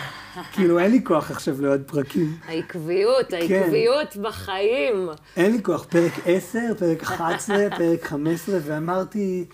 כאילו, 0.52 0.78
אין 0.78 0.90
לי 0.90 1.04
כוח 1.04 1.30
עכשיו 1.30 1.62
לעוד 1.62 1.82
פרקים. 1.86 2.36
העקביות, 2.46 3.26
כן. 3.28 3.36
העקביות 3.36 4.16
בחיים. 4.16 5.08
אין 5.36 5.52
לי 5.52 5.62
כוח, 5.62 5.84
פרק 5.84 6.12
10, 6.26 6.58
פרק 6.78 7.02
11, 7.02 7.56
פרק 7.78 8.04
15, 8.04 8.58
ואמרתי, 8.64 9.44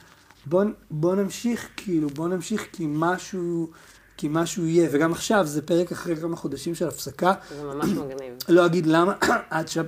בוא, 0.46 0.64
בוא 0.90 1.14
נמשיך, 1.14 1.68
כאילו, 1.76 2.08
בוא 2.08 2.28
נמשיך 2.28 2.66
כי 2.72 2.84
משהו, 2.88 3.70
כי 4.16 4.28
משהו 4.30 4.66
יהיה. 4.66 4.88
וגם 4.92 5.12
עכשיו, 5.12 5.46
זה 5.46 5.62
פרק 5.62 5.92
אחרי 5.92 6.16
כמה 6.16 6.36
חודשים 6.36 6.74
של 6.74 6.88
הפסקה. 6.88 7.32
זה 7.56 7.64
ממש 7.64 7.90
מגניב. 7.90 8.34
לא 8.56 8.66
אגיד 8.66 8.86
למה, 8.86 9.14
עד 9.50 9.68
ש... 9.68 9.78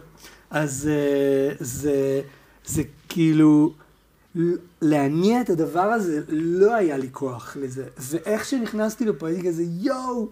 אז 0.50 0.90
אה, 0.92 1.54
זה, 1.60 2.20
זה 2.64 2.82
כאילו, 3.08 3.72
להניע 4.82 5.40
את 5.40 5.50
הדבר 5.50 5.80
הזה, 5.80 6.20
לא 6.28 6.74
היה 6.74 6.96
לי 6.96 7.08
כוח 7.12 7.56
לזה. 7.60 7.84
ואיך 7.98 8.44
שנכנסתי 8.44 9.04
לפה, 9.04 9.28
הייתי 9.28 9.48
כזה, 9.48 9.62
יואו, 9.80 10.28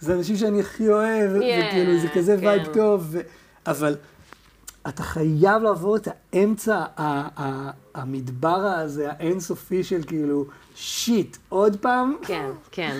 זה 0.00 0.14
אנשים 0.14 0.36
שאני 0.36 0.60
הכי 0.60 0.88
אוהב, 0.88 1.30
Yeah, 1.30 1.36
וכאילו, 1.36 2.00
זה 2.00 2.08
כזה 2.14 2.36
כן. 2.40 2.46
וייב 2.46 2.74
טוב. 2.74 3.06
ו... 3.10 3.20
אבל 3.66 3.96
אתה 4.88 5.02
חייב 5.02 5.62
לעבור 5.62 5.96
את 5.96 6.08
האמצע, 6.32 6.84
המדבר 7.94 8.48
הזה, 8.48 9.10
האינסופי 9.10 9.84
של 9.84 10.02
כאילו, 10.06 10.46
שיט, 10.74 11.36
עוד 11.48 11.76
פעם. 11.80 12.16
כן, 12.22 12.50
כן. 12.70 12.96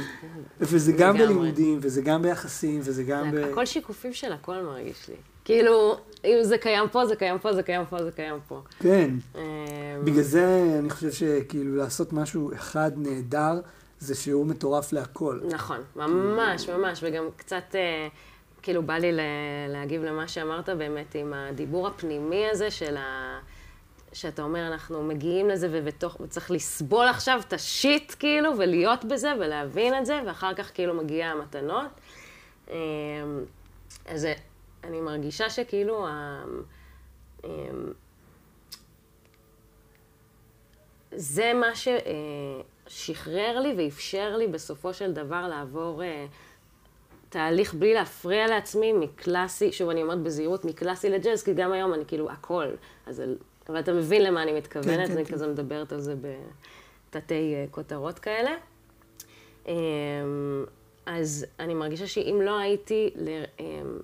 וזה 0.60 0.92
גם. 0.92 1.18
בלימודים, 1.18 1.78
וזה 1.82 2.02
גם 2.02 2.22
ביחסים, 2.22 2.80
וזה 2.84 3.02
גם 3.02 3.30
ב... 3.30 3.34
הכל 3.34 3.66
שיקופים 3.66 4.12
של 4.12 4.32
הכל 4.32 4.62
מרגיש 4.62 5.08
לי. 5.08 5.14
כאילו, 5.44 5.96
אם 6.24 6.38
זה 6.42 6.58
קיים 6.58 6.88
פה, 6.88 7.06
זה 7.06 7.16
קיים 7.16 7.38
פה, 7.38 7.52
זה 7.52 7.62
קיים 7.62 7.86
פה, 7.86 8.04
זה 8.04 8.12
קיים 8.12 8.38
פה. 8.48 8.60
כן. 8.78 9.10
אמ, 9.34 9.40
בגלל 10.04 10.22
זה 10.22 10.74
אני 10.78 10.90
חושב 10.90 11.12
שכאילו 11.12 11.76
לעשות 11.76 12.12
משהו 12.12 12.54
אחד 12.54 12.90
נהדר, 12.96 13.60
זה 13.98 14.14
שיעור 14.14 14.44
מטורף 14.44 14.92
להכל. 14.92 15.40
נכון, 15.50 15.80
ממש, 15.96 16.68
ממש, 16.68 16.98
וגם 17.02 17.24
קצת, 17.36 17.74
אה, 17.74 18.08
כאילו, 18.62 18.82
בא 18.82 18.94
לי 18.94 19.10
להגיב 19.68 20.02
למה 20.02 20.28
שאמרת 20.28 20.68
באמת 20.68 21.14
עם 21.14 21.34
הדיבור 21.34 21.86
הפנימי 21.86 22.46
הזה 22.50 22.70
של 22.70 22.96
ה... 22.96 23.38
שאתה 24.12 24.42
אומר, 24.42 24.66
אנחנו 24.66 25.02
מגיעים 25.02 25.48
לזה 25.48 25.68
ובתוך, 25.72 26.20
וצריך 26.20 26.50
לסבול 26.50 27.08
עכשיו 27.08 27.40
את 27.48 27.52
השיט, 27.52 28.14
כאילו, 28.18 28.58
ולהיות 28.58 29.04
בזה 29.04 29.32
ולהבין 29.40 29.98
את 29.98 30.06
זה, 30.06 30.20
ואחר 30.26 30.54
כך 30.54 30.70
כאילו 30.74 30.94
מגיע 30.94 31.26
המתנות. 31.26 31.90
אמ, 32.70 32.74
אז 34.06 34.26
אני 34.88 35.00
מרגישה 35.00 35.50
שכאילו, 35.50 36.06
ה- 36.06 36.44
אמ, 37.44 37.92
זה 41.12 41.52
מה 41.54 41.66
ששחרר 42.86 43.60
לי 43.60 43.74
ואפשר 43.78 44.36
לי 44.36 44.46
בסופו 44.46 44.94
של 44.94 45.12
דבר 45.12 45.48
לעבור 45.48 46.02
אה, 46.02 46.26
תהליך 47.28 47.74
בלי 47.74 47.94
להפריע 47.94 48.46
לעצמי 48.46 48.92
מקלאסי, 48.92 49.72
שוב 49.72 49.88
אני 49.90 50.02
אומרת 50.02 50.18
בזהירות, 50.18 50.64
מקלאסי 50.64 51.10
לג'אז, 51.10 51.42
כי 51.42 51.54
גם 51.54 51.72
היום 51.72 51.94
אני 51.94 52.04
כאילו 52.06 52.30
הכל. 52.30 52.66
אז, 53.06 53.22
אבל 53.68 53.78
אתה 53.80 53.92
מבין 53.92 54.22
למה 54.22 54.42
אני 54.42 54.52
מתכוונת, 54.52 55.08
כן, 55.08 55.12
אני 55.16 55.24
כן. 55.24 55.32
כזה 55.34 55.46
מדברת 55.46 55.92
על 55.92 56.00
זה 56.00 56.14
בתתי 57.10 57.54
אה, 57.54 57.64
כותרות 57.70 58.18
כאלה. 58.18 58.50
אמ, 59.66 59.74
אז 61.06 61.46
אני 61.58 61.74
מרגישה 61.74 62.06
שאם 62.06 62.38
לא 62.42 62.58
הייתי 62.58 63.10
אמ, 63.60 63.98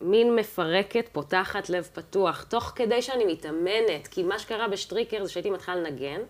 מין 0.00 0.36
מפרקת, 0.36 1.08
פותחת 1.12 1.70
לב 1.70 1.88
פתוח, 1.94 2.44
תוך 2.48 2.72
כדי 2.74 3.02
שאני 3.02 3.24
מתאמנת, 3.24 4.06
כי 4.10 4.22
מה 4.22 4.38
שקרה 4.38 4.68
בשטריקר 4.68 5.24
זה 5.24 5.32
שהייתי 5.32 5.50
מתחילה 5.50 5.76
לנגן, 5.76 6.20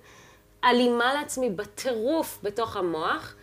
אלימה 0.65 1.15
לעצמי 1.15 1.51
בטירוף 1.51 2.39
בתוך 2.43 2.77
המוח, 2.77 3.35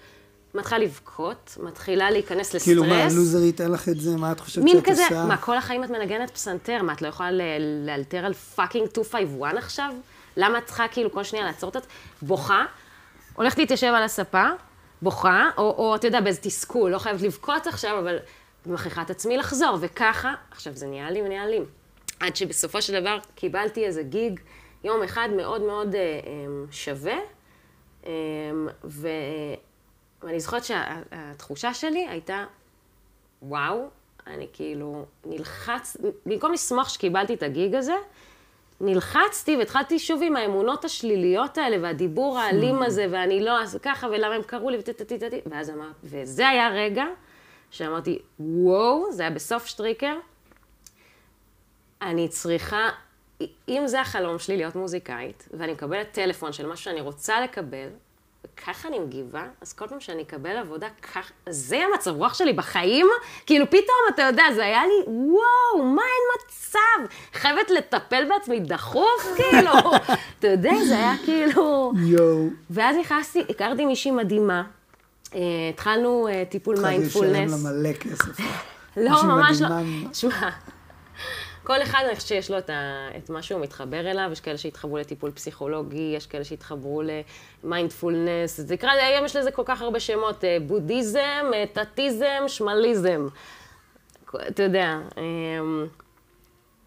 מתחילה 0.53 0.79
לבכות, 0.79 1.57
מתחילה 1.63 2.11
להיכנס 2.11 2.47
לסטרס. 2.47 2.63
כאילו, 2.63 2.83
מה, 2.83 3.03
הלוזר 3.03 3.43
ייתן 3.43 3.71
לך 3.71 3.89
את 3.89 3.99
זה? 3.99 4.15
מה 4.17 4.31
את 4.31 4.39
חושבת 4.39 4.63
מין 4.63 4.77
שאת 4.77 4.85
כזה, 4.85 5.03
עושה? 5.03 5.25
מה, 5.25 5.37
כל 5.37 5.57
החיים 5.57 5.83
את 5.83 5.89
מנגנת 5.89 6.31
פסנתר, 6.31 6.83
מה, 6.83 6.93
את 6.93 7.01
לא 7.01 7.07
יכולה 7.07 7.29
לאלתר 7.85 8.25
על 8.25 8.33
פאקינג 8.33 8.83
251 8.85 9.57
עכשיו? 9.57 9.93
למה 10.37 10.57
את 10.57 10.65
צריכה 10.65 10.87
כאילו 10.87 11.11
כל 11.11 11.23
שנייה 11.23 11.45
לעצור 11.45 11.69
את 11.69 11.73
זה? 11.73 11.79
בוכה, 12.21 12.65
הולכת 13.35 13.57
להתיישב 13.57 13.93
על 13.95 14.03
הספה, 14.03 14.45
בוכה, 15.01 15.49
או, 15.57 15.63
או 15.63 15.95
אתה 15.95 16.07
יודע, 16.07 16.21
באיזה 16.21 16.41
תסכול, 16.41 16.91
לא 16.91 16.99
חייבת 16.99 17.21
לבכות 17.21 17.67
עכשיו, 17.67 17.99
אבל 17.99 18.17
מכריחה 18.67 19.01
את 19.01 19.09
עצמי 19.09 19.37
לחזור, 19.37 19.77
וככה, 19.81 20.33
עכשיו 20.51 20.73
זה 20.73 20.87
נהיה 20.87 21.07
אלים 21.07 21.25
ונהיה 21.25 21.43
אלים. 21.43 21.65
עד 22.19 22.35
שבסופו 22.35 22.81
של 22.81 23.01
דבר 23.01 23.17
קיבלתי 23.35 23.85
איזה 23.85 24.03
גיג, 24.03 24.39
יום 24.83 25.03
אחד 25.03 25.29
מאוד 25.37 25.61
מאוד 25.61 25.95
אה, 25.95 26.01
אה, 26.01 26.45
שווה, 26.71 27.17
אה, 28.05 28.11
ו... 28.83 29.07
ואני 30.23 30.39
זוכרת 30.39 30.63
שהתחושה 30.63 31.73
שלי 31.73 32.07
הייתה, 32.07 32.45
וואו, 33.41 33.89
אני 34.27 34.47
כאילו 34.53 35.05
נלחץ, 35.25 35.97
במקום 36.25 36.53
לשמוח 36.53 36.89
שקיבלתי 36.89 37.33
את 37.33 37.43
הגיג 37.43 37.75
הזה, 37.75 37.95
נלחצתי 38.81 39.57
והתחלתי 39.57 39.99
שוב 39.99 40.21
עם 40.23 40.35
האמונות 40.35 40.85
השליליות 40.85 41.57
האלה 41.57 41.77
והדיבור 41.81 42.39
האלים 42.39 42.83
הזה, 42.83 43.07
ואני 43.11 43.43
לא, 43.43 43.61
אז 43.61 43.79
ככה, 43.81 44.07
ולמה 44.07 44.35
הם 44.35 44.41
קראו 44.43 44.69
לי, 44.69 44.77
וטטטטטט, 44.77 45.33
ואז 45.45 45.69
אמרתי, 45.69 45.93
וזה 46.03 46.47
היה 46.47 46.69
רגע 46.69 47.05
שאמרתי, 47.71 48.19
וואו, 48.39 49.11
זה 49.11 49.23
היה 49.23 49.31
בסוף 49.31 49.65
שטריקר, 49.65 50.15
אני 52.01 52.29
צריכה, 52.29 52.89
אם 53.69 53.83
זה 53.85 54.01
החלום 54.01 54.39
שלי 54.39 54.57
להיות 54.57 54.75
מוזיקאית, 54.75 55.49
ואני 55.53 55.73
מקבלת 55.73 56.11
טלפון 56.11 56.53
של 56.53 56.67
משהו 56.67 56.83
שאני 56.85 57.01
רוצה 57.01 57.41
לקבל, 57.41 57.87
וככה 58.45 58.87
אני 58.87 58.99
מגיבה, 58.99 59.47
אז 59.61 59.73
כל 59.73 59.87
פעם 59.87 59.99
שאני 59.99 60.21
אקבל 60.21 60.57
עבודה, 60.57 60.87
כך, 61.13 61.31
זה 61.49 61.77
המצב 61.77 62.15
רוח 62.15 62.33
שלי 62.33 62.53
בחיים, 62.53 63.07
כאילו 63.45 63.65
פתאום, 63.65 63.99
אתה 64.09 64.21
יודע, 64.21 64.43
זה 64.55 64.65
היה 64.65 64.81
לי, 64.85 65.03
וואו, 65.07 65.85
מה 65.85 66.01
אין 66.01 66.45
מצב? 66.45 67.15
חייבת 67.33 67.69
לטפל 67.69 68.25
בעצמי 68.29 68.59
דחוף, 68.59 69.27
כאילו, 69.37 69.73
אתה 70.39 70.47
יודע, 70.47 70.73
זה 70.87 70.95
היה 70.95 71.13
כאילו... 71.25 71.91
יואו. 72.05 72.49
ואז 72.69 72.95
נכנסתי, 72.97 73.43
הכרתי 73.49 73.85
מישהי 73.85 74.11
מדהימה, 74.11 74.63
התחלנו 75.69 76.27
אה, 76.27 76.43
טיפול 76.49 76.77
חייב 76.77 77.01
לשלם 77.01 77.21
מיינדפולנס. 77.21 77.63
לה 77.63 77.71
מלא 77.71 77.93
כסף. 77.93 78.39
לא, 78.97 79.23
ממש 79.23 79.61
לא. 79.61 79.69
מדהימה. 79.69 80.13
שמע, 80.13 80.49
כל 81.63 81.81
אחד, 81.83 82.03
אני 82.07 82.15
חושבת 82.15 82.27
שיש 82.27 82.51
לו 82.51 82.57
את, 82.57 82.69
ה, 82.69 83.07
את 83.17 83.29
מה 83.29 83.41
שהוא 83.41 83.61
מתחבר 83.61 84.11
אליו, 84.11 84.29
יש 84.31 84.41
כאלה 84.41 84.57
שהתחברו 84.57 84.97
לטיפול 84.97 85.31
פסיכולוגי, 85.31 86.13
יש 86.15 86.27
כאלה 86.27 86.43
שהתחברו 86.43 87.01
למיינדפולנס, 87.63 88.61
זה 88.61 88.73
נקרא, 88.73 88.91
היום 88.91 89.25
יש 89.25 89.35
לזה 89.35 89.51
כל 89.51 89.63
כך 89.65 89.81
הרבה 89.81 89.99
שמות, 89.99 90.43
אה, 90.43 90.57
בודהיזם, 90.67 91.51
אה, 91.53 91.63
טאטיזם, 91.73 92.43
שמליזם. 92.47 93.27
אתה 94.47 94.63
יודע, 94.63 94.97
אמ, 95.17 95.87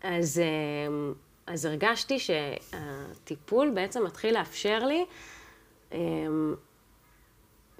אז, 0.03 0.43
אמ, 0.89 1.13
אז 1.47 1.65
הרגשתי 1.65 2.19
שהטיפול 2.19 3.71
בעצם 3.75 4.05
מתחיל 4.05 4.35
לאפשר 4.35 4.79
לי 4.79 5.05
אמ, 5.93 6.55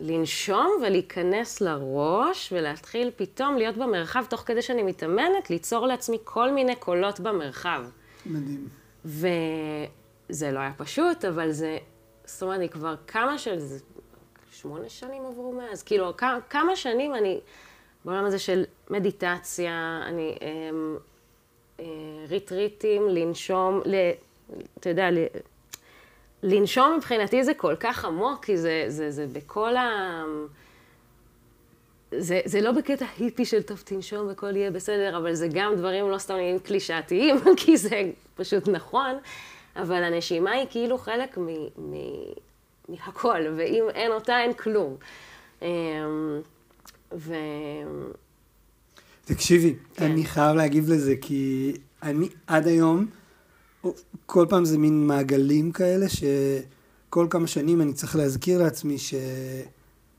לנשום 0.01 0.71
ולהיכנס 0.83 1.61
לראש 1.61 2.53
ולהתחיל 2.53 3.11
פתאום 3.17 3.57
להיות 3.57 3.77
במרחב 3.77 4.25
תוך 4.31 4.41
כדי 4.41 4.63
שאני 4.63 4.83
מתאמנת, 4.83 5.51
ליצור 5.51 5.87
לעצמי 5.87 6.19
כל 6.25 6.51
מיני 6.53 6.77
קולות 6.77 7.21
במרחב. 7.21 7.85
מדהים. 8.27 8.69
וזה 9.05 10.51
לא 10.51 10.59
היה 10.59 10.73
פשוט, 10.77 11.25
אבל 11.25 11.51
זה, 11.51 11.79
זאת 12.25 12.43
אומרת, 12.43 12.57
אני 12.59 12.69
כבר 12.69 12.95
כמה 13.07 13.39
של... 13.39 13.59
שמונה 14.53 14.89
שנים 14.89 15.27
עברו 15.27 15.53
מאז, 15.53 15.83
כאילו, 15.83 16.13
כמה 16.51 16.77
שנים 16.77 17.15
אני 17.15 17.41
בעולם 18.05 18.25
הזה 18.25 18.39
של 18.39 18.65
מדיטציה, 18.91 20.01
אני... 20.07 20.37
אמ, 20.43 20.97
אה, 21.81 21.85
ריטריטים, 22.29 23.09
לנשום, 23.09 23.81
ל, 23.85 23.95
אתה 24.79 24.89
יודע, 24.89 25.11
ל, 25.11 25.19
לנשום 26.43 26.95
מבחינתי 26.97 27.45
זה 27.45 27.55
כל 27.55 27.77
כך 27.81 28.05
עמוק, 28.05 28.45
כי 28.45 28.57
זה, 28.57 28.85
זה, 28.89 29.11
זה 29.11 29.27
בכל 29.27 29.77
ה... 29.77 30.23
זה, 32.19 32.41
זה 32.45 32.61
לא 32.61 32.73
בקטע 32.73 33.07
היפי 33.19 33.45
של 33.45 33.63
טוב, 33.63 33.83
תנשום 33.85 34.27
והכל 34.27 34.57
יהיה 34.57 34.71
בסדר, 34.71 35.17
אבל 35.19 35.35
זה 35.35 35.49
גם 35.53 35.75
דברים 35.77 36.11
לא 36.11 36.19
סתם 36.19 36.35
נראים 36.35 36.59
קלישאתיים, 36.59 37.37
כי 37.61 37.77
זה 37.77 38.11
פשוט 38.37 38.69
נכון, 38.69 39.17
אבל 39.77 40.05
הנשימה 40.05 40.51
היא 40.51 40.67
כאילו 40.71 40.99
חלק 40.99 41.39
מ, 41.39 41.47
מ, 41.79 41.95
מהכל, 42.89 43.41
ואם 43.57 43.85
אין 43.95 44.13
אותה, 44.13 44.41
אין 44.41 44.53
כלום. 44.53 44.97
אמ, 45.63 45.69
ו... 47.13 47.35
תקשיבי, 49.25 49.75
כן. 49.95 50.05
אני 50.05 50.25
חייב 50.25 50.57
להגיב 50.57 50.91
לזה, 50.91 51.15
כי 51.21 51.73
אני 52.03 52.29
עד 52.47 52.67
היום, 52.67 53.07
כל 54.27 54.47
פעם 54.49 54.65
זה 54.65 54.79
מין 54.79 55.07
מעגלים 55.07 55.73
כאלה, 55.73 56.07
שכל 56.09 57.27
כמה 57.31 57.47
שנים 57.47 57.81
אני 57.81 57.93
צריך 57.93 58.17
להזכיר 58.17 58.63
לעצמי 58.63 58.99
ש... 58.99 59.15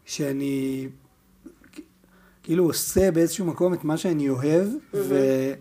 שאני 0.06 0.88
כאילו 2.44 2.66
עושה 2.66 3.12
באיזשהו 3.12 3.46
מקום 3.46 3.74
את 3.74 3.84
מה 3.84 3.98
שאני 3.98 4.30
אוהב, 4.30 4.68
ו... 4.94 5.54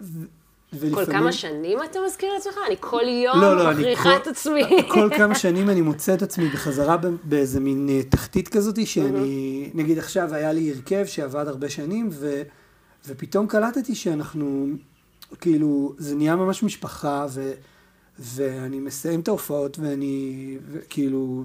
ו... 0.00 0.24
כל 0.70 0.86
ולפעמים... 0.86 1.06
כמה 1.06 1.32
שנים 1.32 1.78
אתה 1.90 1.98
מזכיר 2.06 2.32
לעצמך? 2.34 2.54
אני 2.66 2.76
כל 2.80 3.02
יום 3.24 3.40
לא, 3.40 3.56
לא, 3.56 3.70
אני 3.70 3.80
מכריחה 3.80 4.02
כל- 4.02 4.16
את 4.22 4.26
עצמי. 4.26 4.62
כל 4.88 5.10
כמה 5.16 5.34
שנים 5.34 5.70
אני 5.70 5.80
מוצא 5.80 6.14
את 6.14 6.22
עצמי 6.22 6.48
בחזרה 6.48 6.96
באיזה 7.24 7.60
מין 7.60 7.88
אה, 7.90 8.02
תחתית 8.02 8.48
כזאת, 8.48 8.86
שאני, 8.86 9.70
נגיד 9.74 9.98
עכשיו 9.98 10.34
היה 10.34 10.52
לי 10.52 10.72
הרכב 10.72 11.06
שעבד 11.06 11.48
הרבה 11.48 11.68
שנים, 11.68 12.08
ו, 12.12 12.42
ופתאום 13.08 13.46
קלטתי 13.46 13.94
שאנחנו, 13.94 14.66
כאילו, 15.40 15.94
זה 15.98 16.14
נהיה 16.14 16.36
ממש 16.36 16.62
משפחה, 16.62 17.26
ו, 17.30 17.52
ואני 18.18 18.80
מסיים 18.80 19.20
את 19.20 19.28
ההופעות, 19.28 19.78
ואני, 19.78 20.58
כאילו, 20.88 21.44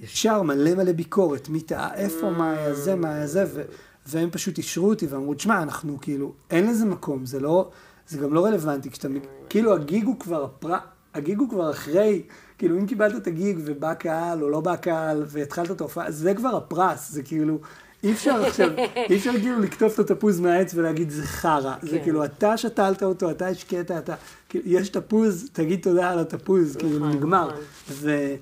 ישר 0.00 0.42
מלא 0.42 0.74
מלא 0.74 0.92
ביקורת, 0.92 1.48
מי 1.48 1.60
טעה, 1.60 1.94
איפה, 1.94 2.30
מה 2.30 2.52
היה 2.52 2.74
זה, 2.74 2.94
מה 2.94 3.14
היה 3.14 3.26
זה, 3.26 3.44
ו, 3.54 3.62
והם 4.06 4.30
פשוט 4.30 4.58
אישרו 4.58 4.88
אותי 4.88 5.06
ואמרו, 5.06 5.34
תשמע, 5.34 5.62
אנחנו 5.62 5.98
כאילו, 6.00 6.32
אין 6.50 6.70
לזה 6.70 6.84
מקום, 6.84 7.26
זה 7.26 7.40
לא, 7.40 7.70
זה 8.08 8.18
גם 8.18 8.34
לא 8.34 8.44
רלוונטי, 8.44 8.90
כשאתה, 8.90 9.08
כאילו 9.48 9.74
הגיג 9.74 10.04
הוא 10.04 10.20
כבר, 10.20 10.44
הפר... 10.44 10.74
הגיג 11.14 11.38
הוא 11.38 11.48
כבר 11.48 11.70
אחרי, 11.70 12.22
כאילו 12.58 12.78
אם 12.78 12.86
קיבלת 12.86 13.16
את 13.16 13.26
הגיג 13.26 13.58
ובא 13.64 13.94
קהל 13.94 14.42
או 14.42 14.50
לא 14.50 14.60
בא 14.60 14.76
קהל 14.76 15.24
והתחלת 15.26 15.70
את 15.70 15.80
ההופעה, 15.80 16.10
זה 16.10 16.34
כבר 16.34 16.56
הפרס, 16.56 17.10
זה 17.10 17.22
כאילו, 17.22 17.58
אי 18.04 18.12
אפשר 18.12 18.44
עכשיו, 18.44 18.68
אי 19.10 19.16
אפשר 19.16 19.32
כאילו 19.32 19.60
לקטוף 19.60 20.00
את 20.00 20.10
התפוז 20.10 20.40
מהעץ 20.40 20.74
ולהגיד 20.74 21.10
זה 21.10 21.22
חרא, 21.22 21.74
זה 21.82 21.98
כן. 21.98 22.02
כאילו 22.02 22.24
אתה 22.24 22.56
שתלת 22.56 23.02
אותו, 23.02 23.30
אתה 23.30 23.48
השקעת, 23.48 23.90
אתה, 23.90 24.14
כאילו, 24.48 24.64
יש 24.66 24.88
תפוז, 24.88 25.48
תגיד 25.52 25.80
תודה 25.82 26.10
על 26.10 26.18
התפוז, 26.18 26.76
כאילו 26.76 26.98
נכון, 26.98 27.12
נגמר. 27.12 27.48
נכון. 27.48 27.60
ו, 27.90 28.34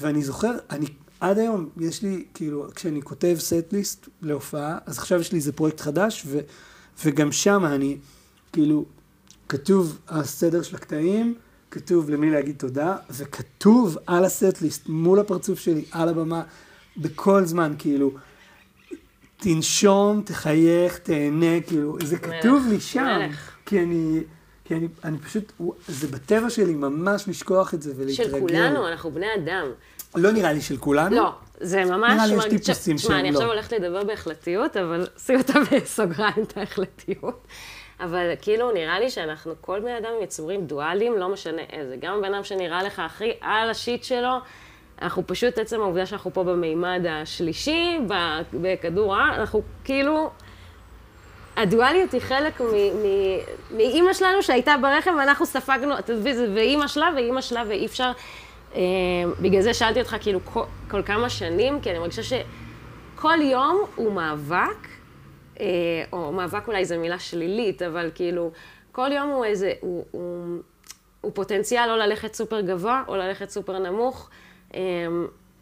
ואני 0.00 0.22
זוכר, 0.22 0.52
אני 0.70 0.86
עד 1.20 1.38
היום, 1.38 1.68
יש 1.76 2.02
לי, 2.02 2.24
כאילו, 2.34 2.66
כשאני 2.74 3.02
כותב 3.02 3.36
סט 3.38 3.72
ליסט 3.72 4.08
להופעה, 4.22 4.78
אז 4.86 4.98
עכשיו 4.98 5.20
יש 5.20 5.32
לי 5.32 5.38
איזה 5.38 5.52
פרויקט 5.52 5.80
חדש, 5.80 6.24
ו, 6.26 6.38
וגם 7.04 7.32
שם 7.32 7.64
אני, 7.64 7.96
כאילו, 8.52 8.84
כתוב 9.48 9.98
הסדר 10.08 10.62
של 10.62 10.76
הקטעים, 10.76 11.34
כתוב 11.70 12.10
למי 12.10 12.30
להגיד 12.30 12.56
תודה, 12.58 12.96
וכתוב 13.10 13.98
על 14.06 14.24
הסט 14.24 14.62
ליסט, 14.62 14.88
מול 14.88 15.20
הפרצוף 15.20 15.58
שלי, 15.58 15.84
על 15.92 16.08
הבמה, 16.08 16.42
בכל 16.96 17.44
זמן, 17.44 17.74
כאילו, 17.78 18.12
תנשום, 19.40 20.22
תחייך, 20.24 20.98
תהנה, 20.98 21.60
כאילו, 21.66 21.96
זה 22.04 22.18
כתוב 22.18 22.66
לי 22.70 22.80
שם, 22.80 23.18
מלך. 23.20 23.56
כי 23.66 23.80
אני... 23.80 24.20
כי 24.64 24.76
אני, 24.76 24.88
אני 25.04 25.18
פשוט, 25.18 25.52
זה 25.88 26.08
בטבע 26.08 26.50
שלי 26.50 26.74
ממש 26.74 27.28
לשכוח 27.28 27.74
את 27.74 27.82
זה 27.82 27.92
ולהתרגל. 27.96 28.30
של 28.30 28.40
כולנו, 28.40 28.88
אנחנו 28.88 29.10
בני 29.10 29.26
אדם. 29.34 29.66
לא 30.14 30.30
נראה 30.30 30.52
לי 30.52 30.60
של 30.60 30.76
כולנו. 30.76 31.16
לא, 31.16 31.32
זה 31.60 31.84
ממש... 31.84 32.12
נראה 32.12 32.26
לי 32.26 32.34
יש 32.34 32.44
טיפוסים 32.44 32.96
תשמע, 32.96 33.20
אני 33.20 33.28
שהם 33.28 33.34
עכשיו 33.34 33.48
לא. 33.48 33.52
הולכת 33.52 33.72
לדבר 33.72 34.04
בהחלטיות, 34.04 34.76
אבל 34.76 35.06
שים 35.18 35.38
אותה 35.38 35.52
בסוגריים, 35.72 36.42
את 36.42 36.56
ההחלטיות. 36.56 37.46
אבל 38.00 38.32
כאילו, 38.40 38.72
נראה 38.72 39.00
לי 39.00 39.10
שאנחנו, 39.10 39.52
כל 39.60 39.80
בני 39.80 39.98
אדם 39.98 40.10
יצורים 40.22 40.66
דואליים, 40.66 41.18
לא 41.18 41.28
משנה 41.28 41.62
איזה. 41.72 41.96
גם 42.00 42.18
הבן 42.18 42.34
אדם 42.34 42.44
שנראה 42.44 42.82
לך 42.82 42.98
הכי 42.98 43.30
על 43.40 43.70
השיט 43.70 44.04
שלו, 44.04 44.36
אנחנו 45.02 45.26
פשוט, 45.26 45.58
עצם 45.58 45.80
העובדה 45.80 46.06
שאנחנו 46.06 46.32
פה 46.32 46.44
במימד 46.44 47.04
השלישי, 47.08 47.98
בכדור 48.52 49.16
הארץ, 49.16 49.38
אנחנו 49.38 49.62
כאילו... 49.84 50.30
הדואליות 51.56 52.12
היא 52.12 52.20
חלק 52.20 52.60
מאימא 53.76 54.12
שלנו 54.12 54.42
שהייתה 54.42 54.74
ברחם 54.82 55.14
ואנחנו 55.18 55.46
ספגנו, 55.46 55.98
אתה 55.98 56.12
מבין, 56.12 56.36
זה 56.36 56.52
ואימא 56.54 56.86
שלה 56.86 57.10
ואימא 57.16 57.40
שלה 57.40 57.62
ואי 57.68 57.86
אפשר... 57.86 58.12
אה, 58.74 58.80
בגלל 59.40 59.60
זה 59.60 59.74
שאלתי 59.74 60.00
אותך 60.00 60.16
כאילו 60.20 60.40
כל, 60.44 60.62
כל 60.90 61.02
כמה 61.02 61.30
שנים, 61.30 61.80
כי 61.80 61.90
אני 61.90 61.98
מרגישה 61.98 62.22
שכל 62.22 63.38
יום 63.42 63.84
הוא 63.94 64.12
מאבק, 64.12 64.88
אה, 65.60 65.66
או 66.12 66.32
מאבק 66.32 66.68
אולי 66.68 66.84
זו 66.84 66.98
מילה 66.98 67.18
שלילית, 67.18 67.82
אבל 67.82 68.10
כאילו, 68.14 68.50
כל 68.92 69.12
יום 69.12 69.28
הוא 69.28 69.44
איזה, 69.44 69.72
הוא, 69.80 70.04
הוא, 70.10 70.58
הוא 71.20 71.32
פוטנציאל 71.34 71.90
או 71.90 71.96
ללכת 71.96 72.34
סופר 72.34 72.60
גבוה 72.60 73.02
או 73.08 73.16
ללכת 73.16 73.50
סופר 73.50 73.78
נמוך. 73.78 74.30
אה, 74.74 74.80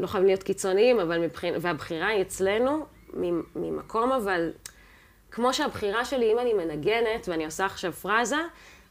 לא 0.01 0.07
חייבים 0.07 0.27
להיות 0.27 0.43
קיצוניים, 0.43 1.01
אבל 1.01 1.19
מבחין, 1.19 1.55
והבחירה 1.61 2.07
היא 2.09 2.23
אצלנו 2.23 2.87
ממ- 3.15 3.43
ממקום 3.57 4.13
אבל... 4.13 4.51
כמו 5.31 5.55
שהבחירה 5.55 6.05
שלי, 6.05 6.33
אם 6.33 6.39
אני 6.39 6.53
מנגנת 6.55 7.29
ואני 7.29 7.45
עושה 7.45 7.67
עכשיו 7.67 7.93
פרזה, 7.93 8.37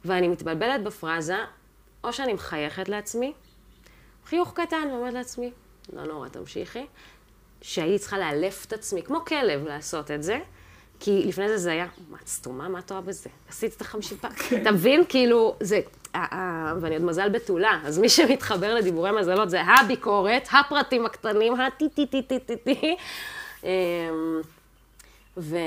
ואני 0.06 0.28
מתבלבלת 0.28 0.84
בפרזה, 0.84 1.38
או 2.04 2.14
שאני 2.14 2.34
מחייכת 2.34 2.90
לעצמי, 2.90 3.34
חיוך 4.26 4.54
קטן, 4.54 4.88
ואומרת 4.92 5.14
לעצמי, 5.14 5.52
לא 5.94 6.04
נורא, 6.04 6.28
תמשיכי, 6.28 6.86
שהייתי 7.62 8.00
צריכה 8.00 8.18
לאלף 8.20 8.66
את 8.66 8.74
עצמי, 8.74 9.04
כמו 9.04 9.26
כלב, 9.26 9.68
לעשות 9.68 10.12
את 10.12 10.24
זה, 10.24 10.40
כי 11.00 11.24
לפני 11.26 11.48
זה 11.50 11.58
זה 11.58 11.72
היה, 11.72 11.88
מה, 12.10 12.18
את 12.24 12.28
סתומה? 12.28 12.70
מה 12.70 12.80
את 12.80 12.92
רואה 12.92 13.02
בזה? 13.02 13.30
עשית 13.50 13.76
את 13.76 13.82
החמישים 13.82 14.18
פעם. 14.18 14.32
אתה 14.62 14.72
מבין? 14.72 15.04
כאילו, 15.10 15.56
זה... 15.60 15.80
אה, 16.16 16.26
אה, 16.32 16.74
ואני 16.82 16.96
עוד 16.96 17.04
מזל 17.04 17.30
בתולה, 17.30 17.80
אז 17.86 18.00
מי 18.00 18.10
שמתחבר 18.10 18.76
לדיבורי 18.76 19.12
מזלות 19.12 19.50
זה 19.50 19.62
הביקורת, 19.62 20.48
הפרטים 20.52 21.06
הקטנים, 21.06 21.54
הטי-טי-טי-טי-טי. 21.62 22.96
אמ, 23.64 23.70
ו... 25.38 25.58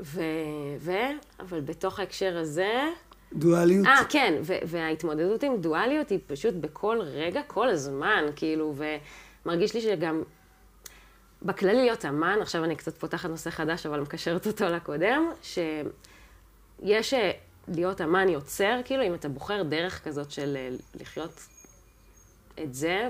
ו... 0.00 0.20
ו... 0.80 0.92
אבל 1.40 1.60
בתוך 1.60 2.00
ההקשר 2.00 2.38
הזה... 2.38 2.88
דואליות. 3.32 3.86
אה, 3.86 4.02
כן, 4.08 4.34
וההתמודדות 4.42 5.42
עם 5.42 5.56
דואליות 5.56 6.10
היא 6.10 6.18
פשוט 6.26 6.54
בכל 6.54 6.98
רגע, 7.02 7.42
כל 7.46 7.68
הזמן, 7.68 8.24
כאילו, 8.36 8.74
ומרגיש 9.44 9.74
לי 9.74 9.80
שגם 9.80 10.22
בכללי 11.42 11.74
להיות 11.74 12.04
אמן, 12.04 12.38
עכשיו 12.40 12.64
אני 12.64 12.76
קצת 12.76 12.98
פותחת 12.98 13.30
נושא 13.30 13.50
חדש, 13.50 13.86
אבל 13.86 14.00
מקשרת 14.00 14.46
אותו 14.46 14.64
לקודם, 14.64 15.30
שיש 15.42 17.14
אה, 17.14 17.30
להיות 17.68 18.00
אמן 18.00 18.28
יוצר, 18.28 18.80
כאילו, 18.84 19.02
אם 19.02 19.14
אתה 19.14 19.28
בוחר 19.28 19.62
דרך 19.62 20.04
כזאת 20.04 20.30
של 20.30 20.56
אה, 20.56 20.68
לחיות 21.00 21.40
את 22.62 22.74
זה, 22.74 23.08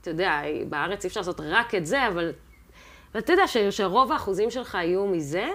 אתה 0.00 0.10
יודע, 0.10 0.40
בארץ 0.68 1.04
אי 1.04 1.08
אפשר 1.08 1.20
לעשות 1.20 1.40
רק 1.40 1.74
את 1.74 1.86
זה, 1.86 2.08
אבל 2.08 2.32
ואתה 3.14 3.32
יודע 3.32 3.46
ש- 3.46 3.56
שרוב 3.56 4.12
האחוזים 4.12 4.50
שלך 4.50 4.74
יהיו 4.74 5.06
מזה, 5.06 5.46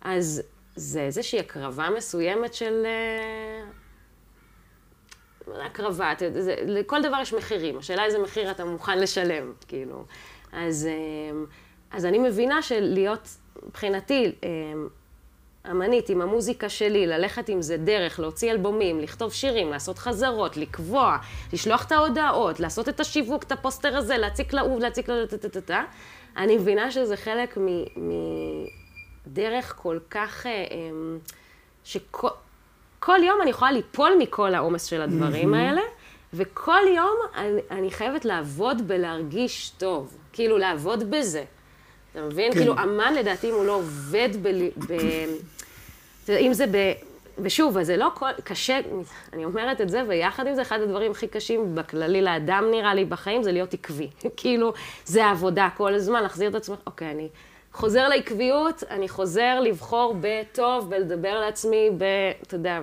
אז 0.00 0.42
זה 0.76 1.00
איזושהי 1.00 1.38
הקרבה 1.40 1.88
מסוימת 1.96 2.54
של... 2.54 2.82
אה, 2.86 3.64
הקרבה, 5.66 6.12
אתה 6.12 6.24
יודע, 6.24 6.40
זה- 6.40 6.56
לכל 6.66 7.02
דבר 7.02 7.16
יש 7.22 7.32
מחירים, 7.34 7.78
השאלה 7.78 8.04
איזה 8.04 8.18
מחיר 8.18 8.50
אתה 8.50 8.64
מוכן 8.64 8.98
לשלם, 8.98 9.52
כאילו. 9.68 10.04
אז, 10.52 10.86
אה, 10.86 11.38
אז 11.90 12.04
אני 12.06 12.18
מבינה 12.18 12.62
שלהיות 12.62 13.28
מבחינתי, 13.66 14.32
אמנית 15.66 16.08
עם 16.08 16.22
המוזיקה 16.22 16.68
שלי, 16.68 17.06
ללכת 17.06 17.48
עם 17.48 17.62
זה 17.62 17.76
דרך, 17.76 18.20
להוציא 18.20 18.52
אלבומים, 18.52 19.00
לכתוב 19.00 19.32
שירים, 19.32 19.70
לעשות 19.70 19.98
חזרות, 19.98 20.56
לקבוע, 20.56 21.16
לשלוח 21.52 21.86
את 21.86 21.92
ההודעות, 21.92 22.60
לעשות 22.60 22.88
את 22.88 23.00
השיווק, 23.00 23.42
את 23.42 23.52
הפוסטר 23.52 23.96
הזה, 23.96 24.16
להציק 24.16 24.52
לאהוב, 24.52 24.80
להציק 24.80 25.08
ל... 25.08 25.24
אני 26.36 26.56
מבינה 26.56 26.90
שזה 26.90 27.16
חלק 27.16 27.58
מדרך 29.26 29.74
כל 29.76 29.98
כך... 30.10 30.46
אה, 30.46 30.64
אמ, 30.70 31.18
שכל 31.84 33.22
יום 33.22 33.42
אני 33.42 33.50
יכולה 33.50 33.72
ליפול 33.72 34.12
מכל 34.18 34.54
העומס 34.54 34.84
של 34.84 35.02
הדברים 35.02 35.54
האלה, 35.54 35.82
וכל 36.34 36.80
יום 36.96 37.16
אני, 37.34 37.60
אני 37.70 37.90
חייבת 37.90 38.24
לעבוד 38.24 38.88
בלהרגיש 38.88 39.72
טוב, 39.78 40.18
כאילו 40.32 40.58
לעבוד 40.58 41.10
בזה. 41.10 41.44
אתה 42.12 42.22
מבין? 42.22 42.52
כן. 42.52 42.58
כאילו, 42.58 42.72
אמן 42.72 43.14
לדעתי, 43.14 43.50
אם 43.50 43.54
הוא 43.54 43.64
לא 43.64 43.72
עובד 43.72 44.28
ב... 44.42 44.48
ב 44.88 44.92
אם 46.28 46.52
זה 46.52 46.66
ב... 46.66 46.92
ושוב, 47.38 47.82
זה 47.82 47.96
לא 47.96 48.08
כל... 48.14 48.30
קשה, 48.44 48.80
אני 49.32 49.44
אומרת 49.44 49.80
את 49.80 49.88
זה, 49.88 50.02
ויחד 50.08 50.46
עם 50.46 50.54
זה, 50.54 50.62
אחד 50.62 50.80
הדברים 50.80 51.10
הכי 51.10 51.28
קשים 51.28 51.74
בכללי 51.74 52.22
לאדם, 52.22 52.64
נראה 52.70 52.94
לי, 52.94 53.04
בחיים, 53.04 53.42
זה 53.42 53.52
להיות 53.52 53.74
עקבי. 53.74 54.08
כאילו, 54.36 54.72
זה 55.04 55.24
העבודה 55.24 55.68
כל 55.76 55.94
הזמן, 55.94 56.22
להחזיר 56.22 56.50
את 56.50 56.54
עצמך, 56.54 56.78
אוקיי, 56.86 57.10
אני 57.10 57.28
חוזר 57.72 58.08
לעקביות, 58.08 58.82
אני 58.90 59.08
חוזר 59.08 59.60
לבחור 59.60 60.16
בטוב, 60.20 60.90
בלדבר 60.90 61.40
לעצמי, 61.40 61.90
ב... 61.98 62.04
אתה 62.42 62.54
יודע, 62.54 62.80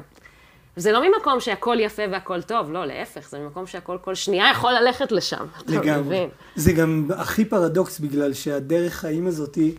וזה 0.77 0.91
לא 0.91 1.09
ממקום 1.09 1.39
שהכל 1.39 1.77
יפה 1.79 2.01
והכל 2.11 2.41
טוב, 2.41 2.71
לא, 2.71 2.85
להפך, 2.85 3.29
זה 3.29 3.39
ממקום 3.39 3.67
שהכל 3.67 3.97
כל 4.01 4.15
שנייה 4.15 4.51
יכול 4.51 4.71
ללכת 4.73 5.11
לשם. 5.11 5.45
לגמרי. 5.67 6.27
זה 6.55 6.73
גם 6.73 7.07
הכי 7.15 7.45
פרדוקס, 7.45 7.99
בגלל 7.99 8.33
שהדרך 8.33 8.93
חיים 8.93 9.27
הזאתי 9.27 9.75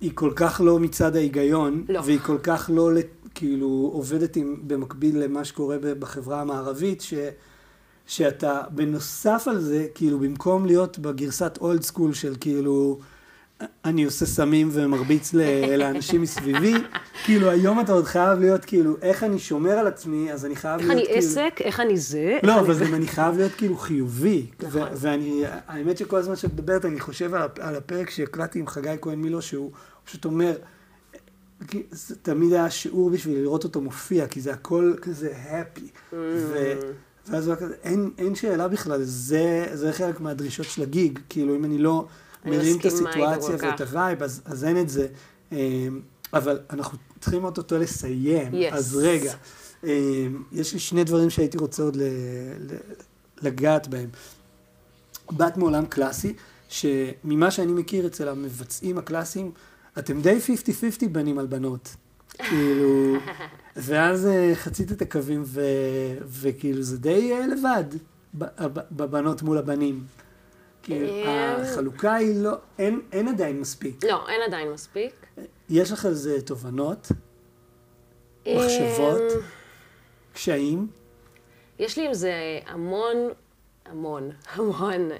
היא 0.00 0.10
כל 0.14 0.32
כך 0.36 0.60
לא 0.64 0.78
מצד 0.78 1.16
ההיגיון, 1.16 1.84
לא. 1.88 2.00
והיא 2.04 2.18
כל 2.18 2.38
כך 2.42 2.70
לא, 2.72 2.90
כאילו, 3.34 3.90
עובדת 3.92 4.36
עם, 4.36 4.56
במקביל 4.66 5.24
למה 5.24 5.44
שקורה 5.44 5.76
בחברה 5.98 6.40
המערבית, 6.40 7.00
ש... 7.00 7.14
שאתה 8.06 8.60
בנוסף 8.70 9.44
על 9.46 9.60
זה, 9.60 9.86
כאילו 9.94 10.18
במקום 10.18 10.66
להיות 10.66 10.98
בגרסת 10.98 11.58
אולד 11.60 11.82
סקול 11.82 12.12
של 12.14 12.34
כאילו 12.40 12.98
אני 13.84 14.04
עושה 14.04 14.26
סמים 14.26 14.68
ומרביץ 14.72 15.34
לאנשים 15.78 16.22
מסביבי, 16.22 16.74
כאילו 17.24 17.50
היום 17.50 17.80
אתה 17.80 17.92
עוד 17.92 18.04
חייב 18.04 18.38
להיות 18.40 18.64
כאילו, 18.64 18.96
איך 19.02 19.24
אני 19.24 19.38
שומר 19.38 19.70
על 19.70 19.86
עצמי, 19.86 20.32
אז 20.32 20.46
אני 20.46 20.56
חייב 20.56 20.80
להיות 20.80 20.92
כאילו... 20.92 21.00
איך 21.00 21.10
אני 21.10 21.18
עסק, 21.18 21.60
איך 21.60 21.80
אני 21.80 21.96
זה. 21.96 22.38
לא, 22.42 22.60
אבל 22.60 22.94
אני 22.94 23.06
חייב 23.06 23.36
להיות 23.36 23.52
כאילו 23.52 23.76
חיובי. 23.76 24.46
נכון. 24.62 24.88
ואני, 24.96 25.42
האמת 25.66 25.98
שכל 25.98 26.16
הזמן 26.16 26.36
שאת 26.36 26.52
מדברת, 26.52 26.84
אני 26.84 27.00
חושב 27.00 27.34
על 27.60 27.76
הפרק 27.76 28.10
שהקלטתי 28.10 28.58
עם 28.58 28.66
חגי 28.66 28.94
כהן 29.00 29.18
מילו, 29.18 29.42
שהוא 29.42 29.70
פשוט 30.04 30.24
אומר, 30.24 30.52
זה 31.90 32.16
תמיד 32.22 32.52
היה 32.52 32.70
שיעור 32.70 33.10
בשביל 33.10 33.38
לראות 33.38 33.64
אותו 33.64 33.80
מופיע, 33.80 34.26
כי 34.26 34.40
זה 34.40 34.52
הכל 34.52 34.94
כזה 35.02 35.32
happy. 35.46 36.12
ממ. 36.12 36.14
ואז 37.28 37.46
הוא 37.46 37.54
היה 37.54 37.66
כזה, 37.66 37.74
אין 38.18 38.34
שאלה 38.34 38.68
בכלל, 38.68 39.02
זה 39.02 39.90
חלק 39.92 40.20
מהדרישות 40.20 40.66
של 40.66 40.82
ה 40.82 40.89
gig, 40.89 41.18
כאילו 41.28 41.56
אם 41.56 41.64
אני 41.64 41.78
לא... 41.78 42.06
מרים 42.44 42.78
את 42.78 42.84
הסיטואציה 42.84 43.56
ואת 43.58 43.80
ה 43.80 43.87
vibe, 43.87 44.22
אז, 44.22 44.42
אז 44.44 44.64
אין 44.64 44.80
את 44.80 44.88
זה. 44.88 45.06
אמ, 45.52 46.00
אבל 46.32 46.60
אנחנו 46.70 46.98
צריכים 47.20 47.44
אותו 47.44 47.78
לסיים, 47.78 48.52
yes. 48.52 48.74
אז 48.74 48.96
רגע. 48.96 49.34
אמ, 49.84 50.42
יש 50.52 50.72
לי 50.72 50.78
שני 50.78 51.04
דברים 51.04 51.30
שהייתי 51.30 51.58
רוצה 51.58 51.82
עוד 51.82 51.96
לגעת 53.42 53.88
בהם. 53.88 54.08
בת 55.32 55.56
מעולם 55.56 55.86
קלאסי, 55.86 56.34
שממה 56.68 57.50
שאני 57.50 57.72
מכיר 57.72 58.06
אצל 58.06 58.28
המבצעים 58.28 58.98
הקלאסיים, 58.98 59.52
אתם 59.98 60.20
די 60.20 60.38
50-50 61.04 61.08
בנים 61.08 61.38
על 61.38 61.46
בנות. 61.46 61.96
כאילו, 62.48 63.16
ואז 63.76 64.26
אה, 64.26 64.52
חצית 64.54 64.92
את 64.92 65.02
הקווים, 65.02 65.42
ו, 65.46 65.60
וכאילו 66.26 66.82
זה 66.82 66.98
די 66.98 67.32
אה, 67.32 67.46
לבד, 67.46 67.84
בבנות 68.90 69.42
מול 69.42 69.58
הבנים. 69.58 70.04
כי 70.82 71.24
אה, 71.24 71.62
החלוקה 71.62 72.14
היא 72.14 72.42
לא, 72.42 72.52
אין, 72.78 73.00
אין 73.12 73.28
עדיין 73.28 73.60
מספיק. 73.60 74.04
לא, 74.04 74.28
אין 74.28 74.40
עדיין 74.46 74.72
מספיק. 74.72 75.26
יש 75.70 75.92
לך 75.92 76.04
על 76.04 76.14
זה 76.14 76.42
תובנות? 76.42 77.08
מחשבות? 78.46 79.20
קשיים? 80.32 80.88
יש 81.78 81.98
לי 81.98 82.06
עם 82.06 82.14
זה 82.14 82.32
המון, 82.66 83.16
המון, 83.86 84.30
המון 84.54 85.12
אה, 85.12 85.18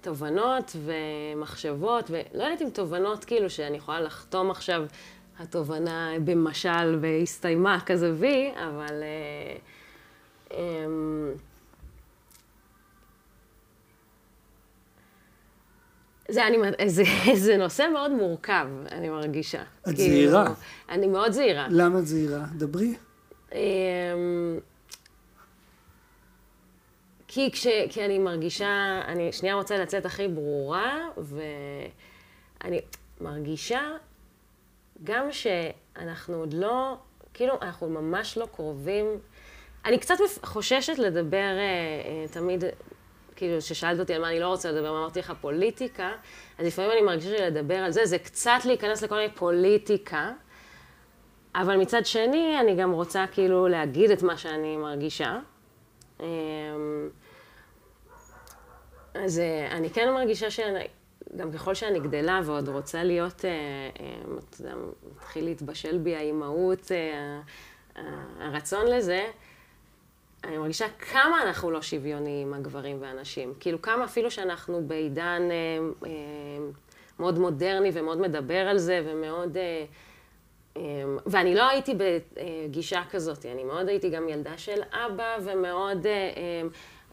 תובנות 0.00 0.76
ומחשבות, 0.84 2.10
ולא 2.10 2.44
יודעת 2.44 2.62
אם 2.62 2.70
תובנות 2.70 3.24
כאילו 3.24 3.50
שאני 3.50 3.76
יכולה 3.76 4.00
לחתום 4.00 4.50
עכשיו, 4.50 4.84
התובנה 5.38 6.12
במשל 6.24 6.98
והסתיימה 7.00 7.78
כזה 7.86 8.14
וי, 8.18 8.52
אבל... 8.54 9.02
אה, 9.02 9.56
אה, 10.52 10.86
זה, 16.32 16.46
אני, 16.46 16.56
זה, 16.86 17.04
זה 17.44 17.56
נושא 17.56 17.86
מאוד 17.92 18.10
מורכב, 18.10 18.66
אני 18.92 19.08
מרגישה. 19.08 19.62
את 19.62 19.84
כאילו, 19.84 19.96
זהירה. 19.96 20.52
אני 20.88 21.06
מאוד 21.06 21.32
זהירה. 21.32 21.66
למה 21.70 21.98
את 21.98 22.06
זהירה? 22.06 22.44
דברי. 22.56 22.94
אמ, 23.52 23.58
כי, 27.28 27.50
כש, 27.52 27.66
כי 27.88 28.04
אני 28.04 28.18
מרגישה, 28.18 29.00
אני 29.06 29.32
שנייה 29.32 29.54
רוצה 29.54 29.78
לצאת 29.78 30.06
הכי 30.06 30.28
ברורה, 30.28 30.98
ואני 31.16 32.80
מרגישה 33.20 33.80
גם 35.04 35.32
שאנחנו 35.32 36.34
עוד 36.36 36.54
לא, 36.54 36.96
כאילו, 37.34 37.54
אנחנו 37.62 37.88
ממש 37.88 38.38
לא 38.38 38.46
קרובים. 38.54 39.06
אני 39.84 39.98
קצת 39.98 40.14
חוששת 40.42 40.98
לדבר 40.98 41.36
אה, 41.36 41.58
אה, 41.58 42.24
תמיד 42.32 42.64
כאילו, 43.42 43.58
כששאלת 43.58 44.00
אותי 44.00 44.14
על 44.14 44.20
מה 44.20 44.28
אני 44.28 44.40
לא 44.40 44.48
רוצה 44.48 44.72
לדבר, 44.72 44.88
אמרתי 44.88 45.18
לך 45.18 45.32
פוליטיקה, 45.40 46.12
אז 46.58 46.66
לפעמים 46.66 46.90
אני 46.90 47.00
מרגישה 47.00 47.38
שלדבר 47.38 47.74
על 47.74 47.90
זה, 47.90 48.06
זה 48.06 48.18
קצת 48.18 48.58
להיכנס 48.64 49.02
לכל 49.02 49.14
מיני 49.14 49.32
פוליטיקה, 49.34 50.32
אבל 51.54 51.76
מצד 51.76 52.06
שני, 52.06 52.60
אני 52.60 52.74
גם 52.76 52.92
רוצה 52.92 53.24
כאילו 53.32 53.68
להגיד 53.68 54.10
את 54.10 54.22
מה 54.22 54.36
שאני 54.36 54.76
מרגישה. 54.76 55.38
אמ, 56.20 56.26
אז 59.14 59.38
אה, 59.38 59.76
אני 59.76 59.90
כן 59.90 60.10
מרגישה 60.14 60.50
שגם 60.50 61.52
ככל 61.54 61.74
שאני 61.74 62.00
גדלה 62.00 62.40
ועוד 62.44 62.68
רוצה 62.68 63.04
להיות, 63.04 63.44
אה, 63.44 63.50
אה, 63.50 64.36
אתה 64.50 64.62
יודע, 64.62 64.74
מתחיל 65.16 65.44
להתבשל 65.44 65.98
בי 65.98 66.16
האימהות, 66.16 66.90
הרצון 68.40 68.86
לזה, 68.86 69.26
אני 70.44 70.58
מרגישה 70.58 70.86
כמה 70.88 71.42
אנחנו 71.42 71.70
לא 71.70 71.82
שוויוניים, 71.82 72.54
הגברים 72.54 72.96
והנשים. 73.00 73.54
כאילו, 73.60 73.82
כמה 73.82 74.04
אפילו 74.04 74.30
שאנחנו 74.30 74.82
בעידן 74.86 75.42
אה, 75.50 76.08
אה, 76.08 76.10
מאוד 77.18 77.38
מודרני 77.38 77.90
ומאוד 77.92 78.20
מדבר 78.20 78.68
על 78.68 78.78
זה, 78.78 79.02
ומאוד... 79.06 79.56
אה, 79.56 79.84
אה, 80.76 80.82
ואני 81.26 81.54
לא 81.54 81.68
הייתי 81.68 81.94
בגישה 81.94 83.02
כזאת, 83.10 83.46
אני 83.46 83.64
מאוד 83.64 83.88
הייתי 83.88 84.10
גם 84.10 84.28
ילדה 84.28 84.58
של 84.58 84.80
אבא, 84.92 85.36
ומאוד 85.44 86.06
אה, 86.06 86.12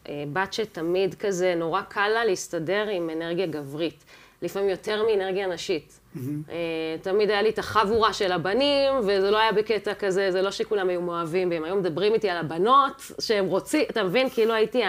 אה, 0.08 0.24
בת 0.32 0.52
שתמיד 0.52 1.14
כזה, 1.14 1.54
נורא 1.54 1.82
קל 1.82 2.08
לה 2.08 2.24
להסתדר 2.24 2.88
עם 2.88 3.10
אנרגיה 3.10 3.46
גברית. 3.46 4.04
לפעמים 4.42 4.68
יותר 4.68 5.06
מאנרגיה 5.06 5.46
נשית. 5.46 6.00
Mm-hmm. 6.16 6.18
תמיד 7.02 7.30
היה 7.30 7.42
לי 7.42 7.48
את 7.50 7.58
החבורה 7.58 8.12
של 8.12 8.32
הבנים, 8.32 8.92
וזה 8.98 9.30
לא 9.30 9.38
היה 9.38 9.52
בקטע 9.52 9.94
כזה, 9.94 10.30
זה 10.30 10.42
לא 10.42 10.50
שכולם 10.50 10.88
היו 10.88 11.02
מאוהבים 11.02 11.50
והם 11.50 11.64
היו 11.64 11.76
מדברים 11.76 12.14
איתי 12.14 12.28
על 12.28 12.36
הבנות, 12.36 13.02
שהם 13.20 13.46
רוצים, 13.46 13.84
אתה 13.90 14.04
מבין? 14.04 14.30
כאילו 14.30 14.54
הייתי, 14.54 14.82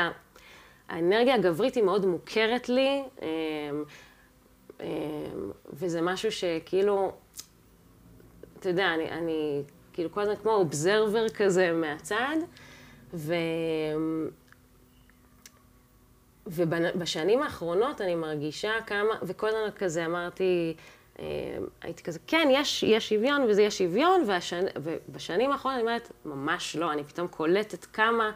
האנרגיה 0.89 1.35
הגברית 1.35 1.75
היא 1.75 1.83
מאוד 1.83 2.05
מוכרת 2.05 2.69
לי, 2.69 3.03
אמ, 3.21 3.27
אמ, 4.81 4.87
וזה 5.73 6.01
משהו 6.01 6.31
שכאילו, 6.31 7.11
אתה 8.59 8.69
יודע, 8.69 8.93
אני, 8.93 9.09
אני 9.11 9.61
כאילו 9.93 10.11
כל 10.11 10.21
הזמן 10.21 10.35
כמו 10.35 10.51
אובזרבר 10.51 11.29
כזה 11.29 11.71
מהצד, 11.71 12.35
ו... 13.13 13.33
ובשנים 16.51 17.43
האחרונות 17.43 18.01
אני 18.01 18.15
מרגישה 18.15 18.71
כמה, 18.85 19.13
וכל 19.23 19.47
הזמן 19.47 19.71
כזה 19.75 20.05
אמרתי, 20.05 20.73
אה, 21.19 21.25
הייתי 21.81 22.03
כזה, 22.03 22.19
כן, 22.27 22.47
יש, 22.51 22.83
יש 22.83 23.09
שוויון 23.09 23.41
וזה 23.49 23.61
יש 23.61 23.77
שוויון, 23.77 24.23
והשנ... 24.27 24.65
ובשנים 24.75 25.51
האחרונות 25.51 25.79
אני 25.79 25.87
אומרת, 25.87 26.11
ממש 26.25 26.75
לא, 26.75 26.91
אני 26.91 27.03
פתאום 27.03 27.27
קולטת 27.27 27.85
כמה 27.85 28.31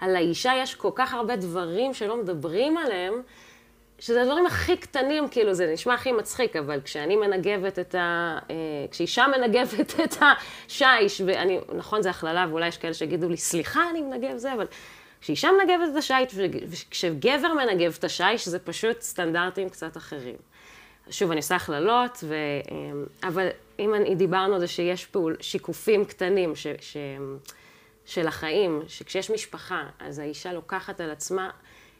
על 0.00 0.16
האישה 0.16 0.52
יש 0.62 0.74
כל 0.74 0.90
כך 0.94 1.14
הרבה 1.14 1.36
דברים 1.36 1.94
שלא 1.94 2.16
מדברים 2.16 2.76
עליהם, 2.76 3.22
שזה 3.98 4.22
הדברים 4.22 4.46
הכי 4.46 4.76
קטנים, 4.76 5.28
כאילו, 5.28 5.54
זה 5.54 5.72
נשמע 5.72 5.94
הכי 5.94 6.12
מצחיק, 6.12 6.56
אבל 6.56 6.80
כשאני 6.80 7.16
מנגבת 7.16 7.78
את 7.78 7.94
ה... 7.94 8.38
אה, 8.50 8.56
כשאישה 8.90 9.26
מנגבת 9.26 10.00
את 10.04 10.14
השיש, 10.20 11.22
ואני, 11.26 11.58
נכון, 11.74 12.02
זה 12.02 12.10
הכללה, 12.10 12.46
ואולי 12.50 12.68
יש 12.68 12.78
כאלה 12.78 12.94
שיגידו 12.94 13.28
לי, 13.28 13.36
סליחה, 13.36 13.90
אני 13.90 14.02
מנגב 14.02 14.36
זה, 14.36 14.52
אבל 14.52 14.66
כשאישה 15.20 15.48
מנגבת 15.52 15.88
את 15.92 15.96
השיט, 15.96 16.32
וכשגבר 16.68 17.52
מנגב 17.54 17.96
את 17.98 18.04
השיש, 18.04 18.48
זה 18.48 18.58
פשוט 18.58 19.00
סטנדרטים 19.00 19.68
קצת 19.68 19.96
אחרים. 19.96 20.36
שוב, 21.10 21.30
אני 21.30 21.38
עושה 21.40 21.56
הכללות, 21.56 22.18
ו... 22.22 22.34
אה, 22.34 23.28
אבל 23.28 23.48
אם 23.78 23.94
אני, 23.94 24.14
דיברנו 24.14 24.54
על 24.54 24.60
זה 24.60 24.66
שיש 24.66 25.06
פעול, 25.06 25.36
שיקופים 25.40 26.04
קטנים 26.04 26.56
ש, 26.56 26.66
ש, 26.80 26.96
של 28.04 28.26
החיים, 28.26 28.82
שכשיש 28.88 29.30
משפחה, 29.30 29.82
אז 29.98 30.18
האישה 30.18 30.52
לוקחת 30.52 31.00
על 31.00 31.10
עצמה, 31.10 31.50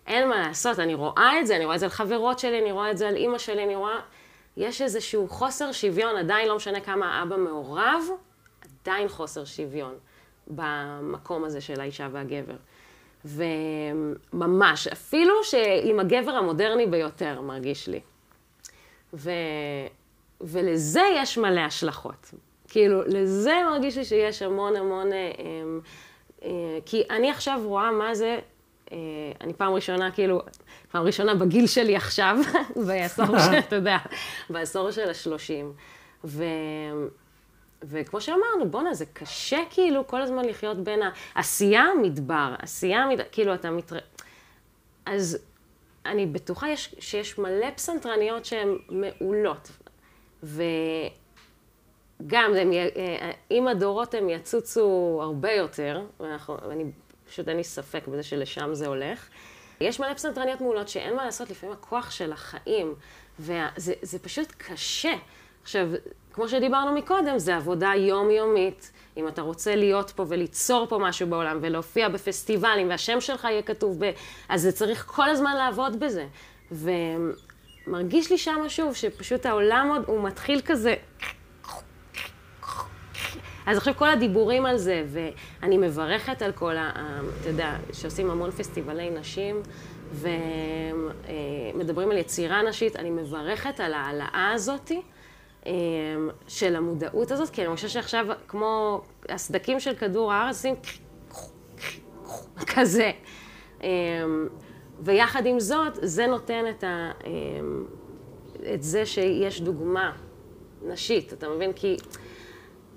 אין 0.06 0.28
מה 0.28 0.38
לעשות, 0.38 0.78
אני 0.78 0.94
רואה 0.94 1.40
את 1.40 1.46
זה, 1.46 1.56
אני 1.56 1.64
רואה 1.64 1.74
את 1.74 1.80
זה 1.80 1.86
על 1.86 1.90
חברות 1.90 2.38
שלי, 2.38 2.60
אני 2.60 2.72
רואה 2.72 2.90
את 2.90 2.98
זה 2.98 3.08
על 3.08 3.16
אימא 3.16 3.38
שלי, 3.38 3.64
אני 3.64 3.76
רואה... 3.76 4.00
יש 4.56 4.82
איזשהו 4.82 5.28
חוסר 5.28 5.72
שוויון, 5.72 6.16
עדיין 6.16 6.48
לא 6.48 6.56
משנה 6.56 6.80
כמה 6.80 7.18
האבא 7.18 7.36
מעורב, 7.36 8.02
עדיין 8.82 9.08
חוסר 9.08 9.44
שוויון 9.44 9.94
במקום 10.46 11.44
הזה 11.44 11.60
של 11.60 11.80
האישה 11.80 12.08
והגבר. 12.12 12.56
וממש, 13.24 14.86
אפילו 14.86 15.34
שעם 15.44 16.00
הגבר 16.00 16.32
המודרני 16.32 16.86
ביותר, 16.86 17.40
מרגיש 17.40 17.88
לי. 17.88 18.00
ו... 19.14 19.30
ולזה 20.40 21.02
יש 21.16 21.38
מלא 21.38 21.60
השלכות. 21.60 22.34
כאילו, 22.68 23.02
לזה 23.06 23.54
מרגיש 23.70 23.96
לי 23.96 24.04
שיש 24.04 24.42
המון 24.42 24.76
המון... 24.76 25.12
אה, 25.12 25.18
אה, 26.42 26.78
כי 26.86 27.02
אני 27.10 27.30
עכשיו 27.30 27.60
רואה 27.64 27.90
מה 27.90 28.14
זה, 28.14 28.38
אה, 28.92 28.96
אני 29.40 29.54
פעם 29.54 29.72
ראשונה, 29.72 30.10
כאילו, 30.10 30.42
פעם 30.90 31.06
ראשונה 31.06 31.34
בגיל 31.34 31.66
שלי 31.66 31.96
עכשיו, 31.96 32.36
בעשור 32.86 33.38
של, 33.38 33.58
אתה 33.68 33.76
יודע, 33.76 33.96
בעשור 34.50 34.90
של 34.90 35.10
השלושים. 35.10 35.72
ו... 36.24 36.44
וכמו 37.82 38.20
שאמרנו, 38.20 38.70
בואנה, 38.70 38.94
זה 38.94 39.04
קשה 39.06 39.58
כאילו 39.70 40.06
כל 40.06 40.22
הזמן 40.22 40.44
לחיות 40.44 40.76
בין 40.76 41.00
העשייה, 41.34 41.86
מדבר, 42.02 42.54
עשייה, 42.58 43.06
מדבר, 43.06 43.24
כאילו 43.32 43.54
אתה 43.54 43.70
מתר... 43.70 43.98
אז 45.06 45.38
אני 46.06 46.26
בטוחה 46.26 46.68
יש, 46.68 46.94
שיש 46.98 47.38
מלא 47.38 47.70
פסנתרניות 47.76 48.44
שהן 48.44 48.78
מעולות. 48.88 49.70
וגם, 50.42 50.64
הם, 52.58 52.72
אה, 52.72 53.30
עם 53.50 53.68
הדורות 53.68 54.14
הם 54.14 54.30
יצוצו 54.30 55.18
הרבה 55.22 55.52
יותר, 55.52 56.02
ואני, 56.20 56.84
פשוט 57.28 57.48
אין 57.48 57.56
לי 57.56 57.64
ספק 57.64 58.08
בזה 58.08 58.22
שלשם 58.22 58.74
זה 58.74 58.86
הולך. 58.86 59.28
יש 59.80 60.00
מלא 60.00 60.14
פסנתרניות 60.14 60.60
מעולות 60.60 60.88
שאין 60.88 61.16
מה 61.16 61.24
לעשות, 61.24 61.50
לפעמים 61.50 61.74
הכוח 61.74 62.10
של 62.10 62.32
החיים, 62.32 62.94
וזה 63.40 64.18
פשוט 64.22 64.52
קשה. 64.58 65.12
עכשיו, 65.62 65.88
כמו 66.32 66.48
שדיברנו 66.48 66.94
מקודם, 66.94 67.38
זה 67.38 67.56
עבודה 67.56 67.92
יומיומית. 67.96 68.92
אם 69.16 69.28
אתה 69.28 69.42
רוצה 69.42 69.76
להיות 69.76 70.10
פה 70.10 70.24
וליצור 70.28 70.86
פה 70.88 70.98
משהו 70.98 71.28
בעולם 71.28 71.58
ולהופיע 71.60 72.08
בפסטיבלים 72.08 72.88
והשם 72.88 73.20
שלך 73.20 73.44
יהיה 73.44 73.62
כתוב 73.62 74.04
ב... 74.04 74.10
אז 74.48 74.62
זה 74.62 74.72
צריך 74.72 75.06
כל 75.06 75.30
הזמן 75.30 75.56
לעבוד 75.56 76.00
בזה. 76.00 76.26
ומרגיש 76.72 78.30
לי 78.30 78.38
שם 78.38 78.68
שוב 78.68 78.94
שפשוט 78.94 79.46
העולם 79.46 79.88
עוד, 79.92 80.04
הוא 80.06 80.22
מתחיל 80.22 80.60
כזה... 80.64 80.94
אז 83.66 83.78
עכשיו 83.78 83.94
כל 83.96 84.08
הדיבורים 84.08 84.66
על 84.66 84.76
זה, 84.76 85.04
ואני 85.08 85.78
מברכת 85.78 86.42
על 86.42 86.52
כל 86.52 86.76
ה... 86.76 86.92
אתה 87.40 87.48
יודע, 87.48 87.76
שעושים 87.92 88.30
המון 88.30 88.50
פסטיבלי 88.50 89.10
נשים, 89.10 89.62
ומדברים 91.74 92.10
על 92.10 92.16
יצירה 92.16 92.62
נשית, 92.62 92.96
אני 92.96 93.10
מברכת 93.10 93.80
על 93.80 93.94
ההעלאה 93.94 94.50
הזאתי. 94.54 95.02
אמ, 95.70 96.30
של 96.48 96.76
המודעות 96.76 97.30
הזאת, 97.30 97.50
כי 97.50 97.66
אני 97.66 97.74
חושבת 97.74 97.90
שעכשיו, 97.90 98.26
כמו 98.48 99.00
הסדקים 99.28 99.80
של 99.80 99.94
כדור 99.94 100.32
הארץ, 100.32 100.56
עושים 100.56 100.74
כזה. 102.74 103.10
אמ, 103.82 104.48
ויחד 105.00 105.46
עם 105.46 105.60
זאת, 105.60 105.92
זה 106.02 106.26
נותן 106.26 106.64
את, 106.70 106.84
ה, 106.84 107.10
אמ, 107.26 107.84
את 108.74 108.82
זה 108.82 109.06
שיש 109.06 109.60
דוגמה 109.60 110.12
נשית, 110.86 111.32
אתה 111.32 111.48
מבין? 111.48 111.72
כי 111.72 111.96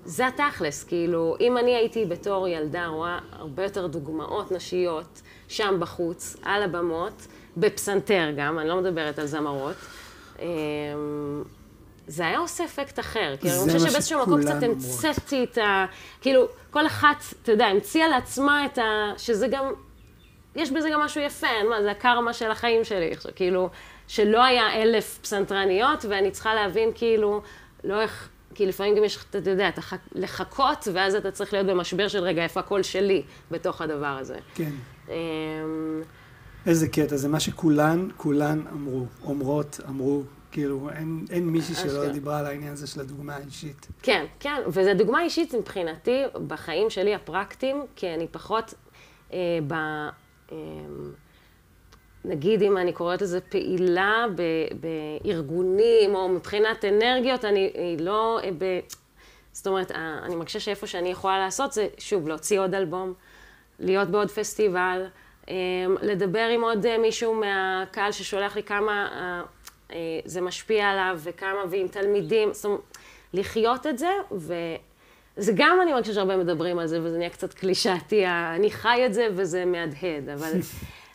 זה 0.04 0.26
התכלס, 0.26 0.84
כאילו, 0.84 1.36
אם 1.40 1.58
אני 1.58 1.76
הייתי 1.76 2.04
בתור 2.04 2.48
ילדה 2.48 2.86
רואה 2.86 3.18
הרבה 3.32 3.62
יותר 3.62 3.86
דוגמאות 3.86 4.52
נשיות 4.52 5.22
שם 5.48 5.76
בחוץ, 5.80 6.36
על 6.42 6.62
הבמות, 6.62 7.26
בפסנתר 7.56 8.30
גם, 8.36 8.58
אני 8.58 8.68
לא 8.68 8.80
מדברת 8.80 9.18
על 9.18 9.26
זמרות. 9.26 9.76
זה 12.06 12.26
היה 12.26 12.38
עושה 12.38 12.64
אפקט 12.64 12.98
אחר. 12.98 13.34
כאילו, 13.40 13.54
אני 13.64 13.72
חושבת 13.72 13.90
שבאיזשהו 13.90 14.22
מקום 14.22 14.40
קצת 14.40 14.62
המצאתי 14.62 15.44
את 15.44 15.58
ה... 15.58 15.86
כאילו, 16.20 16.48
כל 16.70 16.86
אחת, 16.86 17.16
אתה 17.42 17.52
יודע, 17.52 17.66
המציאה 17.66 18.08
לעצמה 18.08 18.66
את 18.66 18.78
ה... 18.78 19.12
שזה 19.16 19.48
גם... 19.48 19.64
יש 20.56 20.70
בזה 20.70 20.88
גם 20.92 21.00
משהו 21.00 21.20
יפה, 21.20 21.46
אין 21.46 21.68
מה, 21.68 21.82
זה 21.82 21.90
הקרמה 21.90 22.32
של 22.32 22.50
החיים 22.50 22.84
שלי. 22.84 23.10
כאילו, 23.34 23.68
שלא 24.08 24.44
היה 24.44 24.82
אלף 24.82 25.18
פסנתרניות, 25.22 26.04
ואני 26.08 26.30
צריכה 26.30 26.54
להבין, 26.54 26.90
כאילו, 26.94 27.42
לא 27.84 28.00
איך... 28.00 28.28
כי 28.54 28.66
לפעמים 28.66 28.96
גם 28.96 29.04
יש, 29.04 29.18
אתה 29.30 29.50
יודע, 29.50 29.68
אתה 29.68 29.80
לחכות, 30.12 30.88
ואז 30.92 31.14
אתה 31.14 31.30
צריך 31.30 31.52
להיות 31.52 31.66
במשבר 31.66 32.08
של 32.08 32.18
רגע, 32.18 32.42
איפה 32.42 32.60
הקול 32.60 32.82
שלי 32.82 33.22
בתוך 33.50 33.80
הדבר 33.80 34.06
הזה. 34.06 34.38
כן. 34.54 34.70
אמ, 35.08 35.14
איזה 36.66 36.88
קטע, 36.88 37.16
זה 37.16 37.28
מה 37.28 37.40
שכולן, 37.40 38.08
כולן 38.16 38.62
אמרו, 38.72 39.06
אומרות, 39.24 39.80
אמרו, 39.88 40.22
כאילו, 40.54 40.90
אין, 40.90 41.24
אין 41.30 41.46
מישהי 41.46 41.74
שלא 41.74 42.08
דיברה 42.08 42.38
על 42.38 42.46
העניין 42.46 42.72
הזה 42.72 42.86
של 42.86 43.00
הדוגמה 43.00 43.36
האישית. 43.36 43.86
כן, 44.02 44.24
כן, 44.40 44.62
וזו 44.66 44.94
דוגמה 44.94 45.22
אישית 45.22 45.54
מבחינתי 45.54 46.22
בחיים 46.46 46.90
שלי 46.90 47.14
הפרקטיים, 47.14 47.86
כי 47.96 48.14
אני 48.14 48.26
פחות 48.28 48.74
אה, 49.32 49.38
ב... 49.66 49.72
אה, 50.52 50.56
נגיד 52.24 52.62
אם 52.62 52.76
אני 52.76 52.92
קוראת 52.92 53.22
לזה 53.22 53.40
פעילה 53.40 54.26
ב, 54.34 54.42
בארגונים, 54.80 56.14
או 56.14 56.28
מבחינת 56.28 56.84
אנרגיות, 56.84 57.44
אני 57.44 57.72
לא... 58.00 58.40
אה, 58.44 58.50
ב, 58.58 58.80
זאת 59.52 59.66
אומרת, 59.66 59.90
אה, 59.90 60.18
אני 60.22 60.36
מרגישה 60.36 60.60
שאיפה 60.60 60.86
שאני 60.86 61.08
יכולה 61.08 61.38
לעשות 61.38 61.72
זה, 61.72 61.86
שוב, 61.98 62.28
להוציא 62.28 62.60
עוד 62.60 62.74
אלבום, 62.74 63.14
להיות 63.78 64.08
בעוד 64.08 64.30
פסטיבל, 64.30 65.06
אה, 65.48 65.54
לדבר 66.02 66.48
עם 66.54 66.62
עוד 66.62 66.96
מישהו 66.98 67.34
מהקהל 67.34 68.12
ששולח 68.12 68.56
לי 68.56 68.62
כמה 68.62 69.08
אה, 69.12 69.42
זה 70.24 70.40
משפיע 70.40 70.88
עליו, 70.88 71.18
וכמה, 71.22 71.60
ועם 71.70 71.88
תלמידים, 71.88 72.52
זאת 72.52 72.64
אומרת, 72.64 72.80
לחיות 73.34 73.86
את 73.86 73.98
זה, 73.98 74.10
וזה 74.32 75.52
גם, 75.54 75.78
אני 75.82 75.92
מרגישה 75.92 76.12
שהרבה 76.12 76.36
מדברים 76.36 76.78
על 76.78 76.86
זה, 76.86 77.02
וזה 77.02 77.18
נהיה 77.18 77.30
קצת 77.30 77.54
קלישאתי, 77.54 78.26
אני 78.26 78.70
חי 78.70 79.02
את 79.06 79.14
זה 79.14 79.28
וזה 79.34 79.64
מהדהד, 79.64 80.28
אבל, 80.28 80.52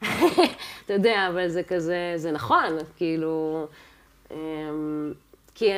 אתה 0.86 0.94
יודע, 0.94 1.28
אבל 1.30 1.48
זה 1.48 1.64
כזה, 1.64 2.14
זה 2.16 2.32
נכון, 2.32 2.78
כאילו, 2.98 3.68
אמ, 4.32 5.14
כי, 5.56 5.72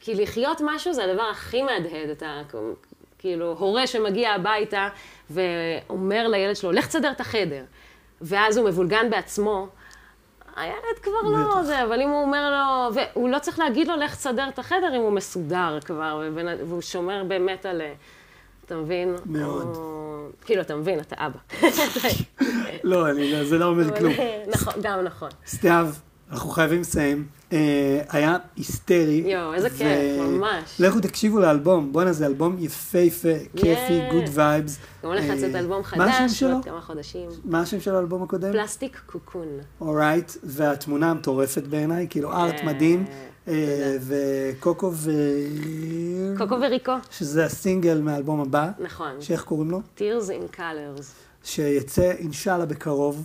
כי 0.00 0.14
לחיות 0.14 0.60
משהו 0.64 0.92
זה 0.92 1.04
הדבר 1.04 1.22
הכי 1.22 1.62
מהדהד, 1.62 2.08
אתה, 2.08 2.42
כאילו, 3.18 3.52
הורה 3.58 3.86
שמגיע 3.86 4.30
הביתה 4.30 4.88
ואומר 5.30 6.28
לילד 6.28 6.56
שלו, 6.56 6.72
לך 6.72 6.86
תסדר 6.86 7.10
את 7.10 7.20
החדר, 7.20 7.64
ואז 8.20 8.56
הוא 8.56 8.68
מבולגן 8.68 9.10
בעצמו, 9.10 9.68
הילד 10.56 10.98
כבר 11.02 11.22
לא 11.22 11.62
זה, 11.62 11.82
אבל 11.84 12.00
אם 12.00 12.08
הוא 12.08 12.22
אומר 12.22 12.50
לו, 12.50 12.94
והוא 12.94 13.28
לא 13.28 13.38
צריך 13.38 13.58
להגיד 13.58 13.88
לו, 13.88 13.96
לך 13.96 14.14
תסדר 14.16 14.48
את 14.48 14.58
החדר 14.58 14.96
אם 14.96 15.00
הוא 15.00 15.12
מסודר 15.12 15.78
כבר, 15.84 16.22
והוא 16.68 16.80
שומר 16.80 17.24
באמת 17.24 17.66
על... 17.66 17.82
אתה 18.66 18.76
מבין? 18.76 19.14
מאוד. 19.26 19.76
או... 19.76 20.28
כאילו, 20.44 20.62
אתה 20.62 20.76
מבין, 20.76 21.00
אתה 21.00 21.16
אבא. 21.18 21.38
לא, 22.84 23.10
אני, 23.10 23.32
לא, 23.32 23.44
זה 23.44 23.58
לא 23.58 23.64
אומר 23.64 23.98
כלום. 23.98 24.12
נכון, 24.46 24.74
גם 24.82 25.00
נכון. 25.00 25.30
סתיו, 25.46 25.88
אנחנו 26.32 26.50
חייבים 26.50 26.80
לסיים. 26.80 27.26
אה, 27.52 28.00
היה 28.10 28.36
היסטרי. 28.56 29.24
יואו, 29.26 29.54
איזה 29.54 29.70
כיף, 29.70 30.20
ממש. 30.20 30.80
לכו 30.80 31.00
תקשיבו 31.00 31.40
לאלבום, 31.40 31.92
בואנה, 31.92 32.12
זה 32.12 32.26
אלבום 32.26 32.56
יפהפה, 32.58 33.28
כיפי, 33.56 34.00
good 34.12 34.24
vibes. 34.32 34.78
גם 35.04 35.10
הולך 35.10 35.24
לצאת 35.24 35.54
אלבום 35.54 35.82
חדש, 35.82 36.42
בעוד 36.42 36.64
כמה 36.64 36.80
חודשים. 36.80 37.28
מה 37.44 37.60
השם 37.60 37.80
של 37.80 37.94
האלבום 37.94 38.22
הקודם? 38.22 38.52
Plastic 38.52 39.00
Cocoon. 39.06 39.48
alright, 39.80 40.32
והתמונה 40.42 41.10
המטורפת 41.10 41.62
בעיניי, 41.62 42.06
כאילו 42.10 42.32
art 42.32 42.62
מדהים. 42.64 43.04
אה, 43.48 43.96
וקוקו 44.00 44.92
ו... 44.92 45.10
קוקו 46.38 46.54
וריקו. 46.60 46.92
שזה 47.10 47.44
הסינגל 47.44 48.00
מהאלבום 48.00 48.40
הבא. 48.40 48.70
נכון. 48.78 49.20
שאיך 49.20 49.42
קוראים 49.42 49.70
לו? 49.70 49.80
Tears 49.98 50.28
in 50.28 50.56
Colors. 50.56 51.04
שיצא 51.44 52.10
אינשאללה 52.10 52.66
בקרוב. 52.66 53.24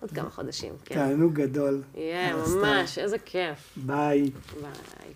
עוד 0.00 0.10
כמה 0.10 0.30
חודשים, 0.30 0.74
כן. 0.84 0.94
תענוג 0.94 1.34
גדול. 1.34 1.82
יהיה, 1.94 2.36
ממש, 2.36 2.98
איזה 2.98 3.18
כיף. 3.18 3.72
ביי. 3.76 4.30
ביי. 4.60 5.12